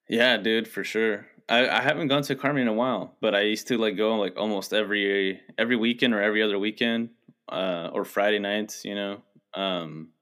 [0.08, 1.26] Yeah, dude, for sure.
[1.48, 3.78] I, I haven't gone to a car meet in a while, but I used to
[3.78, 7.10] like go like almost every every weekend or every other weekend,
[7.48, 8.84] uh, or Friday nights.
[8.84, 9.22] You know,
[9.54, 10.12] um,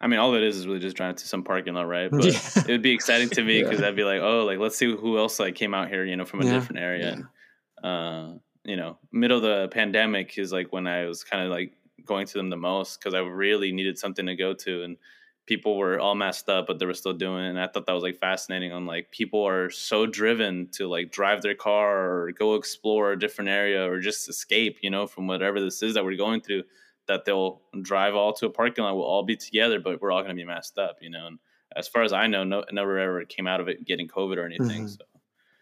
[0.00, 2.12] I mean, all it is is really just driving to some parking lot, right?
[2.16, 2.40] But Yeah.
[2.66, 3.82] it would be exciting to me because Yeah.
[3.82, 6.26] I'd be like, oh, like let's see who else like came out here, you know,
[6.26, 7.12] from a Yeah, different area.
[7.14, 7.28] And,
[7.84, 11.74] uh, you know, middle of the pandemic is like when I was kind of like
[12.04, 14.96] going to them the most because I really needed something to go to and
[15.46, 17.94] people were all messed up but they were still doing it and i thought that
[17.94, 22.32] was like fascinating on like people are so driven to like drive their car or
[22.32, 26.04] go explore a different area or just escape you know from whatever this is that
[26.04, 26.62] we're going through
[27.06, 30.20] that they'll drive all to a parking lot we'll all be together but we're all
[30.22, 31.38] going to be messed up you know and
[31.76, 34.44] as far as i know no never ever came out of it getting covid or
[34.44, 34.90] anything Mhm.
[34.98, 35.04] so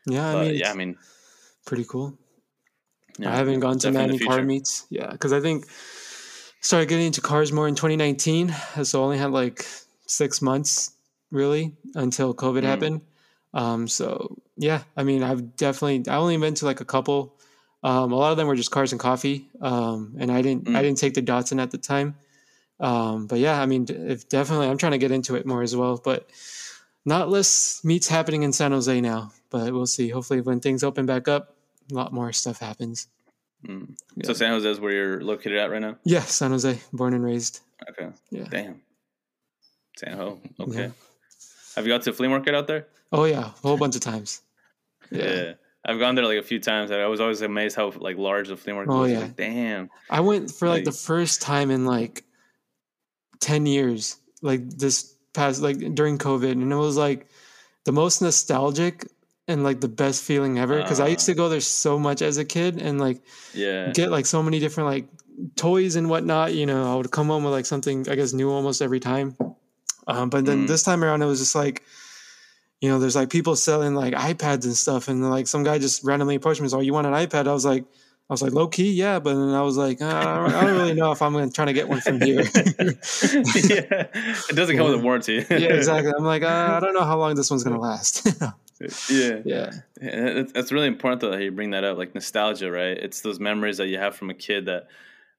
[0.07, 0.99] Yeah, I mean, yeah i mean
[1.65, 2.19] pretty cool.
[3.21, 4.87] yeah, I haven't gone to many car meets.
[4.91, 5.67] Yeah, because I think
[6.67, 8.53] started getting into cars more in 2019.
[8.83, 9.65] So I only had like
[10.07, 10.93] six months
[11.31, 12.67] really until COVID Mm.
[12.73, 13.01] happened.
[13.55, 17.39] Um, so yeah, I mean, I've definitely I only been to like a couple.
[17.85, 20.73] Um, a lot of them were just cars and coffee, um, and I didn't I
[20.73, 20.83] Mm.
[20.83, 22.17] didn't take the Datsun at the time.
[22.81, 25.75] Um, but yeah, I mean, if definitely I'm trying to get into it more as
[25.77, 26.01] well.
[26.03, 26.29] But
[27.05, 29.31] not less meets happening in San Jose now.
[29.51, 30.09] But we'll see.
[30.09, 31.55] Hopefully, when things open back up,
[31.93, 33.07] a lot more stuff happens.
[33.65, 33.97] Mm.
[34.17, 34.27] Yeah.
[34.27, 37.25] so san jose is where you're located at right now Yeah, San Jose, born and
[37.25, 37.61] raised.
[37.89, 38.45] okay Yeah.
[38.51, 38.81] damn
[39.97, 40.91] san ho okay Yeah.
[41.75, 44.03] have you got to a flea market out there Oh yeah, a whole bunch of
[44.03, 44.43] times.
[45.13, 45.25] Yeah.
[45.35, 45.53] Yeah.
[45.85, 46.91] I've gone there like a few times.
[46.91, 49.13] and I was always amazed how like large the flea market Oh, was.
[49.13, 49.21] yeah.
[49.21, 49.91] Like, damn.
[50.11, 52.25] I went for like, the first time in like
[53.41, 57.29] ten years, like this past like during COVID, and it was like
[57.85, 59.07] the most nostalgic
[59.49, 61.37] and like the best feeling ever because I used to Ah.
[61.37, 63.23] go there so much as a kid and like
[63.55, 63.93] Yeah.
[63.93, 65.07] get like so many different like
[65.55, 66.55] toys and whatnot.
[66.55, 69.37] You know, I would come home with like something I guess new almost every time.
[70.09, 70.69] Um, but then Mm.
[70.69, 71.83] this time around, it was just like,
[72.81, 76.05] you know, there's like people selling like iPads and stuff, and like some guy just
[76.05, 77.85] randomly approached me, and was, "Oh, you want an iPad?" I was like,
[78.29, 80.65] I was like, low key, yeah, but then I was like, uh, I, don't, I
[80.67, 82.41] don't really know if I'm gonna trying to get one from here.
[83.65, 84.07] yeah.
[84.51, 85.45] It doesn't come with a warranty.
[85.49, 86.13] yeah, exactly.
[86.17, 88.27] I'm like, uh, I don't know how long this one's gonna last.
[88.81, 88.89] Yeah.
[89.09, 89.71] yeah, Yeah,
[90.01, 92.97] it- That's really important though that you bring that up, like nostalgia, right?
[92.97, 94.89] It's those memories that you have from a kid that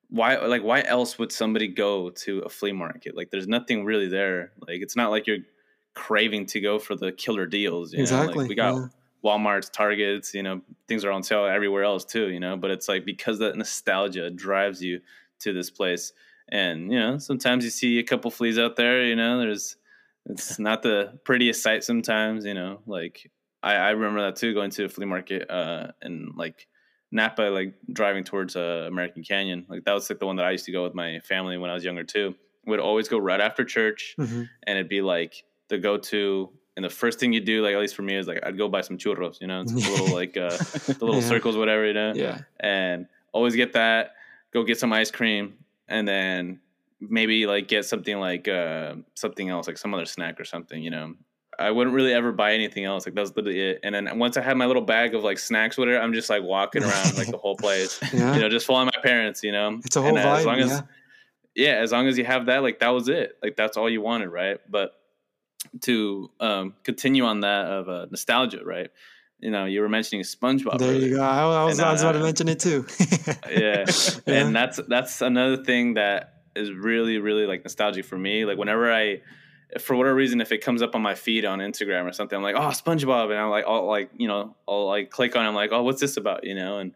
[0.10, 3.16] why like why else would somebody go to a flea market?
[3.16, 4.52] Like there's nothing really there.
[4.68, 5.40] Like it's not like you're
[5.94, 7.92] craving to go for the killer deals.
[7.92, 8.04] You Know?
[8.04, 8.40] exactly.
[8.44, 8.88] Like, we got yeah.
[9.24, 12.88] Walmart's, Targets, you know, things are on sale everywhere else too, you know, but it's
[12.88, 15.02] like because that nostalgia drives you
[15.40, 16.14] to this place.
[16.50, 19.76] And, you know, sometimes you see a couple fleas out there, you know, there's,
[20.30, 23.30] it's not the prettiest sight sometimes, you know, like
[23.64, 26.68] I, I remember that too, going to a flea market, uh, and like
[27.12, 29.66] Napa, like driving towards, uh, American Canyon.
[29.70, 31.70] Like that was like the one that I used to go with my family when
[31.70, 32.36] I was younger too.
[32.66, 34.50] would always go right after church, Mhm.
[34.64, 36.50] and it'd be like the go to.
[36.76, 38.68] And the first thing you do, like at least for me, is like I'd go
[38.68, 39.40] buy some churros.
[39.42, 40.50] You know, it's the little like uh,
[41.00, 41.28] the little Yeah.
[41.30, 41.86] circles, whatever.
[41.88, 42.40] You know, Yeah.
[42.60, 44.16] and always get that.
[44.54, 45.54] Go get some ice cream,
[45.88, 46.60] and then
[47.00, 50.82] maybe like get something like uh, something else, like some other snack or something.
[50.82, 51.14] You know,
[51.60, 53.06] I wouldn't really ever buy anything else.
[53.06, 53.80] Like that's literally it.
[53.84, 56.44] And then once I had my little bag of like snacks, whatever, I'm just like
[56.44, 58.00] walking around like the whole place.
[58.14, 58.36] Yeah.
[58.36, 59.44] You know, just following my parents.
[59.44, 60.40] You know, It's a whole And vibe.
[60.40, 60.82] As long as yeah.
[61.56, 63.38] yeah, as long as you have that, like that was it.
[63.42, 64.60] Like that's all you wanted, right?
[64.70, 64.92] But
[65.82, 68.90] to um, continue on that of uh, nostalgia, right?
[69.40, 70.80] You know, you were mentioning SpongeBob.
[70.80, 71.22] There earlier you go.
[71.22, 72.88] I, I was, I was about to uh, mention it too.
[73.50, 73.86] yeah.
[74.26, 74.34] Yeah.
[74.34, 78.92] and that's that's another thing that is really really like nostalgic for me like whenever
[78.92, 79.22] i
[79.80, 82.44] for whatever reason if it comes up on my feed on instagram or something i'm
[82.44, 85.48] like oh spongebob and i'm like i'll like you know i'll like click on it
[85.50, 86.94] i'm like oh what's this about you know and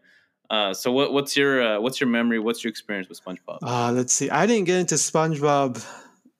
[0.50, 3.90] uh, so what what's your uh, what's your memory what's your experience with spongebob Uh,
[3.92, 4.28] let's see.
[4.28, 5.82] I didn't get into SpongeBob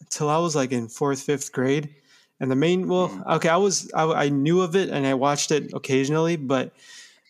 [0.01, 1.95] until I was like in fourth, fifth grade.
[2.39, 3.37] And the main, well, Mm.
[3.37, 6.75] okay, I was, I, I knew of it and I watched it occasionally, but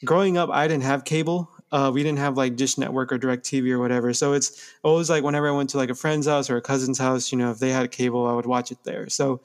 [0.04, 1.48] growing up, I didn't have cable.
[1.72, 4.12] Uh, we didn't have like Dish Network or DirecTV or whatever.
[4.12, 6.98] So it's always like whenever I went to like a friend's house or a cousin's
[6.98, 9.08] house, you know, if they had cable, I would watch it there.
[9.08, 9.40] So,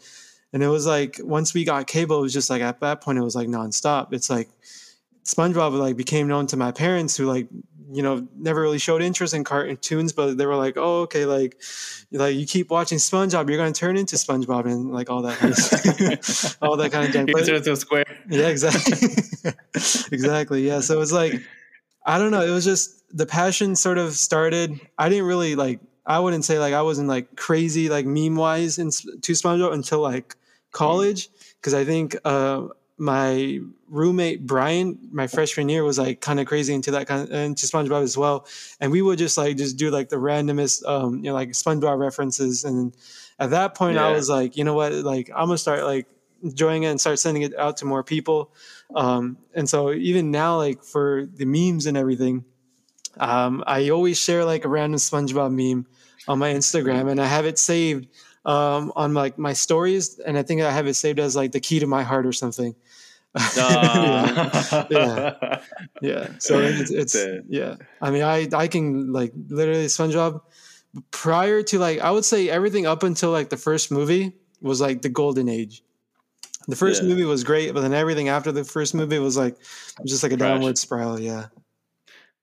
[0.53, 3.17] and it was like once we got cable, it was just like at that point,
[3.17, 4.13] it was like nonstop.
[4.13, 4.49] It's like
[5.23, 7.47] SpongeBob like became known to my parents who like
[7.89, 11.57] you know never really showed interest in cartoons, but they were like, oh okay, like
[12.11, 15.53] like you keep watching SpongeBob, you're gonna turn into SpongeBob and like all that kind
[15.53, 17.27] of all that kind of.
[17.27, 19.07] You But- turn into a square yeah, exactly.
[20.11, 20.67] exactly.
[20.67, 20.81] Yeah.
[20.81, 21.41] So it was like,
[22.07, 22.41] I don't know.
[22.41, 24.79] It was just the passion sort of started.
[24.97, 28.79] I didn't really like, I wouldn't say like I wasn't like crazy, like meme wise
[28.79, 30.35] in, to SpongeBob until like
[30.71, 31.29] college.
[31.61, 33.59] Cause I think, uh, my
[33.89, 37.67] roommate Brian, my freshman year, was like kind of crazy into that kind of into
[37.67, 38.47] SpongeBob as well,
[38.79, 41.99] and we would just like just do like the randomest, um, you know, like SpongeBob
[41.99, 42.63] references.
[42.63, 42.95] And
[43.37, 46.07] at that point, I was like, you know what, like I'm gonna start like
[46.41, 48.51] enjoying it and start sending it out to more people.
[48.95, 52.45] Um, and so even now, like for the memes and everything,
[53.19, 55.85] um, I always share like a random SpongeBob meme
[56.27, 58.07] on my Instagram, and I have it saved
[58.45, 61.59] um, on like my stories, and I think I have it saved as like the
[61.59, 62.75] key to my heart or something.
[63.57, 64.85] yeah.
[64.89, 65.59] yeah.
[66.01, 66.27] yeah.
[66.39, 67.15] So it's, it's
[67.49, 67.75] yeah.
[68.01, 70.41] I mean, I I can like literally SpongeBob
[71.11, 75.01] prior to like I would say everything up until like the first movie was like
[75.01, 75.83] the golden age.
[76.67, 77.09] The first Yeah.
[77.09, 79.55] movie was great, but then everything after the first movie was like
[80.05, 80.49] just like a Trash.
[80.49, 81.19] downward spiral.
[81.19, 81.47] Yeah.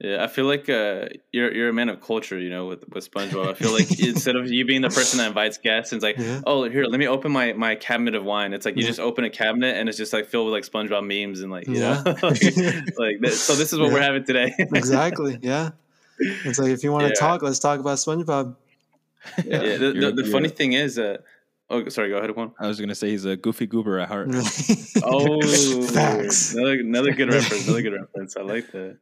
[0.01, 3.09] Yeah, I feel like uh, you're you're a man of culture, you know, with with
[3.11, 3.47] SpongeBob.
[3.51, 6.19] I feel like instead of you being the person that invites guests and it's like,
[6.19, 6.41] Yeah.
[6.47, 8.53] oh, here, let me open my my cabinet of wine.
[8.55, 8.89] It's like you Yeah.
[8.89, 11.69] just open a cabinet and it's just like filled with like SpongeBob memes and like
[11.69, 12.03] you Yeah.
[12.07, 12.13] know,
[12.99, 13.55] like th- so.
[13.55, 13.93] This is what Yeah.
[13.95, 14.53] we're having today.
[14.59, 15.39] exactly.
[15.43, 15.71] Yeah.
[16.19, 17.15] It's like if you want to Yeah.
[17.15, 18.57] talk, let's talk about SpongeBob.
[19.45, 19.63] yeah.
[19.63, 19.77] Yeah.
[19.79, 21.19] The, the, the funny thing is, uh,
[21.71, 22.53] oh, sorry, go ahead, Juan.
[22.59, 24.29] I was gonna say he's a goofy goober at heart.
[25.03, 25.41] Oh,
[25.89, 26.55] Facts.
[26.55, 27.67] Another another good reference.
[27.67, 28.37] Another good reference.
[28.37, 28.99] I like that.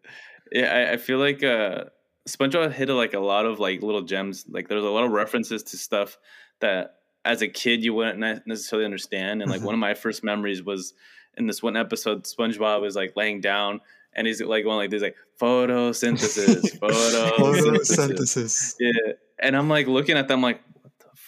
[0.50, 1.84] Yeah, I, I feel like uh,
[2.28, 4.44] SpongeBob hit like a lot of like little gems.
[4.48, 6.18] Like there's a lot of references to stuff
[6.60, 9.42] that as a kid you wouldn't necessarily understand.
[9.42, 10.94] And like one of my first memories was
[11.36, 12.24] in this one episode.
[12.24, 13.80] SpongeBob is like laying down
[14.14, 17.96] and he's like going like this like photosynthesis, photosynthesis.
[17.96, 18.74] Photosynthesis.
[18.78, 20.71] Yeah, and I'm like looking at them like, what the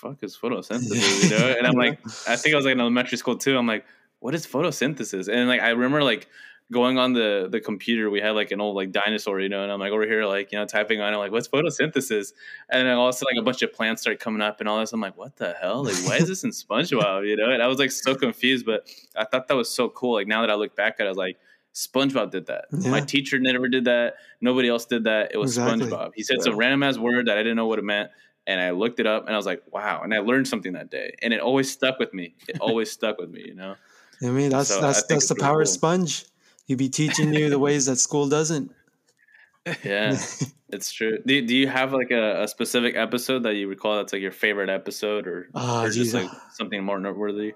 [0.05, 1.25] fuck is photosynthesis?
[1.25, 1.99] You know, and I'm like,
[2.29, 3.57] I think I was like in elementary school too.
[3.57, 3.85] I'm like,
[4.21, 5.29] what is photosynthesis?
[5.29, 6.29] And like I remember like
[6.73, 9.71] going on the the computer, we had like an old like dinosaur, you know, and
[9.73, 12.33] I'm like over here like you know typing on it like what's photosynthesis?
[12.71, 14.69] And then all of a sudden like a bunch of plants start coming up and
[14.69, 14.93] all this.
[14.93, 15.85] I'm like, what the hell?
[15.85, 17.29] Like why is this in SpongeBob?
[17.29, 20.15] You know, and I was like so confused, but I thought that was so cool.
[20.15, 21.39] Like now that I look back at it, I was like.
[21.77, 22.67] SpongeBob did that.
[22.71, 24.15] My teacher never did that.
[24.41, 25.33] Nobody else did that.
[25.35, 25.89] It was Exactly.
[25.89, 26.13] SpongeBob.
[26.15, 28.11] He said some random ass word that I didn't know what it meant,
[28.47, 30.91] and I looked it up, and I was like, "Wow!" And I learned something that
[30.91, 32.35] day, and it always stuck with me.
[32.49, 33.77] It always stuck with me, you know.
[34.23, 35.73] I mean, that's So that's that's the really power of cool.
[35.75, 36.25] sponge.
[36.67, 38.71] He'd be teaching you the ways that school doesn't.
[39.85, 40.17] Yeah,
[40.71, 41.19] it's true.
[41.27, 44.33] Do, do you have like a, a specific episode that you recall that's like your
[44.33, 47.55] favorite episode, or, Ah, or just like something more noteworthy?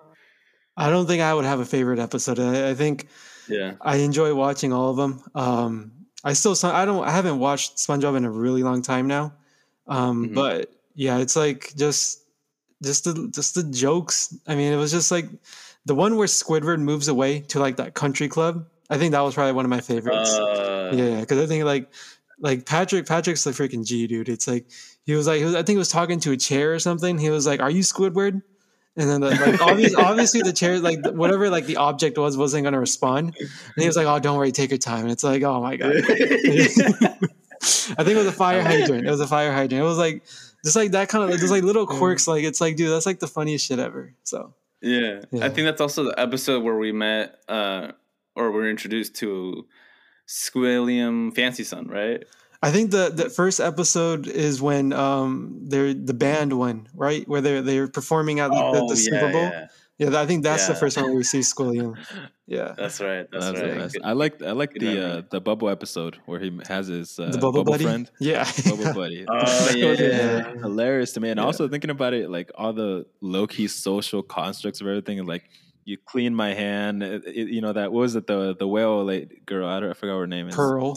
[0.77, 2.39] I don't think I would have a favorite episode.
[2.39, 3.09] I, I think
[3.49, 5.23] Yeah, I enjoy watching all of them.
[5.35, 5.93] Um,
[6.25, 9.35] I still, I don't, I haven't watched SpongeBob in a really long time now.
[9.87, 10.35] Um, Mhm.
[10.35, 12.25] But yeah, it's like just,
[12.83, 14.37] just the, just the jokes.
[14.49, 15.27] I mean, it was just like
[15.87, 18.67] the one where Squidward moves away to like that country club.
[18.91, 20.35] I think that was probably one of my favorites.
[20.35, 21.89] uh, yeah, because I think like,
[22.41, 24.29] like Patrick, Patrick's the freaking G dude.
[24.29, 24.67] It's like
[25.05, 27.17] he was like, he was, I think he was talking to a chair or something.
[27.17, 28.43] He was like, "Are you Squidward?"
[28.97, 32.65] And then the, like obviously, obviously the chair like whatever like the object was wasn't
[32.65, 33.37] going to respond.
[33.39, 35.77] And he was like, "Oh, don't worry, take your time." And it's like, "Oh my
[35.77, 35.95] god."
[37.61, 39.07] I think it was a fire hydrant.
[39.07, 39.81] It was a fire hydrant.
[39.81, 40.23] It was like
[40.65, 42.27] just like that kind of just like little quirks.
[42.27, 44.15] Like it's like, dude, that's like the funniest shit ever.
[44.25, 45.23] So Yeah.
[45.31, 45.45] Yeah.
[45.45, 47.93] I think that's also the episode where we met uh
[48.35, 49.67] or we're introduced to
[50.27, 52.25] Squilliam Fancyson, right?
[52.63, 57.27] I think the the first episode is when um they're the band one, right?
[57.29, 59.43] Where they're they're performing at the, the Super Bowl.
[59.43, 59.67] Yeah.
[59.99, 60.21] Yeah.
[60.21, 61.97] I think that's the first time we see Squilliam.
[62.51, 62.73] Yeah.
[62.79, 63.27] That's right.
[63.31, 63.75] That's, That's right.
[63.77, 63.95] best.
[63.97, 65.19] Good- I like I like good the memory.
[65.19, 67.85] uh, the bubble episode where he has his uh, the bubble, buddy.
[67.85, 68.51] friend, Yeah.
[68.65, 69.27] bubble buddy.
[69.29, 69.93] Oh yeah.
[69.93, 70.53] Yeah.
[70.55, 71.29] hilarious to me.
[71.29, 71.45] And Yeah.
[71.45, 75.45] also thinking about it, like all the low key social constructs of everything, like
[75.85, 79.05] you clean my hand, it, it- you know that what was it the the whale
[79.05, 79.69] late girl?
[79.69, 80.55] I don't I forgot her name is.
[80.57, 80.97] Pearl.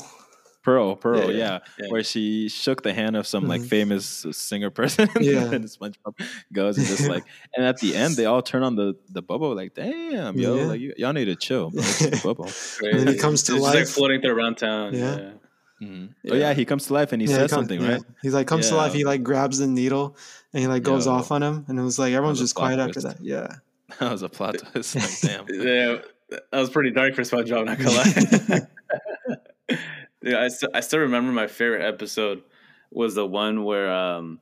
[0.63, 1.87] Pearl, Pearl, Yeah, yeah, yeah.
[1.89, 3.67] where she shook the hand of some like Mhm.
[3.69, 5.51] famous singer person, Yeah.
[5.51, 6.13] and SpongeBob
[6.53, 7.23] goes and just like,
[7.55, 10.65] and at the end they all turn on the the bubble, like, damn, yo, Yeah.
[10.65, 11.81] like you, y'all need to chill, bro.
[11.81, 12.45] It's the bubble.
[12.45, 12.79] Crazy.
[12.91, 13.89] And then he comes to It's just like life.
[13.89, 14.93] floating through around town.
[14.93, 15.17] Yeah.
[15.17, 15.29] Yeah.
[15.87, 16.09] Mhm.
[16.23, 16.33] Yeah.
[16.33, 17.93] Oh yeah, he comes to life and he Yeah, says comes- something, yeah.
[17.93, 18.01] right?
[18.21, 18.93] He's like comes to life.
[18.93, 20.15] He like grabs the needle
[20.53, 21.13] and he like goes Yo.
[21.13, 23.17] off on him, and it was like everyone's was just quiet plot after that.
[23.19, 23.47] Yeah.
[23.99, 24.95] That was a plot twist.
[24.95, 25.45] Like, damn.
[25.49, 25.97] Yeah,
[26.29, 27.65] that was pretty dark for SpongeBob.
[27.65, 28.67] Not gonna lie.
[30.23, 32.43] Yeah, I still I still remember my favorite episode
[32.91, 34.39] was the one where um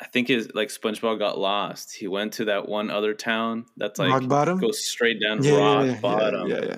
[0.00, 1.94] I think his like SpongeBob got lost.
[1.94, 4.58] He went to that one other town that's like Rock bottom.
[4.58, 6.48] goes straight down Yeah, rock yeah, yeah, bottom.
[6.48, 6.76] Yeah, yeah.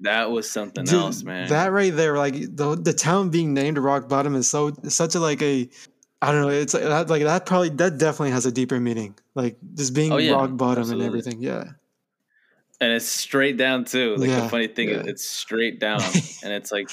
[0.00, 1.48] That was something Dude, else, man.
[1.48, 5.20] That right there, like the the town being named Rock Bottom is so such a
[5.20, 5.68] like a
[6.22, 6.48] I don't know.
[6.48, 9.18] It's like that like that probably that definitely has a deeper meaning.
[9.34, 11.06] Like just being Oh, yeah, rock bottom absolutely.
[11.06, 11.42] and everything.
[11.42, 11.64] Yeah.
[12.82, 14.16] And it's straight down too.
[14.16, 14.96] Like Yeah, the funny thing yeah.
[15.00, 16.00] is, it's straight down,
[16.42, 16.90] and it's like,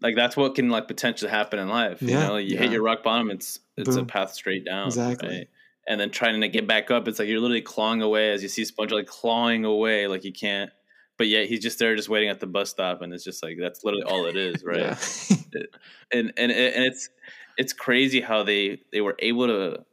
[0.00, 2.02] like that's what can like potentially happen in life.
[2.02, 2.60] You Yeah, know, you yeah.
[2.60, 4.86] hit your rock bottom, it's it's a path straight down.
[4.88, 5.28] Exactly.
[5.28, 5.48] right?
[5.88, 8.48] And then trying to get back up, it's like you're literally clawing away as you
[8.48, 10.70] see SpongeBob like clawing away, like you can't.
[11.18, 13.56] But yet he's just there, just waiting at the bus stop, and it's just like
[13.60, 14.96] that's literally all it is, right?
[16.12, 17.08] And and and it's
[17.56, 19.84] it's crazy how they they were able to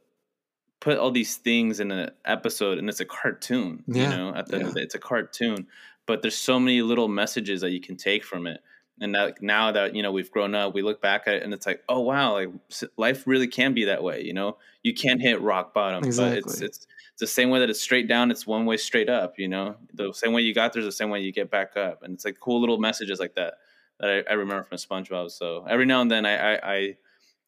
[0.80, 4.46] put all these things in an episode and it's a cartoon Yeah, you know at
[4.48, 4.74] the end of yeah.
[4.74, 5.66] the it's a cartoon
[6.06, 8.60] but there's so many little messages that you can take from it
[9.00, 11.52] and that now that you know we've grown up we look back at it and
[11.54, 12.48] it's like oh wow like
[12.96, 16.18] life really can be that way you know you can't hit rock bottom but it's
[16.18, 16.38] Exactly.
[16.50, 16.86] it's it's
[17.18, 20.12] the same way that it's straight down it's one way straight up you know the
[20.14, 22.40] same way you got there's the same way you get back up and it's like
[22.40, 23.54] cool little messages like that
[23.98, 25.30] that I, I remember from SpongeBob.
[25.30, 26.96] So every now and then I, I I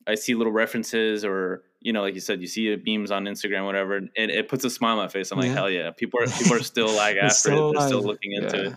[0.06, 3.64] I see little references or you know, like you said, you see memes on Instagram,
[3.64, 5.32] whatever, and it puts a smile on my face.
[5.32, 5.54] I'm like, Yeah.
[5.54, 7.72] hell yeah, people are people are still like after still it.
[7.78, 8.66] They're still looking into Yeah.
[8.68, 8.76] it.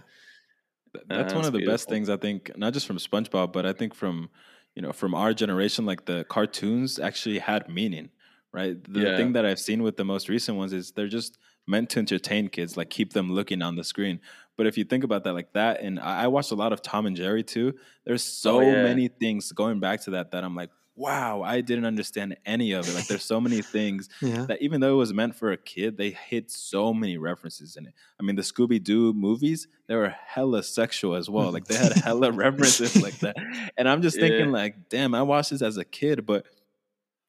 [1.08, 3.94] That's one of the best things I think, not just from SpongeBob, but I think
[3.94, 4.30] from
[4.76, 8.10] you know from our generation, like the cartoons actually had meaning,
[8.54, 8.82] right?
[8.92, 9.18] The Yeah.
[9.18, 11.38] thing that I've seen with the most recent ones is they're just
[11.68, 14.20] meant to entertain kids, like keep them looking on the screen.
[14.58, 16.82] But if you think about that, like that, and I, I watched a lot of
[16.82, 17.74] Tom and Jerry too.
[18.06, 21.60] There's oh, so Oh, many things going back to that that I'm like, wow, I
[21.62, 22.96] didn't understand any of it.
[22.96, 24.46] Like there's so many things Yeah.
[24.48, 27.86] that even though it was meant for a kid, they hit so many references in
[27.88, 27.94] it.
[28.20, 31.52] I mean, the Scooby Doo movies, they were hella sexual as well.
[31.52, 33.36] Like they had hella references like that.
[33.78, 34.52] And I'm just thinking, Yeah.
[34.52, 36.46] like, damn, I watched this as a kid, but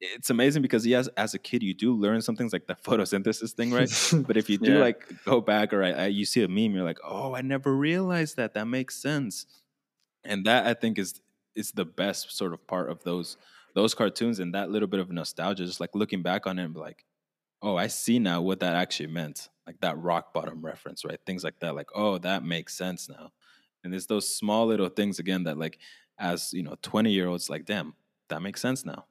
[0.01, 3.53] it's amazing because yes, as a kid, you do learn some things like the photosynthesis
[3.53, 3.91] thing, right?
[4.27, 4.79] But if you do Yeah.
[4.79, 7.75] like go back or I, I, you see a meme, you're like, oh, I never
[7.75, 8.55] realized that.
[8.55, 9.47] That makes sense.
[10.23, 11.21] And that I think is
[11.55, 13.39] is the best sort of part of those
[13.77, 16.75] those cartoons and that little bit of nostalgia, just like looking back on it and
[16.75, 17.05] be like,
[17.63, 19.51] oh, I see now what that actually meant.
[19.67, 21.21] Like that rock bottom reference, right?
[21.27, 21.75] Things like that.
[21.75, 23.33] Like, oh, that makes sense now.
[23.85, 25.79] And it's those small little things again that like
[26.19, 27.95] as you know, 20 year olds like, damn,
[28.31, 29.05] that makes sense now.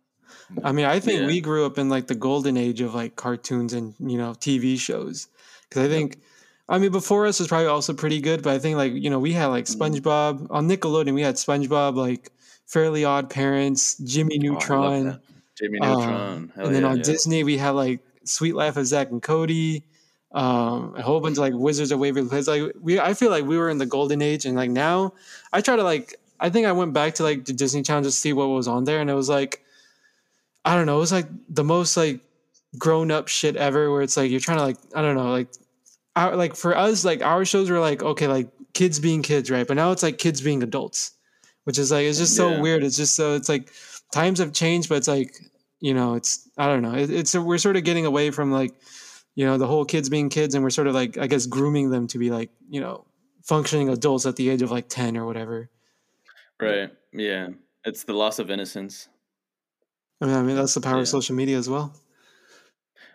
[0.64, 1.28] I mean, I think Yeah.
[1.28, 4.78] we grew up in like the golden age of like cartoons and you know TV
[4.80, 5.28] shows.
[5.70, 6.18] Because I think,
[6.68, 9.20] I mean, before us was probably also pretty good, but I think like you know
[9.20, 9.78] we had like Mhm.
[10.02, 11.14] SpongeBob on Nickelodeon.
[11.14, 12.32] We had SpongeBob, like
[12.66, 15.22] Fairly Odd Parents, Jimmy Oh, Neutron, that.
[15.56, 16.52] Jimmy uh, Neutron.
[16.56, 16.90] Hell and then yeah.
[16.90, 17.04] on yeah.
[17.04, 19.84] Disney we had like Suite Life of Zack and Cody.
[20.32, 22.48] Um, a whole bunch of like Wizards of Waverly Place.
[22.48, 25.14] Like we, I feel like we were in the golden age, and like now,
[25.54, 26.16] I try to like.
[26.38, 28.84] I think I went back to like the Disney Channel to see what was on
[28.84, 29.64] there, and it was like,
[30.66, 32.20] I don't know, it was like the most like
[32.78, 33.90] grown up shit ever.
[33.90, 35.48] Where it's like you're trying to like, I don't know, like,
[36.18, 39.66] our, like for us, like our shows were like okay, like kids being kids, right?
[39.66, 41.14] But now it's like kids being adults,
[41.66, 42.62] which is like it's just so Yeah.
[42.62, 42.84] weird.
[42.84, 43.72] It's just so it's like
[44.12, 45.36] times have changed, but it's like
[45.82, 46.96] you know, it's I don't know.
[46.96, 48.74] It, it's we're sort of getting away from like
[49.36, 51.90] you know the whole kids being kids, and we're sort of like I guess grooming
[51.92, 53.06] them to be like you know
[53.44, 55.70] functioning adults at the age of like ten or whatever.
[56.62, 56.90] right.
[57.14, 57.50] Yeah.
[57.84, 59.08] It's the loss of innocence.
[60.22, 61.02] I mean, I mean that's the power Yeah.
[61.02, 61.94] of social media as well.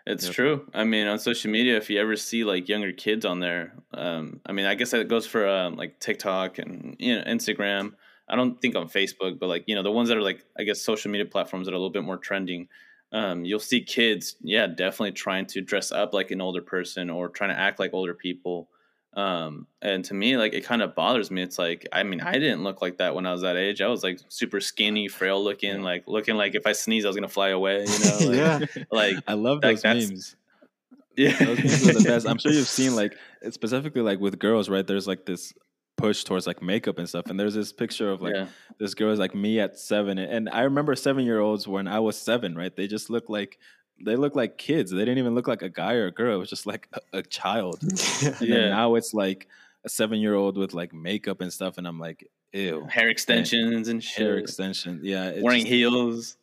[0.06, 0.34] It's Yep.
[0.34, 0.66] true.
[0.74, 4.40] I mean, on social media, if you ever see like younger kids on there, um,
[4.46, 7.94] I mean, I guess that goes for um, like TikTok and you know Instagram.
[8.30, 10.62] I don't think on Facebook, but like you know the ones that are like I
[10.62, 12.68] guess social media platforms that are a little bit more trending.
[13.12, 17.28] um, you'll see kids, yeah, definitely trying to dress up like an older person or
[17.28, 18.68] trying to act like older people.
[19.14, 21.42] Um, and to me, like it kind of bothers me.
[21.42, 23.80] It's like, I mean, I didn't look like that when I was that age.
[23.80, 27.16] I was like super skinny, frail looking, like looking like if I sneeze, I was
[27.16, 27.84] gonna fly away.
[27.86, 28.36] You know, like,
[28.76, 28.84] yeah.
[28.92, 30.36] like I love like, those memes.
[31.16, 32.28] yeah, Those memes are the best.
[32.28, 33.16] I'm sure you've seen like
[33.50, 34.86] specifically like with girls, right?
[34.86, 35.52] There's like this
[36.00, 37.26] push towards like makeup and stuff.
[37.26, 38.46] And there's this picture of like yeah,
[38.78, 40.18] this girl is like me at seven.
[40.18, 42.74] And I remember seven year olds when I was seven, right?
[42.74, 43.58] They just look like
[44.04, 44.90] they look like kids.
[44.90, 46.36] They didn't even look like a guy or a girl.
[46.36, 47.78] It was just like a, a child.
[48.22, 48.30] yeah.
[48.40, 49.46] And now it's like
[49.84, 51.78] a seven year old with like makeup and stuff.
[51.78, 52.86] And I'm like, ew.
[52.90, 55.00] hair extensions and shit, Hair extension.
[55.02, 55.40] Yeah.
[55.40, 56.36] wearing just- heels.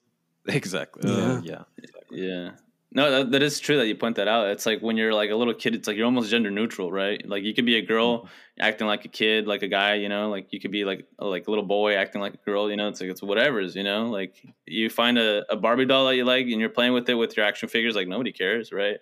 [0.48, 1.12] Exactly.
[1.12, 1.64] Uh, yeah.
[2.10, 2.52] Yeah.
[2.98, 4.48] No, that, that is true that you point that out.
[4.48, 7.22] It's like when you're like a little kid, it's like you're almost gender neutral, right?
[7.30, 8.28] Like you could be a girl mm-hmm.
[8.60, 11.26] acting like a kid, like a guy, you know, like you could be like a,
[11.26, 13.84] like a little boy acting like a girl, you know, it's like it's whatever's, you
[13.84, 17.08] know, like you find a, a Barbie doll that you like and you're playing with
[17.08, 18.98] it with your action figures, like nobody cares, right?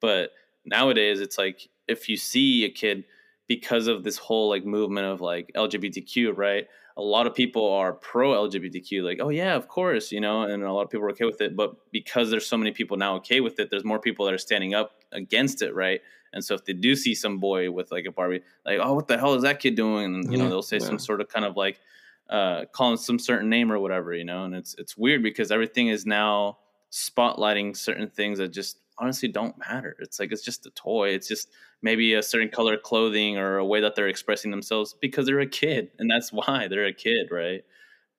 [0.00, 0.30] But
[0.64, 3.02] nowadays it's like if you see a kid
[3.48, 6.68] because of this whole like movement of like LGBTQ, right?
[6.96, 10.62] A lot of people are pro LGBTQ, like, oh yeah, of course, you know, and
[10.62, 11.56] a lot of people are okay with it.
[11.56, 14.38] But because there's so many people now okay with it, there's more people that are
[14.38, 16.00] standing up against it, right?
[16.32, 19.08] And so if they do see some boy with like a Barbie, like, oh, what
[19.08, 20.04] the hell is that kid doing?
[20.04, 20.86] And you know, they'll say yeah.
[20.86, 21.80] some sort of kind of like
[22.28, 25.50] uh call him some certain name or whatever, you know, and it's it's weird because
[25.50, 26.58] everything is now
[26.90, 29.96] spotlighting certain things that just honestly don't matter.
[29.98, 31.08] It's like it's just a toy.
[31.10, 31.48] It's just
[31.82, 35.40] maybe a certain color of clothing or a way that they're expressing themselves because they're
[35.40, 37.64] a kid, and that's why they're a kid, right?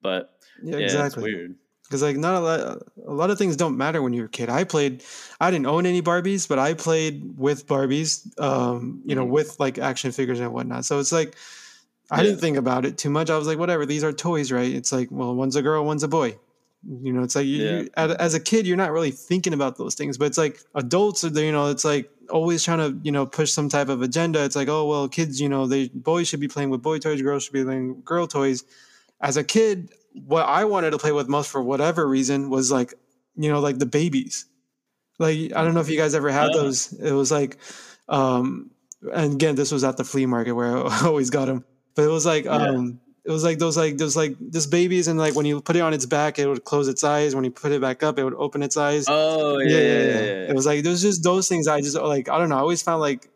[0.02, 1.24] But Yeah, yeah, exactly.
[1.24, 1.56] it's weird.
[1.84, 2.60] because like not a lot
[3.08, 5.04] a lot of things don't matter when you're a kid i played
[5.42, 9.30] i didn't own any barbies but i played with barbies um you know Mhm.
[9.30, 11.36] with like action figures and whatnot so it's like
[12.10, 12.24] i Yeah.
[12.24, 14.92] didn't think about it too much i was like whatever these are toys right it's
[14.94, 16.38] like well one's a girl one's a boy
[16.88, 17.80] you know it's like you, Yeah.
[17.82, 21.24] you, as, a kid you're not really thinking about those things but it's like adults
[21.24, 24.02] are there you know it's like always trying to you know push some type of
[24.02, 26.98] agenda it's like oh well kids you know they boys should be playing with boy
[26.98, 28.64] toys girls should be playing with girl toys
[29.20, 29.92] as a kid
[30.26, 32.94] what i wanted to play with most for whatever reason was like
[33.36, 34.46] you know like the babies
[35.20, 36.64] like i don't know if you guys ever had Oh.
[36.64, 37.58] those it was like
[38.10, 38.72] um
[39.14, 41.64] and again this was at the flea market where i always got them
[41.96, 42.52] but it was like Yeah.
[42.54, 45.76] um it was like those like those like this babies and like when you put
[45.76, 47.36] it on its back it would close its eyes.
[47.36, 49.06] When you put it back up it would open its eyes.
[49.08, 50.20] Oh yeah, yeah, yeah.
[50.20, 52.60] yeah, it was like there's just those things i just like i don't know i
[52.60, 53.30] always found like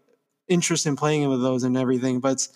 [0.48, 2.48] interest in playing with those and everything but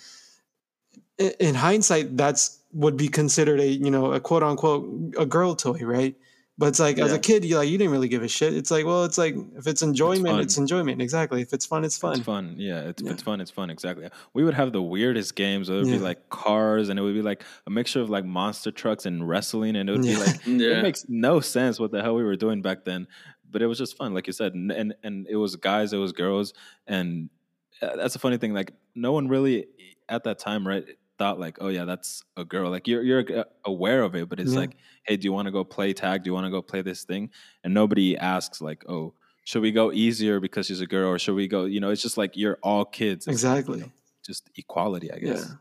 [1.18, 5.80] in hindsight that's would be considered a you know a quote unquote a girl toy
[5.82, 6.16] right
[6.60, 8.70] but it's like as a kid you like you didn't really give a shit it's
[8.70, 10.64] like well it's like if it's enjoyment it's, fun.
[10.64, 12.56] enjoyment exactly if it's fun it's fun It's fun.
[12.58, 13.12] Yeah, it's Yeah.
[13.14, 13.40] it's fun.
[13.42, 13.70] It's fun.
[13.72, 14.10] Exactly.
[14.36, 15.70] We would have the weirdest games.
[15.70, 18.72] It would be like cars, and it would be like a mixture of like monster
[18.72, 20.16] trucks and wrestling, and it would Yeah.
[20.16, 20.78] be like Yeah.
[20.80, 23.08] it makes no sense what the hell we were doing back then.
[23.52, 25.98] But it was just fun, like you said, and and, and it was guys, it
[25.98, 26.54] was girls,
[26.86, 27.30] and
[27.82, 28.54] uh, that's a funny thing.
[28.54, 29.68] Like no one really
[30.10, 30.86] at that time, right?
[31.20, 32.72] Thought like, oh yeah, that's a girl.
[32.72, 34.60] Like you're you're aware of it, but it's Yeah.
[34.62, 36.24] like, hey, do you want to go play tag?
[36.24, 37.30] Do you want to go play this thing?
[37.64, 39.14] And nobody asks like, oh,
[39.46, 41.66] should we go easier because she's a girl, or should we go?
[41.66, 43.28] You know, it's just like you're all kids.
[43.28, 43.92] It's like, you exactly know,
[44.26, 45.56] just equality, I guess.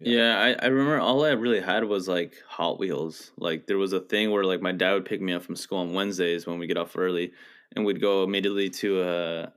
[0.00, 3.32] Yeah, I, I remember all I really had was like Hot Wheels.
[3.38, 5.78] Like there was a thing where like my dad would pick me up from school
[5.78, 7.32] on Wednesdays when we get off early,
[7.74, 9.50] and we'd go immediately to uh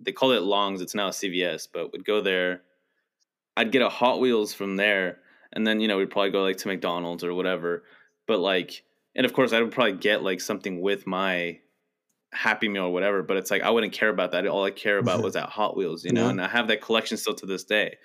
[0.00, 0.80] they call it Longs.
[0.80, 2.62] It's now a CVS, but we'd go there.
[3.56, 5.18] I'd get a Hot Wheels from there,
[5.52, 7.84] and then you know we'd probably go like to McDonald's or whatever.
[8.26, 8.84] But like,
[9.14, 11.60] and of course I would probably get like something with my
[12.32, 13.22] Happy Meal or whatever.
[13.22, 14.46] But it's like I wouldn't care about that.
[14.46, 16.24] All I care about was that Hot Wheels, you know.
[16.24, 16.30] Yeah.
[16.30, 17.98] And I have that collection still to this day,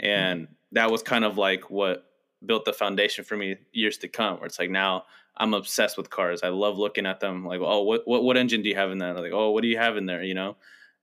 [0.00, 2.04] and that was kind of like what
[2.44, 4.36] built the foundation for me years to come.
[4.36, 5.04] Where it's like now
[5.36, 6.42] I'm obsessed with cars.
[6.42, 7.44] I love looking at them.
[7.44, 9.14] Like, oh, what what what engine do you have in there?
[9.14, 10.22] Like, oh, what do you have in there?
[10.22, 10.56] You know,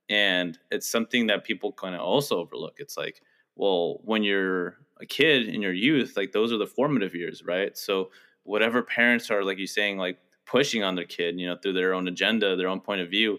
[0.08, 2.74] and it's something that people kind of also overlook.
[2.78, 3.20] It's like,
[3.60, 7.76] well, when you're a kid in your youth, like those are the formative years, right?
[7.76, 8.10] So
[8.44, 11.92] whatever parents are, like you're saying, like pushing on their kid, you know, through their
[11.92, 13.38] own agenda, their own point of view,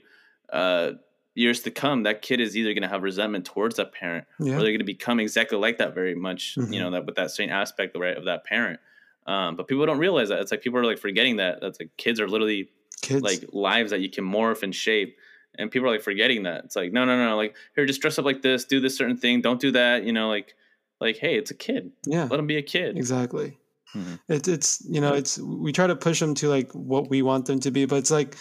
[0.53, 0.91] uh,
[1.33, 4.53] years to come, that kid is either going to have resentment towards that parent yeah
[4.53, 6.73] or they're going to become exactly like that very much Mhm.
[6.73, 8.79] you know that with that same aspect right of that parent
[9.27, 11.91] um, but people don't realize that it's like people are like forgetting that that's like
[11.97, 12.69] kids are literally
[13.01, 15.17] kids like lives that you can morph and shape
[15.57, 16.65] and people are like forgetting that.
[16.65, 19.17] It's like no no no like here just dress up like this do this certain
[19.17, 20.55] thing don't do that you know like
[20.99, 21.91] like hey it's a kid.
[22.05, 22.27] Yeah.
[22.29, 22.97] Let him be a kid.
[22.97, 23.57] Exactly.
[23.95, 24.19] Mhm.
[24.29, 27.45] it, it's you know it's we try to push them to like what we want
[27.45, 28.37] them to be but it's like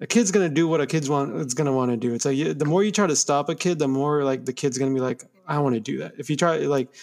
[0.00, 2.14] a kid's gonna do what a kid's want it's gonna want to do.
[2.14, 4.52] It's like you, the more you try to stop a kid the more like the
[4.52, 6.12] kid's gonna be like i want to do that.
[6.18, 6.94] If you try like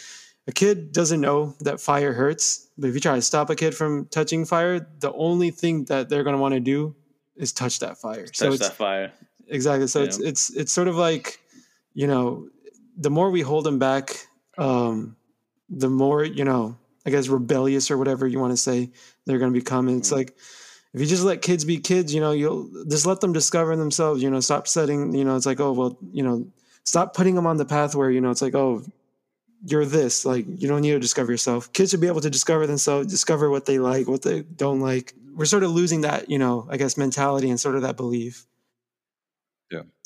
[0.47, 3.75] a kid doesn't know that fire hurts, but if you try to stop a kid
[3.75, 6.95] from touching fire, the only thing that they're going to want to do
[7.35, 8.25] is touch that fire.
[8.33, 9.11] so Touch it's that fire.
[9.47, 9.87] Exactly.
[9.87, 10.29] So it's Yeah.
[10.29, 11.39] it's it's sort of like,
[11.93, 12.47] you know,
[12.97, 14.27] the more we hold them back,
[14.57, 15.15] um,
[15.69, 18.91] the more you know, I guess rebellious or whatever you want to say
[19.25, 19.87] they're going to become.
[19.87, 20.17] And it's Mhm.
[20.17, 20.37] like
[20.93, 24.21] if you just let kids be kids, you know, you'll just let them discover themselves.
[24.21, 25.13] You know, stop setting.
[25.15, 26.45] You know, it's like oh well, you know,
[26.83, 28.83] stop putting them on the path where you know it's like oh
[29.63, 32.65] you're this like you don't need to discover yourself kids should be able to discover
[32.65, 36.39] themselves discover what they like what they don't like we're sort of losing that you
[36.39, 38.47] know i guess mentality and sort of that belief.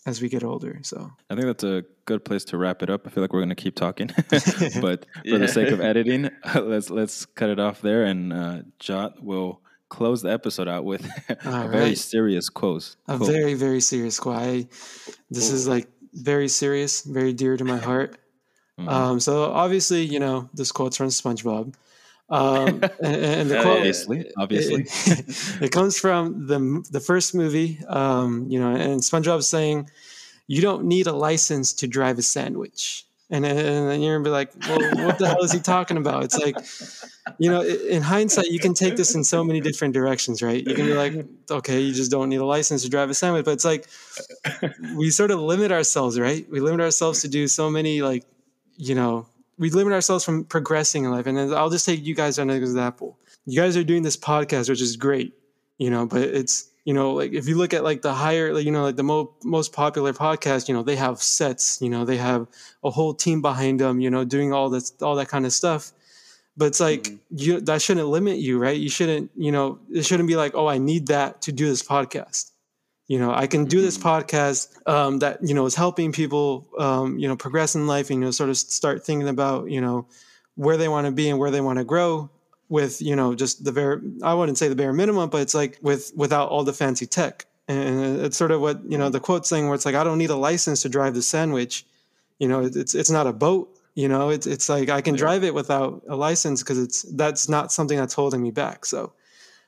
[0.06, 3.08] As we get older so I think that's a good place to wrap it up.
[3.08, 4.08] I feel like we're gonna keep talking,
[4.82, 9.24] but for the sake of editing, let's let's cut it off there, and uh, Jot
[9.24, 12.96] will close the episode out with a All very serious quote.
[13.08, 13.30] a quote.
[13.32, 14.68] very very serious quote I,
[15.32, 18.18] this is like very serious very dear to my heart
[18.80, 18.90] Mhm.
[18.90, 21.76] um, so obviously you know this quote's from spongebob
[22.30, 22.68] um,
[23.04, 24.82] and, and the Hell quote obviously, obviously.
[24.82, 29.90] It, it comes from the the first movie, um, you know, and SpongeBob's saying,
[30.48, 34.30] "You don't need a license to drive a sandwich." And, and then you're gonna be
[34.30, 36.56] like, "Well, what the hell is he talking about?" It's like,
[37.40, 40.66] you know, in hindsight, you can take this in so many different directions, right?
[40.66, 43.46] You can be like, "Okay, you just don't need a license to drive a sandwich,"
[43.46, 43.88] but it's like
[44.96, 46.48] we sort of limit ourselves, right?
[46.52, 48.26] We limit ourselves to do so many, like,
[48.78, 49.28] you know,
[49.58, 51.28] we limit ourselves from progressing in life.
[51.28, 53.18] And I'll just take you guys as an example.
[53.46, 55.34] You guys are doing this podcast, which is great,
[55.78, 58.66] you know, but it's, you know, like if you look at like the higher, like,
[58.66, 62.06] you know, like the mo- most popular podcast, you know, they have sets, you know,
[62.06, 62.48] they have
[62.84, 65.92] a whole team behind them, you know, doing all this, all that kind of stuff.
[66.58, 67.20] But it's like Mhm.
[67.32, 68.78] you that shouldn't limit you, right?
[68.78, 71.84] You shouldn't, you know, it shouldn't be like, oh, I need that to do this
[71.84, 72.52] podcast.
[73.08, 74.02] You know, I can do this Mhm.
[74.02, 78.10] podcast um, that you know is helping people, um, you know, progress in life.
[78.10, 80.08] And, you know, sort of start thinking about, you know,
[80.56, 82.30] where they want to be and where they want to grow
[82.70, 85.78] with, you know, just the very I wouldn't say the bare minimum, but it's like
[85.82, 87.46] with without all the fancy tech.
[87.68, 90.18] And it's sort of what you know the quote saying where it's like I don't
[90.20, 91.86] need a license to drive the sandwich.
[92.40, 93.70] You know, it's it's not a boat.
[93.96, 95.20] You know, it's it's like I can Yeah.
[95.20, 98.86] drive it without a license because it's that's not something that's holding me back.
[98.86, 99.14] So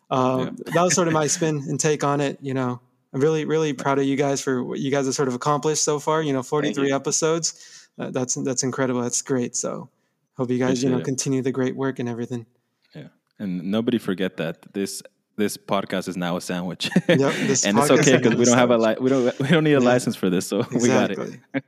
[0.10, 2.38] um, that was sort of my spin and take on it.
[2.42, 2.80] You know,
[3.18, 5.84] I'm really really proud of you guys for what you guys have sort of accomplished
[5.84, 6.22] so far.
[6.22, 6.96] You know, 43 you.
[6.96, 7.90] episodes.
[7.98, 9.02] Uh, that's that's incredible.
[9.02, 9.56] That's great.
[9.56, 9.90] So
[10.36, 11.04] hope you guys you know it.
[11.06, 12.46] continue the great work and everything.
[12.94, 13.08] Yeah,
[13.40, 15.02] and nobody forget that this
[15.36, 16.92] this podcast is now a sandwich.
[17.10, 17.18] Yep,
[17.48, 19.74] this and it's okay because we don't have a li- we don't we don't need
[19.74, 19.90] a Yeah.
[19.94, 21.20] license for this, so we got it.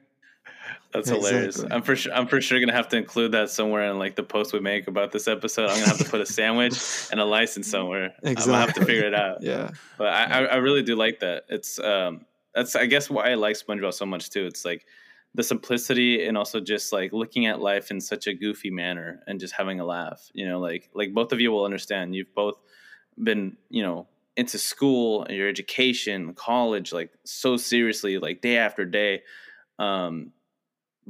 [0.93, 1.19] Exactly.
[1.19, 1.65] That's hilarious.
[1.69, 2.13] I'm for sure.
[2.13, 4.87] I'm for sure gonna have to include that somewhere in like the post we make
[4.87, 5.69] about this episode.
[5.69, 6.79] I'm gonna have to put a sandwich
[7.11, 8.13] and a license somewhere.
[8.25, 9.43] I'm gonna have to figure it out.
[9.43, 9.71] Yeah.
[9.97, 11.43] But I, I, I really do like that.
[11.47, 12.25] It's um,
[12.55, 14.45] that's I guess why I like SpongeBob so much too.
[14.47, 14.85] It's like
[15.35, 19.39] the simplicity and also just like looking at life in such a goofy manner and
[19.39, 20.31] just having a laugh.
[20.33, 22.15] You know, like like both of you will understand.
[22.15, 22.55] You've both
[23.21, 28.85] been you know into school, and your education, college, like so seriously, like day after
[28.85, 29.21] day.
[29.77, 30.31] Um,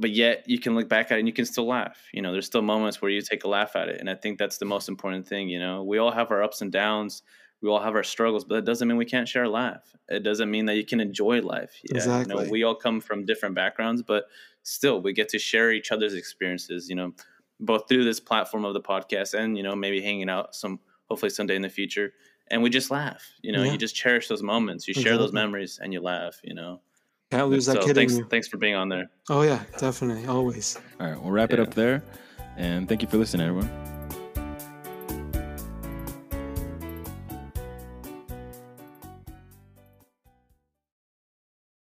[0.00, 1.98] but yet you can look back at it and you can still laugh.
[2.12, 4.38] You know, there's still moments where you take a laugh at it, and I think
[4.38, 5.48] that's the most important thing.
[5.48, 7.22] You know, we all have our ups and downs
[7.62, 9.94] we all have our struggles, but that doesn't mean we can't share a laugh.
[10.08, 11.78] It doesn't mean that you can enjoy life.
[11.84, 12.44] Yeah, You Exactly.
[12.44, 14.24] know, we all come from different backgrounds, but
[14.62, 17.12] still we get to share each other's experiences, you know,
[17.58, 21.28] both through this platform of the podcast and, you know, maybe hanging out some hopefully
[21.30, 22.14] someday in the future.
[22.50, 23.30] And we just laugh.
[23.42, 23.72] You know, Yeah.
[23.72, 24.88] you just cherish those moments.
[24.88, 26.80] You share those memories and you laugh, you know.
[27.30, 28.24] Can't lose that so kid thanks in you.
[28.26, 29.08] thanks for being on there.
[29.28, 30.76] Oh yeah, definitely, always.
[30.98, 32.02] All right, we'll wrap it up there,
[32.56, 33.89] and thank you for listening, everyone.